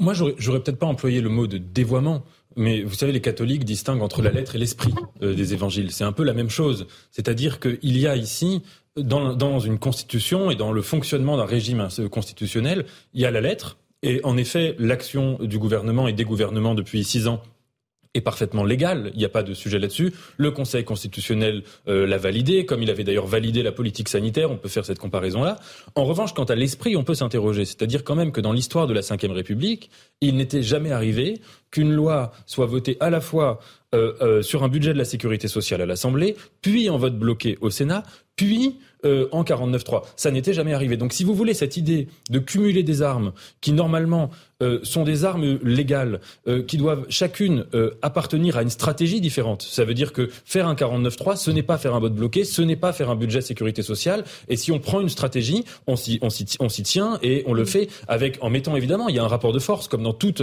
[0.00, 2.24] Moi, j'aurais peut-être pas employé le mot de dévoiement.
[2.56, 5.92] Mais vous savez, les catholiques distinguent entre la lettre et l'esprit des évangiles.
[5.92, 6.88] C'est un peu la même chose.
[7.12, 8.62] C'est-à-dire qu'il y a ici,
[8.96, 13.40] dans, dans, une constitution et dans le fonctionnement d'un régime constitutionnel, il y a la
[13.40, 17.42] lettre, et en effet, l'action du gouvernement et des gouvernements depuis six ans
[18.14, 20.12] est parfaitement légale, il n'y a pas de sujet là-dessus.
[20.36, 24.58] Le Conseil constitutionnel euh, l'a validé, comme il avait d'ailleurs validé la politique sanitaire, on
[24.58, 25.58] peut faire cette comparaison-là.
[25.94, 27.64] En revanche, quant à l'esprit, on peut s'interroger.
[27.64, 31.92] C'est-à-dire quand même que dans l'histoire de la Ve République, il n'était jamais arrivé qu'une
[31.92, 33.60] loi soit votée à la fois
[33.94, 37.56] euh, euh, sur un budget de la sécurité sociale à l'Assemblée, puis en vote bloqué
[37.62, 38.02] au Sénat,
[38.36, 40.02] puis euh, en 49.3.
[40.16, 40.96] Ça n'était jamais arrivé.
[40.96, 44.30] Donc si vous voulez cette idée de cumuler des armes qui normalement
[44.62, 47.66] euh, sont des armes légales, euh, qui doivent chacune
[48.00, 51.78] appartenir à une stratégie différente, ça veut dire que faire un 49.3, ce n'est pas
[51.78, 54.24] faire un vote bloqué, ce n'est pas faire un budget sécurité sociale.
[54.48, 56.18] Et si on prend une stratégie, on s'y,
[56.84, 59.58] tient et on le fait avec, en mettant évidemment, il y a un rapport de
[59.58, 60.42] force comme dans toute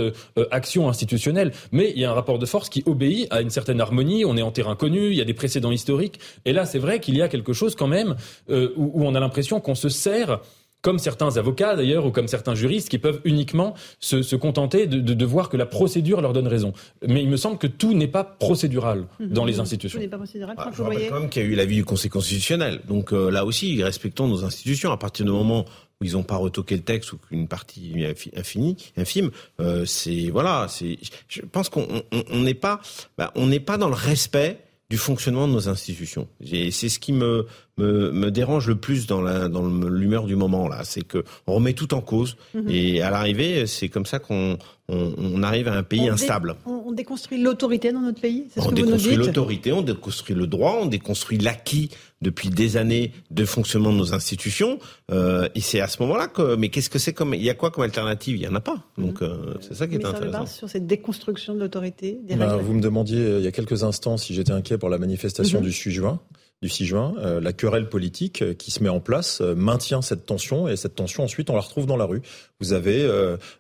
[0.52, 3.82] action institutionnelle, mais il y a un rapport de force qui obéit à une certaine
[3.82, 4.26] harmonie.
[4.26, 6.20] On est en terrain connu, il y a des précédents historiques.
[6.46, 8.16] Et là, c'est vrai qu'il y a quelque chose quand même
[8.50, 10.40] euh, où, on a l'impression qu'on se sert
[10.82, 15.50] comme certains avocats d'ailleurs, ou comme certains juristes, qui peuvent uniquement se, contenter de, voir
[15.50, 16.74] que la procédure leur donne raison.
[17.08, 19.30] Mais il me semble que tout n'est pas procédural mhm.
[19.30, 19.98] dans les institutions.
[19.98, 20.56] Tout n'est pas procédural.
[20.58, 22.82] Ah, je rappelle quand même qu'il y a eu l'avis du Conseil constitutionnel.
[22.88, 24.92] Donc euh, là aussi, respectons nos institutions.
[24.92, 25.66] À partir du moment
[26.02, 30.68] où ils n'ont pas retoqué le texte ou qu'une partie infinie, infime, euh, c'est voilà,
[30.70, 30.98] c'est.
[31.28, 31.86] Je pense qu'on
[32.32, 32.80] n'est pas,
[33.18, 34.60] bah, on n'est pas dans le respect
[34.90, 36.28] du fonctionnement de nos institutions.
[36.44, 37.46] C'est ce qui me,
[37.78, 41.54] me, me, dérange le plus dans la dans l'humeur du moment là, c'est que on
[41.54, 42.70] remet tout en cause mhm.
[42.70, 44.58] et à l'arrivée, c'est comme ça qu'on
[44.90, 46.56] on, on, arrive à un pays instable.
[46.66, 48.48] on, déconstruit l'autorité dans notre pays.
[48.58, 51.90] On déconstruit l'autorité, on déconstruit le droit, on déconstruit l'acquis
[52.22, 54.80] depuis des années de fonctionnement de nos institutions.
[55.12, 57.54] Euh, et c'est à ce moment-là que, mais qu'est-ce que c'est comme, il y a
[57.54, 58.36] quoi comme alternative?
[58.36, 58.84] Il y en a pas.
[58.98, 60.46] Donc euh, c'est ça qui est intéressant.
[60.46, 62.20] sur cette déconstruction de l'autorité.
[62.38, 64.98] Bah, vous me demandiez euh, il y a quelques instants si j'étais inquiet pour la
[64.98, 65.66] manifestation mhm.
[65.66, 66.20] du 6 juin
[66.62, 70.26] du 6 juin, euh, la querelle politique qui se met en place euh, maintient cette
[70.26, 72.22] tension et cette tension ensuite on la retrouve dans la rue.
[72.62, 73.10] Vous avez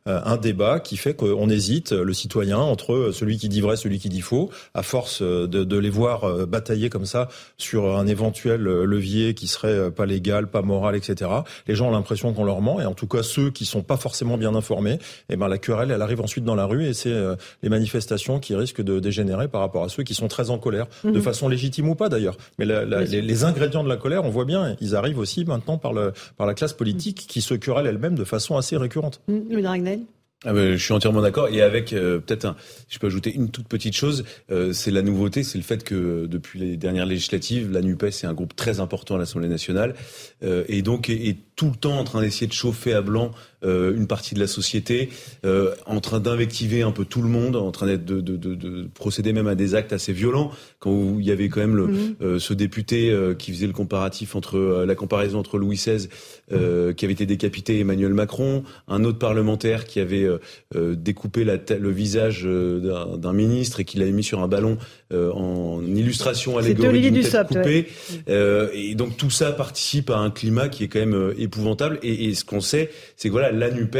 [0.05, 4.09] un débat qui fait qu'on hésite, le citoyen, entre celui qui dit vrai, celui qui
[4.09, 9.33] dit faux, à force de, de les voir batailler comme ça sur un éventuel levier
[9.35, 11.31] qui serait pas légal, pas moral, etc.
[11.67, 13.95] Les gens ont l'impression qu'on leur ment et en tout cas ceux qui sont pas
[13.95, 14.99] forcément bien informés,
[15.29, 17.15] eh ben la querelle elle arrive ensuite dans la rue et c'est
[17.63, 20.87] les manifestations qui risquent de dégénérer par rapport à ceux qui sont très en colère,
[21.05, 21.21] de mhm.
[21.21, 22.35] façon légitime ou pas d'ailleurs.
[22.57, 25.93] Mais la, les, ingrédients de la colère, on voit bien, ils arrivent aussi maintenant par,
[25.93, 29.21] le, par la classe politique qui se querelle elle-même de façon assez récurrente.
[29.27, 30.01] Le Dragnel
[30.45, 31.49] ah ben, je suis entièrement d'accord.
[31.49, 32.55] Et avec euh, peut-être, un,
[32.87, 36.27] je peux ajouter une toute petite chose, euh, c'est la nouveauté, c'est le fait que
[36.27, 39.95] depuis les dernières législatives, la Nupes est un groupe très important à l'Assemblée nationale
[40.43, 43.31] euh, et donc est, tout le temps en train d'essayer de chauffer à blanc
[43.63, 45.09] une partie de la société,
[45.43, 49.33] en train d'invectiver un peu tout le monde, en train de, de, de, de, procéder
[49.33, 50.51] même à des actes assez violents.
[50.79, 52.39] Quand il y avait quand même le, mhm.
[52.39, 56.07] ce député qui faisait le comparatif entre la comparaison entre Louis XVI
[56.49, 60.39] qui avait été décapité et Emmanuel Macron, un autre parlementaire qui avait euh,
[60.75, 64.77] euh, découper la le visage euh, d'un ministre et qu'il avait mis sur un ballon
[65.11, 67.87] en illustration allégorique tête coupée.
[68.27, 71.99] et donc tout ça participe à un climat qui est quand même épouvantable.
[72.03, 73.97] Et, et ce qu'on sait, c'est que voilà, la Nupes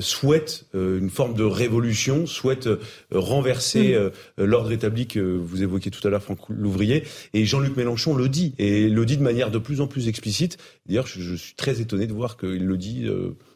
[0.00, 2.68] souhaite une forme de révolution, souhaite
[3.10, 3.96] renverser
[4.38, 4.44] mm.
[4.44, 7.04] l'ordre établi que vous évoquiez tout à l'heure, Franck Louvrier.
[7.34, 10.58] Et Jean-Luc Mélenchon le dit, et le dit de manière de plus en plus explicite.
[10.86, 13.06] D'ailleurs, je, je, suis très étonné de voir qu'il le dit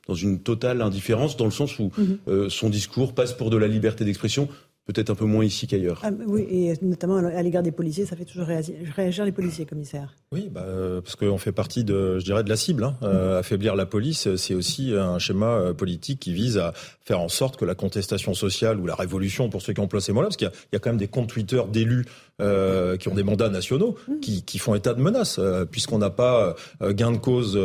[0.07, 2.19] dans une totale indifférence, dans le sens où mhm.
[2.29, 4.49] euh, son discours passe pour de la liberté d'expression
[4.87, 6.01] peut-être un peu moins ici qu'ailleurs.
[6.05, 10.15] Ah, oui, et notamment à l'égard des policiers, ça fait toujours réagir, les policiers, commissaire.
[10.33, 10.65] Oui, bah,
[11.03, 12.85] parce qu'on fait partie de, je dirais, de la cible.
[12.85, 12.97] Hein.
[13.03, 16.73] Euh, affaiblir la police, c'est aussi un schéma euh, politique qui vise à
[17.05, 20.13] faire en sorte que la contestation sociale ou la révolution, pour ceux qui emploient ces
[20.13, 22.05] mots-là, parce qu'il y, a quand même des comptes Twitter d'élus
[22.41, 24.21] euh, qui ont des mandats nationaux, mmh.
[24.21, 25.41] qui, qui font état de menaces,
[25.71, 27.59] puisqu'on n'a pas gain de cause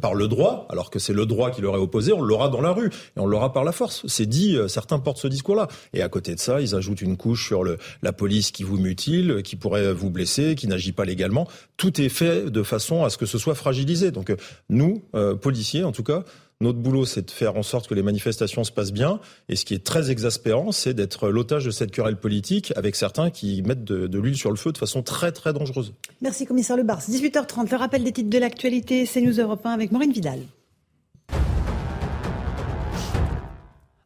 [0.00, 2.60] par le droit, alors que c'est le droit qui leur est opposé, on l'aura dans
[2.60, 4.06] la rue et on l'aura par la force.
[4.06, 5.68] C'est dit, certains portent ce discours-là.
[5.92, 8.78] Et à côté de ça, ils ajoutent une couche sur le, la police qui vous
[8.78, 11.48] mutile, qui pourrait vous blesser, qui n'agit pas légalement.
[11.76, 14.10] Tout est fait de façon à ce que ce soit fragilisé.
[14.10, 14.36] Donc euh,
[14.68, 16.24] nous, euh, policiers en tout cas,
[16.60, 19.18] notre boulot, c'est de faire en sorte que les manifestations se passent bien.
[19.48, 23.30] Et ce qui est très exaspérant, c'est d'être l'otage de cette querelle politique avec certains
[23.30, 25.92] qui mettent de, l'huile sur le feu de façon très, très dangereuse.
[26.20, 27.00] Merci, commissaire Lebars.
[27.00, 30.38] 18h30, le rappel des titres de l'actualité, c'est News Europe avec Maureen Vidal.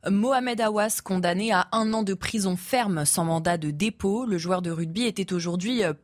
[0.09, 4.24] Mohamed Awas, condamné à un an de prison ferme sans mandat de dépôt.
[4.24, 5.95] Le joueur de rugby était aujourd'hui euh,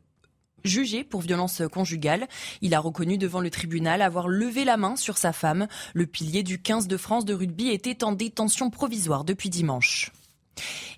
[0.65, 2.27] jugé pour violence conjugale.
[2.63, 5.69] Il a reconnu devant le tribunal avoir levé la main sur sa femme.
[5.95, 10.11] Le pilier du 15 de France de rugby était en détention provisoire depuis dimanche.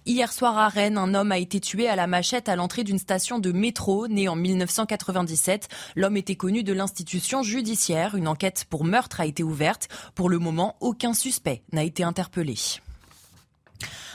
[0.07, 2.99] Hier soir à Rennes, un homme a été tué à la machette à l'entrée d'une
[2.99, 4.07] station de métro.
[4.09, 8.15] Né en 1997, l'homme était connu de l'institution judiciaire.
[8.15, 9.89] Une enquête pour meurtre a été ouverte.
[10.15, 12.57] Pour le moment, aucun suspect n'a été interpellé.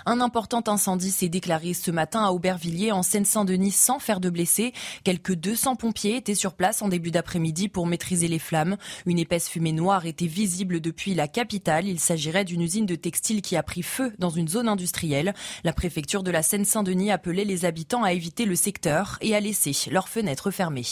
[0.05, 4.73] Un important incendie s'est déclaré ce matin à Aubervilliers en Seine-Saint-Denis sans faire de blessés.
[5.03, 8.77] Quelques 200 pompiers étaient sur place en début d'après-midi pour maîtriser les flammes.
[9.05, 11.87] Une épaisse fumée noire était visible depuis la capitale.
[11.87, 15.33] Il s'agirait d'une usine de textile qui a pris feu dans une zone industrielle.
[15.63, 19.73] La préfecture de la Seine-Saint-Denis appelait les habitants à éviter le secteur et à laisser
[19.91, 20.85] leurs fenêtres fermées.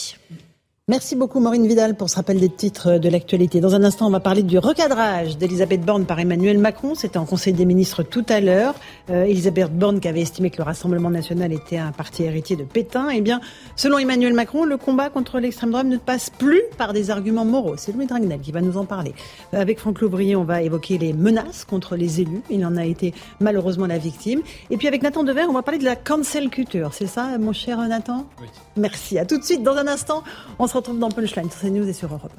[0.89, 3.59] Merci beaucoup Maureen Vidal pour ce rappel des titres de l'actualité.
[3.59, 6.95] Dans un instant, on va parler du recadrage d'Elisabeth Borne par Emmanuel Macron.
[6.95, 8.73] C'était en Conseil des ministres tout à l'heure.
[9.09, 12.63] Euh, Elisabeth Borne qui avait estimé que le Rassemblement national était un parti héritier de
[12.63, 13.09] Pétain.
[13.09, 13.41] Eh bien,
[13.75, 17.75] selon Emmanuel Macron, le combat contre l'extrême droite ne passe plus par des arguments moraux.
[17.75, 19.13] C'est Louis Dragnel qui va nous en parler.
[19.53, 22.43] Euh, avec Franck Louvrier, on va évoquer les menaces contre les élus.
[22.49, 24.39] Il en a été malheureusement la victime.
[24.69, 26.91] Et puis avec Nathan Dever, on va parler de la cancel culture.
[26.93, 28.25] C'est ça, mon cher Nathan?
[28.39, 28.47] Oui.
[28.77, 29.19] Merci.
[29.19, 29.63] À tout de suite.
[29.63, 30.23] Dans un instant,
[30.59, 32.33] on se retrouve dans Punchline sur CNews et sur Europe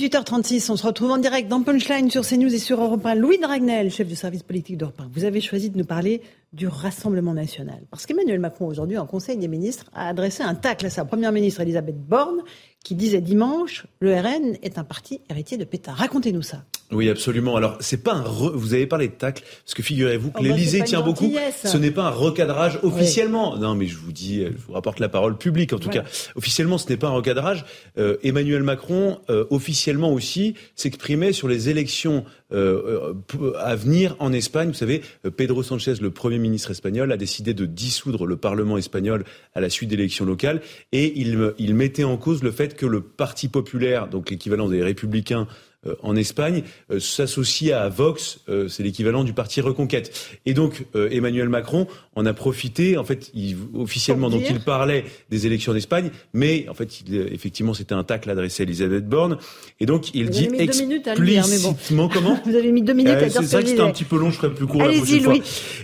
[0.00, 3.16] 18h36, on se retrouve en direct dans Punchline sur CNews et sur Europe 1.
[3.16, 5.10] Louis Dragnel, chef du service politique d'Europe 1.
[5.12, 6.22] Vous avez choisi de nous parler
[6.52, 7.80] du Rassemblement national.
[7.90, 11.32] Parce qu'Emmanuel Macron, aujourd'hui, en Conseil des ministres, a adressé un tacle à sa première
[11.32, 12.44] ministre Elisabeth Borne,
[12.88, 15.92] qui disait dimanche, le RN est un parti héritier de Pétain.
[15.92, 16.64] Racontez-nous ça.
[16.90, 17.54] Oui, absolument.
[17.54, 20.48] Alors, c'est pas un vous avez parlé de tacle parce que figurez-vous que oh, bah,
[20.48, 21.30] l'Élysée tient beaucoup.
[21.64, 23.58] Ce n'est pas un recadrage officiellement.
[23.58, 25.74] Non, mais je vous dis, je vous rapporte la parole publique.
[25.74, 26.04] En tout cas,
[26.34, 27.66] officiellement, ce n'est pas un recadrage.
[27.98, 33.14] Euh, Emmanuel Macron, euh, officiellement aussi, s'exprimait sur les élections euh,
[33.58, 34.68] à venir en Espagne.
[34.68, 35.02] Vous savez,
[35.36, 39.70] Pedro Sanchez, le premier ministre espagnol, a décidé de dissoudre le Parlement espagnol à la
[39.70, 40.60] suite d'élections locales,
[40.92, 44.82] et il, il mettait en cause le fait que le Parti populaire, donc l'équivalent des
[44.82, 45.67] Républicains euh,
[46.02, 50.38] en Espagne, euh, s'associe à Vox, euh, c'est l'équivalent du parti Reconquête.
[50.46, 55.46] Et donc Emmanuel Macron en a profité, en fait, il, officiellement, donc il parlait des
[55.46, 56.88] élections d'Espagne, mais en fait,
[57.32, 59.38] effectivement, c'était un tacle adressé à Elisabeth Borne,
[59.80, 63.62] et donc il dit explicitement comment Vous avez mis deux minutes à dire C'est ça
[63.62, 65.34] que c'était un petit peu long, je ferai plus court la prochaine fois.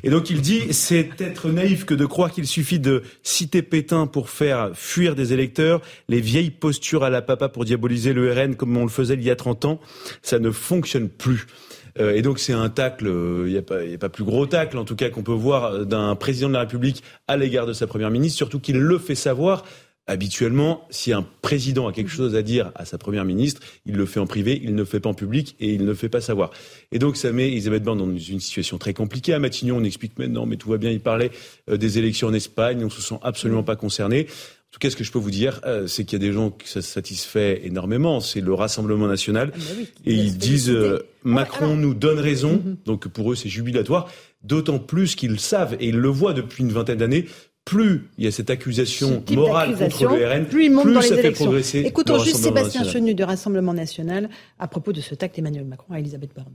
[0.02, 4.06] Et donc il dit, c'est être naïf que de croire qu'il suffit de citer Pétain
[4.06, 8.56] pour faire fuir des électeurs, les vieilles postures à la papa pour diaboliser le RN
[8.56, 9.80] comme on le faisait il y a 30 ans
[10.22, 11.46] ça ne fonctionne plus.
[11.98, 14.46] Euh, et donc c'est un tacle, il euh, n'y a, pas, a pas plus gros
[14.46, 17.66] tacle en tout cas qu'on peut voir euh, d'un président de la République à l'égard
[17.66, 19.64] de sa première ministre, surtout qu'il le fait savoir.
[20.06, 24.04] Habituellement, si un président a quelque chose à dire à sa première ministre, il le
[24.04, 26.10] fait en privé, il ne le fait pas en public et il ne le fait
[26.10, 26.50] pas savoir.
[26.92, 29.32] Et donc ça met Elisabeth Borne dans une situation très compliquée.
[29.32, 30.90] À Matignon, on explique maintenant, mais tout va bien.
[30.90, 31.30] Il parlait
[31.72, 34.26] des élections en Espagne, on se sent absolument pas concerné
[34.74, 36.50] tout cas, ce que je peux vous dire, euh, c'est qu'il y a des gens
[36.50, 38.18] qui ça satisfait énormément.
[38.18, 39.52] C'est le Rassemblement national.
[39.54, 39.60] Ah,
[40.04, 42.54] et ils disent euh, Macron nous donne raison.
[42.54, 42.78] Mhm.
[42.84, 44.10] Donc pour eux, c'est jubilatoire.
[44.42, 47.26] D'autant plus qu'ils savent, et ils le voient depuis une vingtaine d'années,
[47.64, 51.30] plus il y a cette accusation morale contre le RN, plus, il plus ça fait
[51.30, 51.78] progresser.
[51.82, 54.28] Écoutons juste Sébastien Chenu du Rassemblement national
[54.58, 56.54] à propos de ce tact Emmanuel Macron à Elisabeth Borne.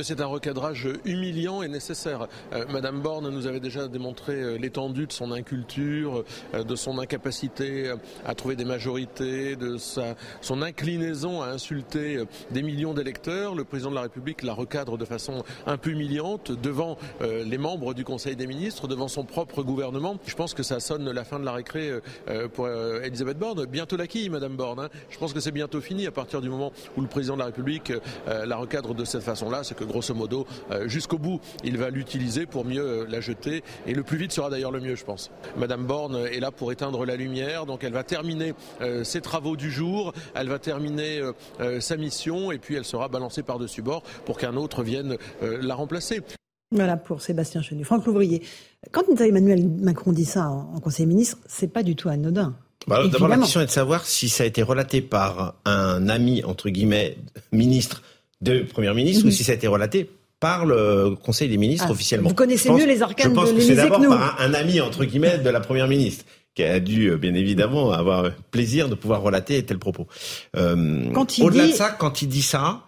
[0.00, 2.28] C'est un recadrage humiliant et nécessaire.
[2.52, 6.22] Euh, Madame Borne nous avait déjà démontré euh, l'étendue de son inculture,
[6.54, 7.92] euh, de son incapacité
[8.24, 12.22] à trouver des majorités, de sa, son inclinaison à insulter
[12.52, 13.56] des millions d'électeurs.
[13.56, 17.92] Le président de la République la recadre de façon un peu humiliante devant les membres
[17.92, 20.16] du Conseil des ministres, devant son propre gouvernement.
[20.26, 21.90] Je pense que ça sonne la fin de la récré
[22.54, 23.66] pour Elisabeth Borne.
[23.66, 24.78] Bientôt la quille, Madame Borne.
[24.78, 24.88] Hein.
[25.10, 27.46] Je pense que c'est bientôt fini à partir du moment où le président de la
[27.46, 27.92] République
[28.26, 29.64] la recadre de cette façon-là.
[29.64, 30.46] C'est que grosso modo,
[30.86, 33.64] jusqu'au bout, il va l'utiliser pour mieux la jeter.
[33.86, 35.30] Et le plus vite sera d'ailleurs le mieux, je pense.
[35.56, 38.54] Madame Borne est là pour éteindre la lumière, donc elle va terminer
[39.02, 41.20] ses travaux du jour, elle va terminer
[41.80, 46.20] sa mission, et puis elle sera balancée par-dessus bord pour qu'un autre vienne la remplacer.
[46.70, 47.82] Voilà pour Sébastien Chenu.
[47.84, 48.42] Franck Louvrier,
[48.92, 52.54] quand Emmanuel Macron dit ça en Conseil des ministres, c'est pas du tout anodin.
[52.86, 56.44] Bah, D'abord, la question est de savoir si ça a été relaté par un ami,
[56.44, 57.16] entre guillemets,
[57.52, 58.02] ministre
[58.40, 60.10] de Premier ministre, ou si ça a été relaté
[60.40, 62.28] par le Conseil des ministres ah, officiellement.
[62.28, 65.38] Vous connaissez mieux les arcanes Je pense que c'est d'abord par un, ami, entre guillemets,
[65.38, 66.24] de la Première ministre
[66.54, 70.06] qui a dû, euh, bien évidemment, avoir plaisir de pouvoir relater tel propos.
[70.56, 71.04] Euh,
[71.40, 72.82] Au-delà de ça, quand il dit ça,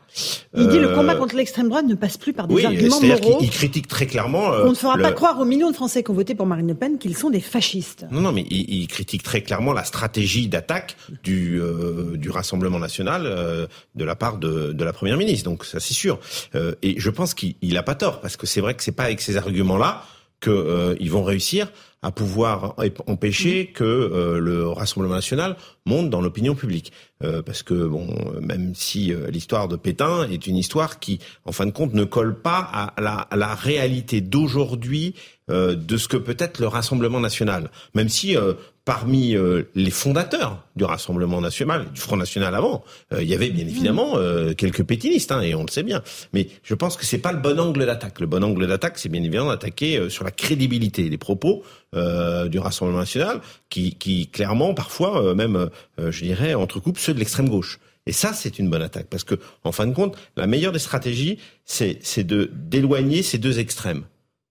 [0.56, 3.38] il dit le euh, combat contre l'extrême droite ne passe plus par des arguments moraux.
[3.40, 4.52] Il, critique très clairement.
[4.52, 6.68] Euh, on ne fera pas croire aux millions de Français qui ont voté pour Marine
[6.68, 8.06] Le Pen qu'ils sont des fascistes.
[8.10, 13.68] Non, non, mais il, critique très clairement la stratégie d'attaque du euh, du Rassemblement national
[13.94, 15.48] de la part de, de la première ministre.
[15.48, 16.18] Donc ça, c'est sûr.
[16.54, 19.20] et je pense qu'il a pas tort parce que c'est vrai que c'est pas avec
[19.20, 20.04] ces arguments-là
[20.40, 21.70] qu'ils vont réussir
[22.02, 26.92] à pouvoir empêcher que euh, le Rassemblement national monte dans l'opinion publique.
[27.22, 28.08] Euh, parce que bon,
[28.40, 32.04] même si euh, l'histoire de Pétain est une histoire qui, en fin de compte, ne
[32.04, 35.14] colle pas à la, à la réalité d'aujourd'hui
[35.50, 37.70] de ce que peut être le Rassemblement national.
[37.94, 38.36] Même si
[38.84, 42.82] parmi euh, les fondateurs du Rassemblement national, du Front national avant,
[43.12, 46.02] euh, il y avait bien évidemment euh, quelques pétinistes, hein, et on le sait bien.
[46.32, 48.20] Mais je pense que c'est pas le bon angle d'attaque.
[48.20, 51.62] Le bon angle d'attaque, c'est bien évidemment d'attaquer sur la crédibilité des propos
[51.92, 57.78] du Rassemblement national, qui, qui clairement, parfois, même, je dirais, entrecoupe ceux de l'extrême gauche.
[58.06, 60.78] Et ça, c'est une bonne attaque, parce que, en fin de compte, la meilleure des
[60.78, 64.04] stratégies, c'est de d'éloigner ces deux extrêmes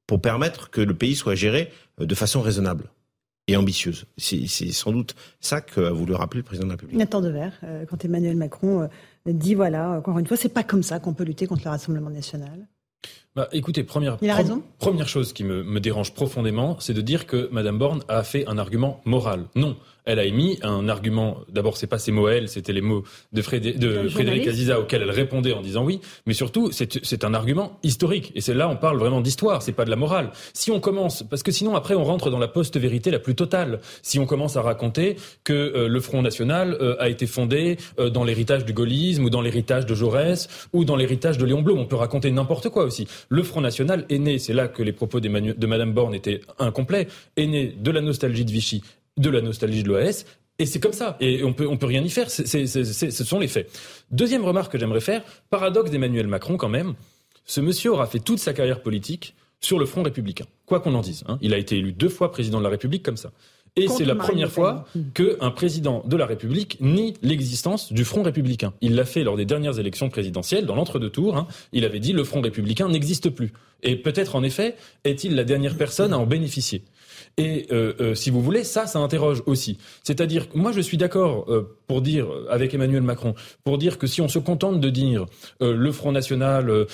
[0.09, 2.85] pour permettre que le pays soit géré de façon raisonnable
[3.47, 4.05] et ambitieuse.
[4.17, 6.97] C'est sans doute ça qu'a voulu rappeler le président de la République.
[6.97, 8.87] Nathan Devers, euh, quand Emmanuel Macron euh,
[9.27, 12.09] dit voilà, encore une fois, c'est pas comme ça qu'on peut lutter contre le Rassemblement
[12.09, 12.67] national.
[13.35, 17.47] Bah, écoutez, première, raison première chose qui me, me dérange profondément, c'est de dire que
[17.51, 19.45] Madame Borne a fait un argument moral.
[19.55, 19.77] Non,
[20.09, 21.37] elle a émis un argument.
[21.49, 25.53] D'abord, c'est pas ses mots elle, c'était les mots de, Frédéric Aziza auxquels elle répondait
[25.53, 26.01] en disant oui.
[26.25, 28.31] Mais surtout, c'est un argument historique.
[28.33, 29.61] Et c'est là, on parle vraiment d'histoire.
[29.61, 30.31] C'est pas de la morale.
[30.53, 33.81] Si on commence, parce que sinon après, on rentre dans la post-vérité la plus totale.
[34.01, 38.09] Si on commence à raconter que euh, le Front National euh, a été fondé euh,
[38.09, 41.77] dans l'héritage du gaullisme ou dans l'héritage de Jaurès ou dans l'héritage de Léon Blum,
[41.77, 43.07] on peut raconter n'importe quoi aussi.
[43.27, 45.27] Le Front National est né, c'est là que les propos de
[45.67, 48.81] Madame Borne étaient incomplets, est né de la nostalgie de Vichy
[49.19, 50.25] de la nostalgie de l'OS.
[50.57, 51.15] Et c'est comme ça.
[51.19, 52.29] Et on peut, on peut rien y faire.
[52.29, 53.69] ce sont les faits.
[54.11, 56.95] Deuxième remarque que j'aimerais faire, paradoxe d'Emmanuel Macron quand même.
[57.45, 60.45] Ce monsieur aura fait toute sa carrière politique sur le front républicain.
[60.65, 61.23] Quoi qu'on en dise.
[61.27, 61.37] Hein.
[61.41, 63.31] Il a été élu deux fois président de la République comme ça.
[63.75, 68.73] Et c'est la première fois qu'un président de la République nie l'existence du Front républicain.
[68.81, 71.37] Il l'a fait lors des dernières élections présidentielles, dans l'entre-deux tours.
[71.37, 71.47] Hein.
[71.71, 73.53] Il avait dit le Front républicain n'existe plus.
[73.83, 76.83] Et peut-être, en effet, est-il la dernière personne à en bénéficier.
[77.37, 79.77] Et euh, euh, si vous voulez, ça, ça interroge aussi.
[80.03, 83.33] C'est-à-dire, moi, je suis d'accord euh, pour dire avec Emmanuel Macron,
[83.63, 85.25] pour dire que si on se contente de dire
[85.59, 86.85] le Front National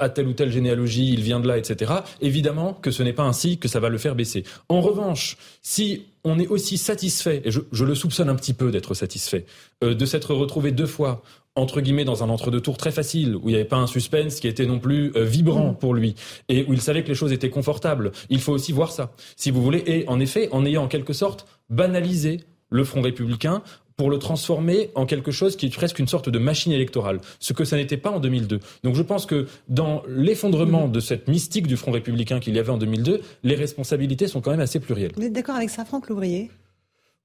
[0.00, 1.92] a telle ou telle généalogie, il vient de là, etc.
[2.20, 4.44] Évidemment que ce n'est pas ainsi que ça va le faire baisser.
[4.68, 8.70] En revanche, si on est aussi satisfait, et je, je le soupçonne un petit peu
[8.70, 9.46] d'être satisfait,
[9.80, 11.22] de s'être retrouvé deux fois
[11.54, 14.48] entre guillemets dans un entre-deux-tours très facile, où il n'y avait pas un suspense qui
[14.48, 15.76] était non plus euh, vibrant mm.
[15.76, 16.14] pour lui,
[16.48, 18.12] et où il savait que les choses étaient confortables.
[18.30, 21.12] Il faut aussi voir ça, si vous voulez, et en effet, en ayant en quelque
[21.12, 23.62] sorte banalisé le Front républicain
[23.98, 27.52] pour le transformer en quelque chose qui est presque une sorte de machine électorale, ce
[27.52, 28.60] que ça n'était pas en 2002.
[28.82, 30.92] Donc je pense que dans l'effondrement mm.
[30.92, 34.50] de cette mystique du Front républicain qu'il y avait en 2002, les responsabilités sont quand
[34.50, 35.12] même assez plurielles.
[35.16, 36.50] Vous êtes d'accord avec ça, Franck Louvrier?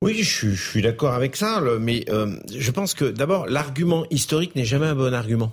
[0.03, 4.65] Oui, je, suis d'accord avec ça, mais euh, je pense que d'abord, l'argument historique n'est
[4.65, 5.51] jamais un bon argument.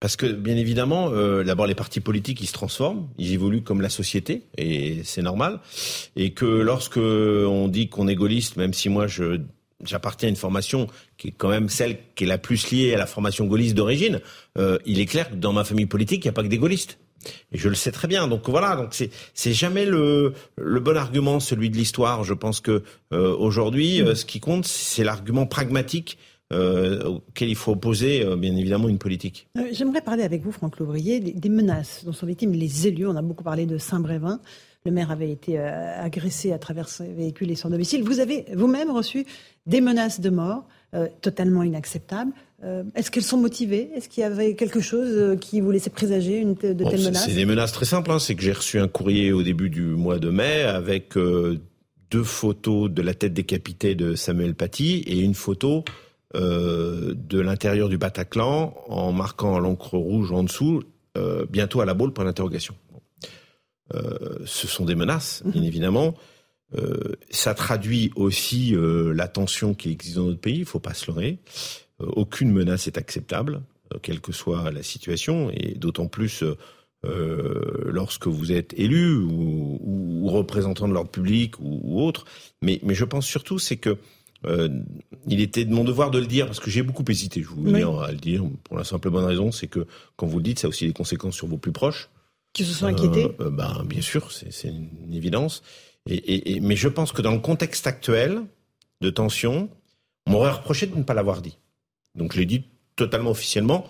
[0.00, 3.80] Parce que, bien évidemment, euh, d'abord, les partis politiques, ils se transforment, ils évoluent comme
[3.80, 5.60] la société, et c'est normal.
[6.16, 9.40] Et que lorsque on dit qu'on est gaulliste, même si moi, je
[9.84, 10.86] j'appartiens à une formation
[11.18, 14.20] qui est quand même celle qui est la plus liée à la formation gaulliste d'origine,
[14.58, 16.58] euh, il est clair que dans ma famille politique, il n'y a pas que des
[16.58, 16.98] gaullistes.
[17.52, 18.28] Je le sais très bien.
[18.28, 22.24] Donc voilà, donc c'est jamais le bon argument celui de l'histoire.
[22.24, 22.82] Je pense que
[23.12, 26.18] euh, aujourd'hui, euh, ce qui compte, c'est l'argument pragmatique
[26.52, 29.48] euh, auquel il faut opposer, bien évidemment, une politique.
[29.72, 33.06] J'aimerais parler avec vous, Franck Louvrier, des menaces dont sont victimes les élus.
[33.06, 34.40] On a beaucoup parlé de Saint-Brévin.
[34.84, 38.04] Le maire avait été agressé à travers ses véhicules et son domicile.
[38.04, 39.26] Vous avez vous-même reçu
[39.66, 40.68] des menaces de mort
[41.20, 42.30] totalement inacceptables.
[42.64, 43.90] Euh, est-ce qu'elles sont motivées?
[43.94, 47.26] Est-ce qu'il y avait quelque chose euh, qui vous laissait présager une de telles menaces?
[47.26, 48.10] C'est des menaces très simples.
[48.10, 48.18] Hein.
[48.18, 51.60] C'est que j'ai reçu un courrier au début du mois de mai avec euh,
[52.10, 55.84] deux photos de la tête décapitée de Samuel Paty et une photo
[56.34, 60.82] de l'intérieur du Bataclan en marquant à l'encre rouge en dessous
[61.48, 62.74] bientôt à la boule, point d'interrogation.
[64.44, 65.66] ce sont des menaces, bien mhm.
[65.66, 66.14] évidemment.
[67.30, 71.38] ça traduit aussi la tension qui existe dans notre pays, il faut pas se leurrer.
[71.98, 73.62] Aucune menace est acceptable,
[74.02, 76.42] quelle que soit la situation, et d'autant plus
[77.04, 82.24] euh, lorsque vous êtes élu ou, ou, représentant de l'ordre public ou, autre.
[82.62, 83.98] Mais, mais je pense surtout, c'est que
[84.44, 84.68] euh,
[85.28, 87.42] il était de mon devoir de le dire parce que j'ai beaucoup hésité.
[87.42, 87.82] Je vous oui.
[87.82, 89.86] à le dire pour la simple bonne raison, c'est que
[90.16, 92.08] quand vous le dites, ça a aussi des conséquences sur vos plus proches.
[92.52, 93.28] Qui se sont inquiétés.
[93.40, 95.62] Euh, ben, bien sûr, c'est une évidence.
[96.08, 98.40] Et, et, mais je pense que dans le contexte actuel
[99.00, 99.68] de tension,
[100.26, 101.58] on m'aurait reproché de ne pas l'avoir dit.
[102.16, 102.64] Donc je l'ai dit
[102.96, 103.86] totalement officiellement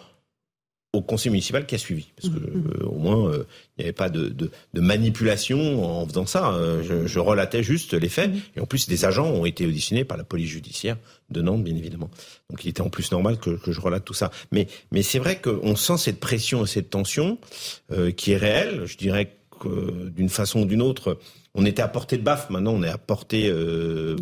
[0.97, 2.07] au conseil municipal qui a suivi.
[2.17, 2.71] Parce que mmh, mmh.
[2.81, 3.47] Euh, au moins, euh,
[3.77, 6.53] il n'y avait pas de, de, de, manipulation en faisant ça.
[6.53, 8.31] Euh, je, je, relatais juste les faits.
[8.31, 8.41] Mmh.
[8.57, 10.97] Et en plus, des agents ont été auditionnés par la police judiciaire
[11.31, 12.11] de Nantes, bien évidemment.
[12.51, 14.31] Donc il était en plus normal que, que je relate tout ça.
[14.53, 17.39] Mais, mais c'est vrai qu'on sent cette pression et cette tension
[18.17, 18.87] qui est réelle.
[18.87, 21.19] Je dirais que d'une façon ou d'une autre,
[21.55, 22.49] on était à portée de baffe.
[22.51, 23.53] Maintenant, on est à portée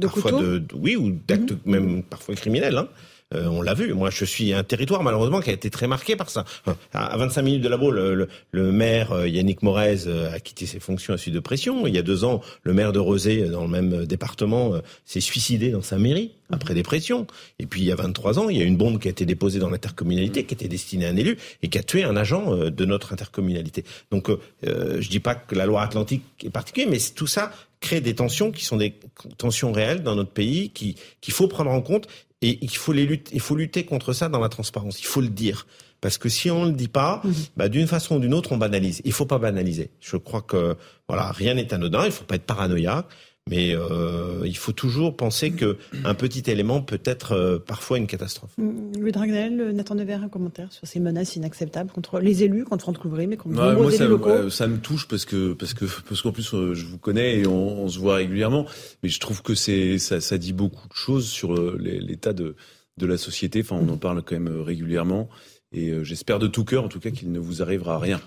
[0.01, 2.79] parfois de, oui, ou d'actes même parfois criminels.
[2.79, 2.89] Hein.
[3.35, 3.95] Euh, on l'a vu.
[3.95, 6.45] Moi, je suis un territoire malheureusement qui a été très marqué par ça.
[6.93, 10.81] À 25 minutes de la le, le, maire euh, Yannick Morez euh, a quitté ses
[10.81, 11.87] fonctions à suite de pression.
[11.87, 14.75] Il y a deux ans, le maire de Rosé, dans le même département,
[15.05, 17.27] s'est suicidé dans sa mairie après des pressions.
[17.59, 19.27] Et puis il y a 23 ans, il y a une bombe qui a été
[19.27, 22.55] déposée dans l'intercommunalité, qui était destinée à un élu et qui a tué un agent
[22.57, 23.85] de notre intercommunalité.
[24.11, 28.01] Donc euh, je dis pas que la loi Atlantique est particulière, mais tout ça crée
[28.01, 28.95] des tensions qui sont des
[29.37, 32.09] tensions réelles dans notre pays, qui qu'il faut prendre en compte
[32.45, 35.01] et il faut, les lutter, il faut lutter contre ça dans la transparence.
[35.01, 35.67] Il faut le dire.
[36.03, 37.33] Parce que si on ne le dit pas, mhm.
[37.57, 39.01] bah, d'une façon ou d'une autre, on banalise.
[39.07, 39.91] Il faut pas banaliser.
[40.01, 40.77] Je crois que
[41.09, 42.05] voilà, rien n'est anodin.
[42.05, 43.07] Il faut pas être paranoïaque.
[43.51, 48.07] Mais euh, il faut toujours penser que un petit élément peut être euh, parfois une
[48.07, 48.53] catastrophe.
[48.57, 52.85] Mm, Louis Dragnel, Nathan Dever, un commentaire sur ces menaces inacceptables contre les élus, contre
[52.85, 54.49] Franck Couvry, mais contre ouais, moi, ça, locaux.
[54.49, 57.47] ça me touche parce que parce que parce qu'en plus euh, je vous connais et
[57.47, 58.65] on, on, se voit régulièrement,
[59.03, 62.57] mais je trouve que c'est ça, ça dit beaucoup de choses sur euh, l'état de
[62.97, 63.61] de la société.
[63.61, 65.29] Enfin, on en parle quand même régulièrement.
[65.75, 68.21] Et euh, j'espère de tout cœur, en tout cas, qu'il ne vous arrivera rien.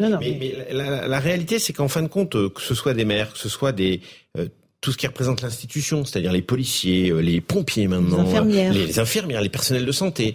[0.00, 2.74] non, non, mais, mais la, la, réalité, c'est qu'en fin de compte, euh, que ce
[2.74, 4.00] soit des maires, que ce soit des
[4.38, 4.48] euh,
[4.80, 9.40] tout ce qui représente l'institution, c'est-à-dire les policiers, les pompiers maintenant, les infirmières, les, infirmières,
[9.40, 10.34] les personnels de santé,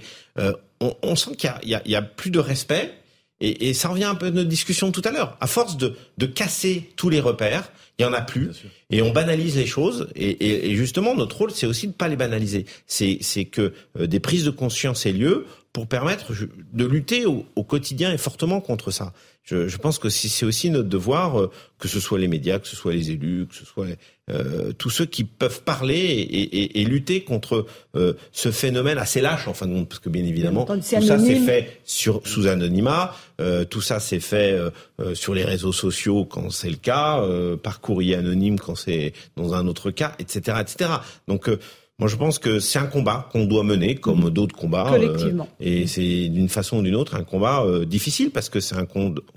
[0.80, 2.94] on, on, sent qu'il y, y, y a, plus de respect.
[3.42, 5.36] Et, et, ça revient un peu à notre discussion tout à l'heure.
[5.42, 8.52] À force de, de casser tous les repères, il y en a plus,
[8.90, 10.08] et on banalise les choses.
[10.16, 12.66] Et, et, et justement, notre rôle, c'est aussi de pas les banaliser.
[12.86, 15.46] C'est que des prises de conscience aient lieu
[15.78, 16.34] pour permettre
[16.74, 19.14] de lutter au, au, quotidien et fortement contre ça.
[19.44, 22.68] Je, je pense que c'est aussi notre devoir, euh, que ce soit les médias, que
[22.68, 23.86] ce soit les élus, que ce soit
[24.32, 29.22] euh, tous ceux qui peuvent parler et, et, et lutter contre euh, ce phénomène assez
[29.22, 32.48] lâche en fin de compte, parce que bien évidemment tout ça c'est fait sur, sous
[32.48, 34.60] anonymat, euh, tout ça c'est fait
[35.00, 37.24] euh, sur les réseaux sociaux quand c'est le cas,
[37.62, 40.90] par courrier anonyme quand c'est dans un autre cas, etc., etc.
[41.28, 41.52] Donc
[42.00, 44.30] moi, je pense que c'est un combat qu'on doit mener, comme mmh.
[44.30, 44.94] d'autres combats.
[44.94, 45.48] Euh, Collectivement.
[45.60, 48.86] et c'est d'une façon ou d'une autre un combat euh, difficile parce que c'est un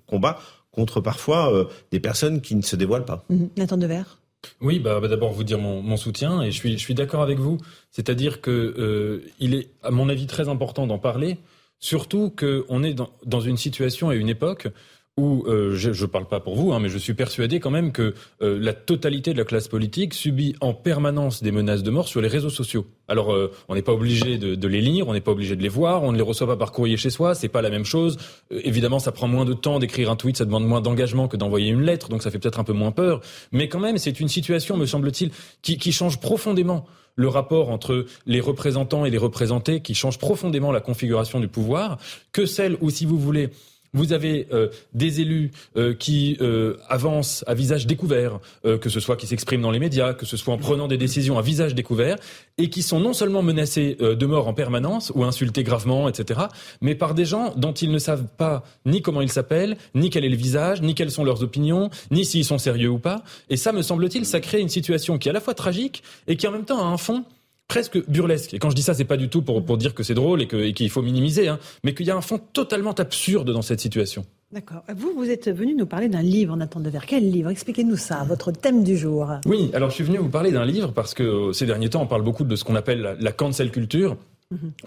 [0.07, 0.39] combat
[0.71, 3.25] contre parfois euh, des personnes qui ne se dévoilent pas.
[3.29, 3.47] Mmh.
[3.57, 4.21] Nathan Devers
[4.61, 7.23] oui, bah, bah, d'abord vous dire mon, mon, soutien et je suis, je suis d'accord
[7.23, 7.59] avec vous.
[7.91, 11.39] C'est-à-dire que euh, il est, à mon avis, très important d'en parler,
[11.79, 14.69] surtout qu'on est dans, dans une situation et une époque
[15.17, 17.93] où euh, je ne parle pas pour vous, hein, mais je suis persuadé quand même
[17.93, 22.09] que euh, la totalité de la classe politique subit en permanence des menaces de mort
[22.09, 22.87] sur les réseaux sociaux.
[23.11, 25.69] Alors, euh, on n'est pas obligé de, les lire, on n'est pas obligé de les
[25.69, 28.19] voir, on ne les reçoit pas par courrier chez soi, c'est pas la même chose.
[28.53, 31.37] Euh, évidemment, ça prend moins de temps d'écrire un tweet, ça demande moins d'engagement que
[31.37, 33.21] d'envoyer une lettre, donc ça fait peut-être un peu moins peur.
[33.51, 38.07] Mais quand même, c'est une situation, me semble-t-il, qui, qui change profondément le rapport entre
[38.27, 41.99] les représentants et les représentés, qui change profondément la configuration du pouvoir,
[42.31, 43.51] que celle où, si vous voulez,
[43.93, 49.17] vous avez euh, des élus euh, qui euh, avancent à visage découvert, que ce soit
[49.17, 52.17] qui s'expriment dans les médias, que ce soit en prenant des décisions à visage découvert,
[52.59, 56.41] et qui sont non seulement menacés de mort en permanence ou insultés gravement, etc.,
[56.81, 60.25] mais par des gens dont ils ne savent pas ni comment ils s'appellent, ni quel
[60.25, 63.23] est le visage, ni quelles sont leurs opinions, ni s'ils sont sérieux ou pas.
[63.49, 66.37] Et ça, me semble-t-il, ça crée une situation qui est à la fois tragique et
[66.37, 67.25] qui en même temps a un fond
[67.71, 68.53] presque burlesque.
[68.53, 70.43] Et quand je dis ça, c'est pas du tout pour, pour dire que c'est drôle
[70.43, 73.79] et qu'il faut minimiser, hein, mais qu'il y a un fond totalement absurde dans cette
[73.79, 74.27] situation.
[74.53, 74.83] D'accord.
[74.97, 77.07] Vous, vous êtes venu nous parler d'un livre, Nathan Devers.
[77.07, 77.51] Quel livre?
[77.51, 79.29] Expliquez-nous ça, votre thème du jour.
[79.47, 82.03] Oui, alors je suis venu vous parler d'un livre parce que euh, ces derniers temps,
[82.03, 84.17] on parle beaucoup de ce qu'on appelle la, cancel culture.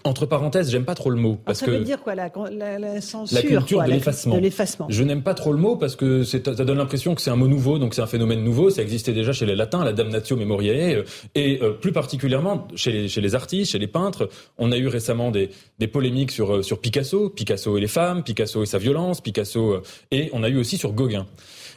[0.04, 2.80] Entre parenthèses, j'aime pas trop le mot parce ça que veut dire quoi la, la,
[2.80, 3.92] la censure, la culture quoi, de
[4.42, 4.88] l'effacement.
[4.90, 7.48] Je n'aime pas trop le mot parce que ça donne l'impression que c'est un mot
[7.48, 8.70] nouveau, donc c'est un phénomène nouveau.
[8.70, 11.04] Ça existait déjà chez les Latins, la damnatio memoriae, euh,
[11.34, 14.28] et euh, plus particulièrement chez les, chez les artistes, chez les peintres.
[14.58, 15.50] On a eu récemment des,
[15.80, 19.76] des polémiques sur, euh, sur Picasso, Picasso et les femmes, Picasso et sa violence, Picasso,
[19.76, 19.82] euh,
[20.12, 21.26] et on a eu aussi sur Gauguin.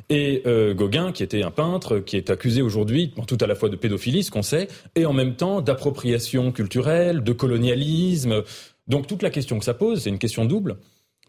[0.08, 3.68] Et euh, Gauguin, qui était un peintre, qui est accusé aujourd'hui, tout à la fois
[3.68, 8.42] de pédophilie, ce qu'on sait, et en même temps d'appropriation culturelle, de colonialisme.
[8.86, 10.76] Donc toute la question que ça pose, c'est une question double.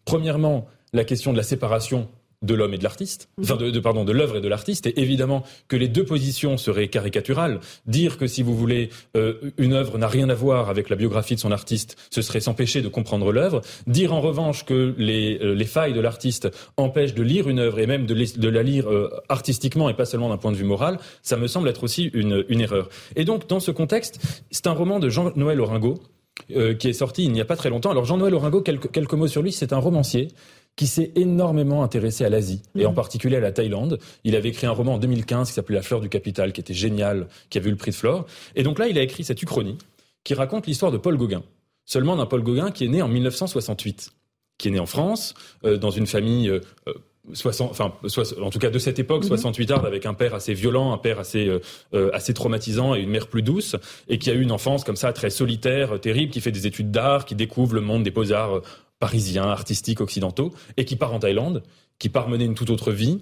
[0.05, 2.07] Premièrement, la question de la séparation
[2.43, 4.99] de l'homme et de l'artiste, enfin de, de- pardon de l'œuvre et de l'artiste, et
[5.01, 7.59] évidemment que les deux positions seraient caricaturales.
[7.87, 11.33] Dire que si vous voulez euh, une œuvre n'a rien à voir avec la biographie
[11.35, 13.61] de son artiste, ce serait s'empêcher de comprendre l'œuvre.
[13.87, 17.79] Dire en revanche que les, euh, les failles de l'artiste empêchent de lire une œuvre
[17.79, 20.99] et même de, la lire euh, artistiquement et pas seulement d'un point de vue moral,
[21.23, 22.89] ça me semble être aussi une, une erreur.
[23.15, 24.19] Et donc dans ce contexte,
[24.51, 25.99] c'est un roman de Jean-Noël Oringo
[26.55, 27.89] euh, qui est sorti il n'y a pas très longtemps.
[27.89, 30.27] Alors Jean-Noël Oringo, quelques, quelques mots sur lui, c'est un romancier
[30.77, 33.99] qui s'est énormément intéressé à l'Asie et en particulier à la Thaïlande.
[34.23, 36.73] Il avait écrit un roman en 2015 qui s'appelait La fleur du capital, qui était
[36.73, 38.25] génial, qui avait eu le prix de Flore.
[38.55, 39.77] Et donc là, il a écrit cette uchronie
[40.23, 41.43] qui raconte l'histoire de Paul Gauguin.
[41.85, 44.11] Seulement d'un Paul Gauguin qui est né en 1968,
[44.57, 45.33] qui est né en France,
[45.65, 46.93] euh, dans une famille euh, euh,
[47.33, 50.53] 60, enfin, soix- en tout cas de cette époque, 68 arde, avec un père assez
[50.53, 51.59] violent, un père assez, euh,
[51.93, 53.75] euh, assez traumatisant et une mère plus douce,
[54.07, 56.67] et qui a eu une enfance comme ça très solitaire, euh, terrible, qui fait des
[56.67, 58.61] études d'art, qui découvre le monde des beaux-arts euh,
[58.99, 61.63] parisiens, artistiques, occidentaux, et qui part en Thaïlande,
[61.99, 63.19] qui part mener une toute autre vie,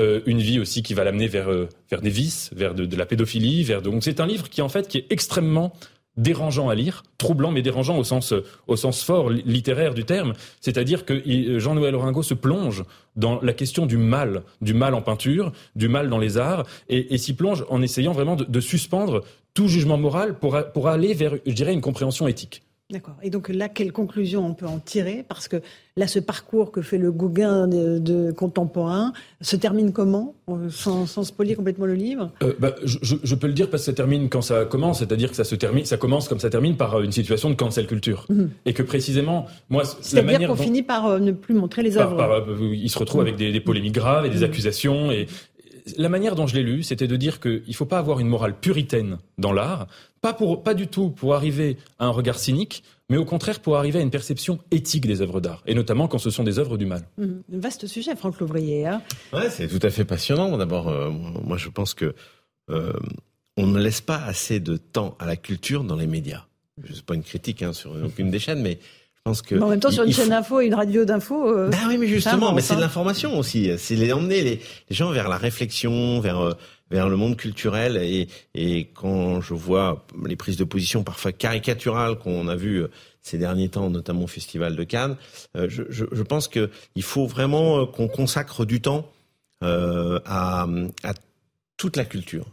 [0.00, 2.96] euh, une vie aussi qui va l'amener vers, euh, vers des vices, vers de, de
[2.96, 3.90] la pédophilie, vers de...
[3.90, 5.72] donc c'est un livre qui en fait qui est extrêmement
[6.16, 8.34] dérangeant à lire, troublant mais dérangeant au sens
[8.66, 12.84] au sens fort li- littéraire du terme, c'est-à-dire que il- Jean-Noël Oringo se plonge
[13.14, 17.14] dans la question du mal, du mal en peinture, du mal dans les arts, et,
[17.14, 19.22] et s'y plonge en essayant vraiment de, de suspendre
[19.54, 22.62] tout jugement moral pour pour aller vers, je dirais, une compréhension éthique.
[22.90, 23.16] D'accord.
[23.22, 25.22] Et donc là, quelle conclusion on peut en tirer?
[25.28, 25.56] Parce que
[25.98, 29.12] là, ce parcours que fait le Gauguin de, de contemporain
[29.42, 30.34] se termine comment?
[30.48, 32.30] Euh, sans, sans spolier complètement le livre?
[32.42, 35.36] Euh, bah, je, peux le dire parce que ça termine quand ça commence, c'est-à-dire que
[35.36, 38.24] ça se termine, ça commence comme ça termine par euh, une situation de cancel culture,
[38.30, 38.48] Mhm.
[38.64, 42.16] et que précisément, moi, C'est-à-dire qu'on dont- finit par euh, ne plus montrer les œuvres.
[42.16, 45.12] par- euh, il se retrouve avec des, des polémiques graves et des accusations.
[45.12, 45.26] Et
[45.96, 48.28] la manière dont je l'ai lu, c'était de dire qu'il ne faut pas avoir une
[48.28, 49.86] morale puritaine dans l'art,
[50.20, 53.76] pas pour, pas du tout pour arriver à un regard cynique, mais au contraire pour
[53.76, 56.76] arriver à une perception éthique des œuvres d'art, et notamment quand ce sont des œuvres
[56.76, 57.06] du mal.
[57.16, 57.42] Mhm.
[57.48, 58.86] Vaste sujet, Franck Louvrier.
[58.86, 59.02] hein.
[59.32, 60.56] Ouais, c'est tout à fait passionnant.
[60.58, 62.14] D'abord, euh, moi, je pense que
[62.70, 62.92] euh,
[63.56, 66.44] on ne laisse pas assez de temps à la culture dans les médias.
[66.84, 68.78] Je sais pas une critique hein, sur aucune des chaînes, mais
[69.28, 70.74] pense que Mais en même temps, il- sur une il faut- chaîne d'info et une
[70.74, 71.48] radio d'info.
[71.48, 73.70] euh, Ben oui, mais justement, mais c'est de l'information aussi.
[73.78, 74.60] C'est les emmener les,
[74.90, 76.52] les gens vers la réflexion, vers euh,
[76.90, 77.98] vers le monde culturel.
[77.98, 82.88] Et, et quand je vois les prises de position parfois caricaturales qu'on a vues euh,
[83.20, 85.16] ces derniers temps, notamment au Festival de Cannes,
[85.56, 89.04] euh, je, je, je pense que il faut vraiment qu'on consacre du temps
[89.62, 90.66] euh, à,
[91.04, 91.12] à
[91.76, 92.46] toute la culture.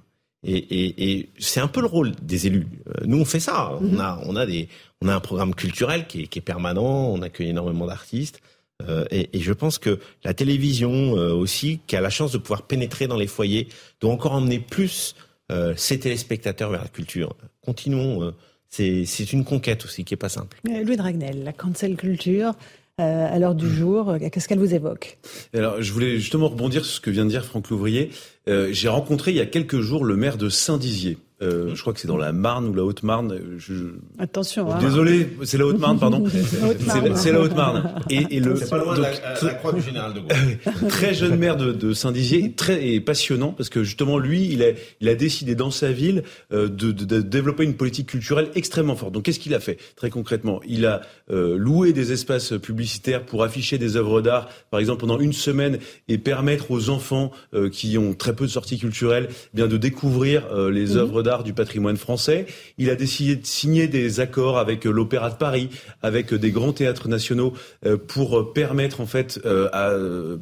[0.48, 2.68] Et, et, et c'est un peu le rôle des élus.
[3.06, 3.72] Nous, on fait ça.
[3.82, 4.68] On a, on a des,
[5.02, 7.10] on a un programme culturel qui est, qui est permanent.
[7.12, 8.42] On accueille énormément d'artistes.
[8.88, 12.38] Euh, et, et je pense que la télévision euh, aussi, qui a la chance de
[12.38, 13.68] pouvoir pénétrer dans les foyers,
[14.02, 15.16] doit encore emmener plus
[15.52, 17.36] euh, ses téléspectateurs vers la culture.
[17.66, 18.24] Continuons.
[18.24, 18.32] euh,
[18.68, 20.60] c'est c'est une conquête aussi qui est pas simple.
[20.68, 22.54] Euh, Louis Dragnel, la cancel culture,
[23.00, 25.18] euh, à l'heure du jour, euh, qu'est-ce qu'elle vous évoque?
[25.54, 28.10] Alors, je voulais justement rebondir sur ce que vient de dire Franck Louvrier.
[28.50, 31.18] Euh, J'ai rencontré il y a quelques jours le maire de Saint-Dizier.
[31.46, 33.40] Euh, je crois que c'est dans la Marne ou la Haute-Marne.
[33.58, 33.74] Je,
[34.20, 34.72] Attention.
[34.72, 34.80] hein.
[34.82, 36.24] Désolé, c'est la Haute-Marne, pardon.
[37.16, 38.02] C'est la Haute-Marne.
[38.10, 39.12] Et, et le C'est pas loin de la,
[39.42, 40.88] la croix du général de Gaulle.
[40.90, 44.68] très jeune maire de, de Saint-Dizier, très et passionnant parce que justement lui, il a,
[45.02, 48.96] il a décidé dans sa ville euh, de, de- de développer une politique culturelle extrêmement
[48.96, 49.12] forte.
[49.14, 50.62] Donc qu'est-ce qu'il a fait très concrètement?
[50.68, 51.02] Il a
[51.32, 55.78] euh, loué des espaces publicitaires pour afficher des œuvres d'art, par exemple pendant une semaine,
[56.08, 59.78] et permettre aux enfants euh, qui ont très peu de sorties culturelles, eh bien de
[59.78, 60.98] découvrir euh, les Mhm.
[60.98, 62.46] œuvres d'art du patrimoine français.
[62.78, 65.70] Il a décidé de signer des accords avec euh, l'Opéra de Paris,
[66.02, 67.54] avec euh, des grands théâtres nationaux
[67.86, 69.40] euh, pour permettre en fait
[69.74, 69.92] à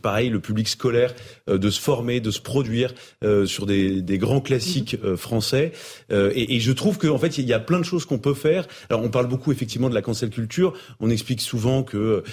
[0.02, 1.14] pareil le public scolaire
[1.48, 2.94] de se former, de se produire
[3.46, 5.72] sur des, des grands classiques euh, français.
[6.12, 8.68] Et, et je trouve qu'en fait il y a plein de choses qu'on peut faire.
[8.90, 10.74] Alors on parle beaucoup effectivement de la cancel culture.
[11.00, 12.24] On explique souvent que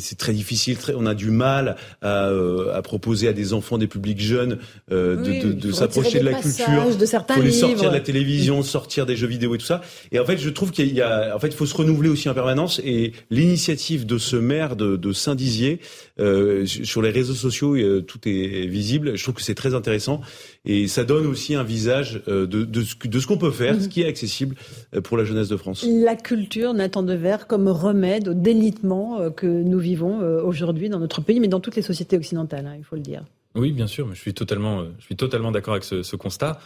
[0.00, 2.30] c'est très difficile, très, on a du mal à,
[2.74, 4.58] à proposer à des enfants, des publics jeunes,
[4.90, 6.96] de, Oui, de, il de faut s'approcher de la passages culture.
[6.96, 9.66] de certains faut les livres, sortir de la télévision, sortir des jeux vidéo et tout
[9.66, 9.80] ça.
[10.12, 12.28] Et en fait, je trouve qu'il y a, en fait, il faut se renouveler aussi
[12.28, 12.80] en permanence.
[12.84, 15.80] Et l'initiative de ce maire de, de Saint-Dizier
[16.20, 19.16] euh, sur les réseaux sociaux, euh, tout est visible.
[19.16, 20.20] Je trouve que c'est très intéressant
[20.64, 23.80] et ça donne aussi un visage euh, de, de ce, de ce qu'on peut faire,
[23.80, 24.56] ce qui est accessible
[25.02, 25.86] pour la jeunesse de France.
[25.86, 31.40] La culture, Nathan Devers, comme remède au délitement que nous vivons aujourd'hui dans notre pays,
[31.40, 33.24] mais dans toutes les sociétés occidentales, hein, il faut le dire.
[33.54, 36.60] Oui, bien sûr, mais je suis totalement, je suis totalement d'accord avec ce, ce constat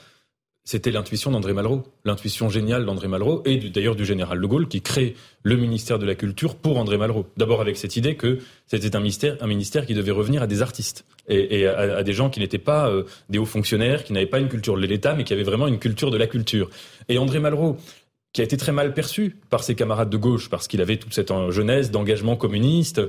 [0.64, 4.80] c'était l'intuition d'André Malraux, l'intuition géniale d'André Malraux et d'ailleurs du général de Gaulle qui
[4.80, 7.26] crée le ministère de la Culture pour André Malraux.
[7.36, 10.62] D'abord avec cette idée que c'était un ministère, un ministère qui devait revenir à des
[10.62, 14.38] artistes et, à, des gens qui n'étaient pas euh, des hauts fonctionnaires, qui n'avaient pas
[14.38, 16.70] une culture de l'État, mais qui avaient vraiment une culture de la culture.
[17.08, 17.76] Et André Malraux,
[18.32, 21.12] qui a été très mal perçu par ses camarades de gauche parce qu'il avait toute
[21.12, 23.00] cette jeunesse d'engagement communiste,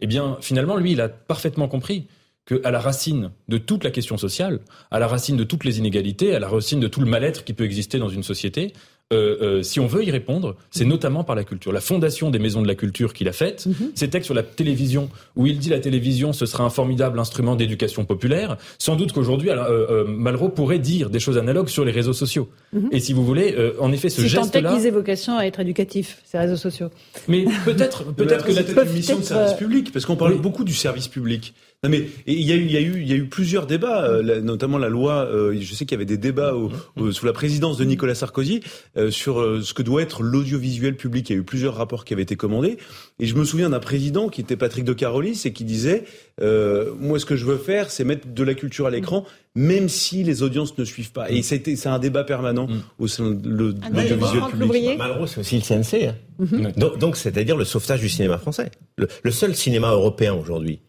[0.00, 2.06] eh bien finalement lui, il a parfaitement compris
[2.50, 4.60] qu'à la racine de toute la question sociale,
[4.90, 7.52] à la racine de toutes les inégalités, à la racine de tout le mal-être qui
[7.52, 8.72] peut exister dans une société,
[9.12, 11.72] euh, euh, si on veut y répondre, c'est notamment par la culture.
[11.72, 13.90] La fondation des maisons de la culture qu'il a faite, mm -hmm.
[13.96, 17.56] ces textes sur la télévision, où il dit la télévision, ce sera un formidable instrument
[17.56, 22.12] d'éducation populaire, sans doute qu'aujourd'hui, euh, Malraux pourrait dire des choses analogues sur les réseaux
[22.24, 22.46] sociaux.
[22.72, 22.94] Mm -hmm.
[22.94, 23.48] Et si vous voulez,
[23.86, 24.70] en effet, ce si geste-là...
[24.70, 26.90] qu'ils aient vocation à être éducatifs, ces réseaux sociaux.
[27.32, 30.46] Mais peut-être peut-être que la une mission de service public, parce qu'on parle oui.
[30.46, 31.42] beaucoup du service public.
[31.82, 33.66] Non mais il y a eu il y a eu il y a eu plusieurs
[33.66, 35.24] débats, euh, notamment la loi.
[35.24, 38.14] Euh, je sais qu'il y avait des débats au, au, sous la présidence de Nicolas
[38.14, 38.60] Sarkozy
[38.98, 41.30] euh, sur ce que doit être l'audiovisuel public.
[41.30, 42.76] Il y a eu plusieurs rapports qui avaient été commandés.
[43.18, 46.04] Et je me souviens d'un président qui était Patrick de Carolis et qui disait
[46.38, 49.24] moi ce que je veux faire c'est mettre de la culture à l'écran
[49.54, 51.30] même si les audiences ne suivent pas.
[51.30, 54.98] Et c'était c'est un débat permanent au sein de l'audiovisuel public.
[54.98, 56.08] Malheureusement c'est aussi le CNC.
[56.08, 56.14] Hein.
[56.38, 56.78] Mm -hmm.
[56.78, 58.70] Donc, donc c'est-à-dire le sauvetage du cinéma français.
[58.98, 60.80] Le, le seul cinéma européen aujourd'hui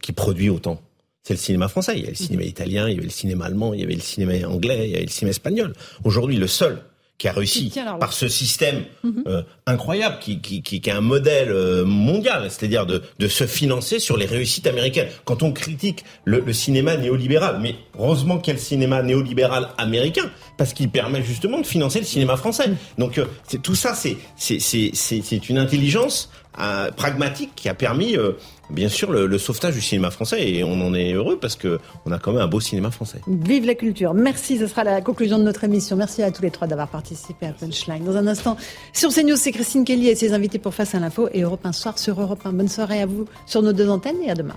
[0.00, 0.80] qui produit autant.
[1.22, 1.98] C'est le cinéma français.
[1.98, 3.94] Il y a le cinéma italien, il y avait le cinéma allemand, il y avait
[3.94, 5.74] le cinéma anglais, il y avait le cinéma espagnol.
[6.04, 6.82] Aujourd'hui, le seul
[7.20, 7.70] qui a réussi
[8.00, 8.84] par ce système
[9.26, 13.46] euh, incroyable, qui, qui, qui, qui, est un modèle euh, mondial, c'est-à-dire de, de se
[13.46, 15.08] financer sur les réussites américaines.
[15.26, 19.68] Quand on critique le, le cinéma néolibéral, mais heureusement qu'il y a le cinéma néolibéral
[19.76, 22.70] américain, parce qu'il permet justement de financer le cinéma français.
[22.96, 23.26] Donc euh,
[23.62, 28.32] tout ça, c'est une intelligence pragmatique qui a permis, euh,
[28.70, 30.48] bien sûr, le, le, sauvetage du cinéma français.
[30.48, 33.20] Et on en est heureux parce que on a quand même un beau cinéma français.
[33.26, 34.14] Vive la culture.
[34.14, 34.58] Merci.
[34.58, 35.96] Ce sera la conclusion de notre émission.
[35.96, 38.04] Merci à tous les trois d'avoir participé à Punchline.
[38.04, 38.56] Dans un instant,
[38.92, 41.72] sur CNews, c'est Christine Kelly et ses invités pour Face à l'info et Europe 1
[41.72, 42.52] soir sur Europe 1.
[42.52, 44.56] Bonne soirée à vous sur nos deux antennes et à demain.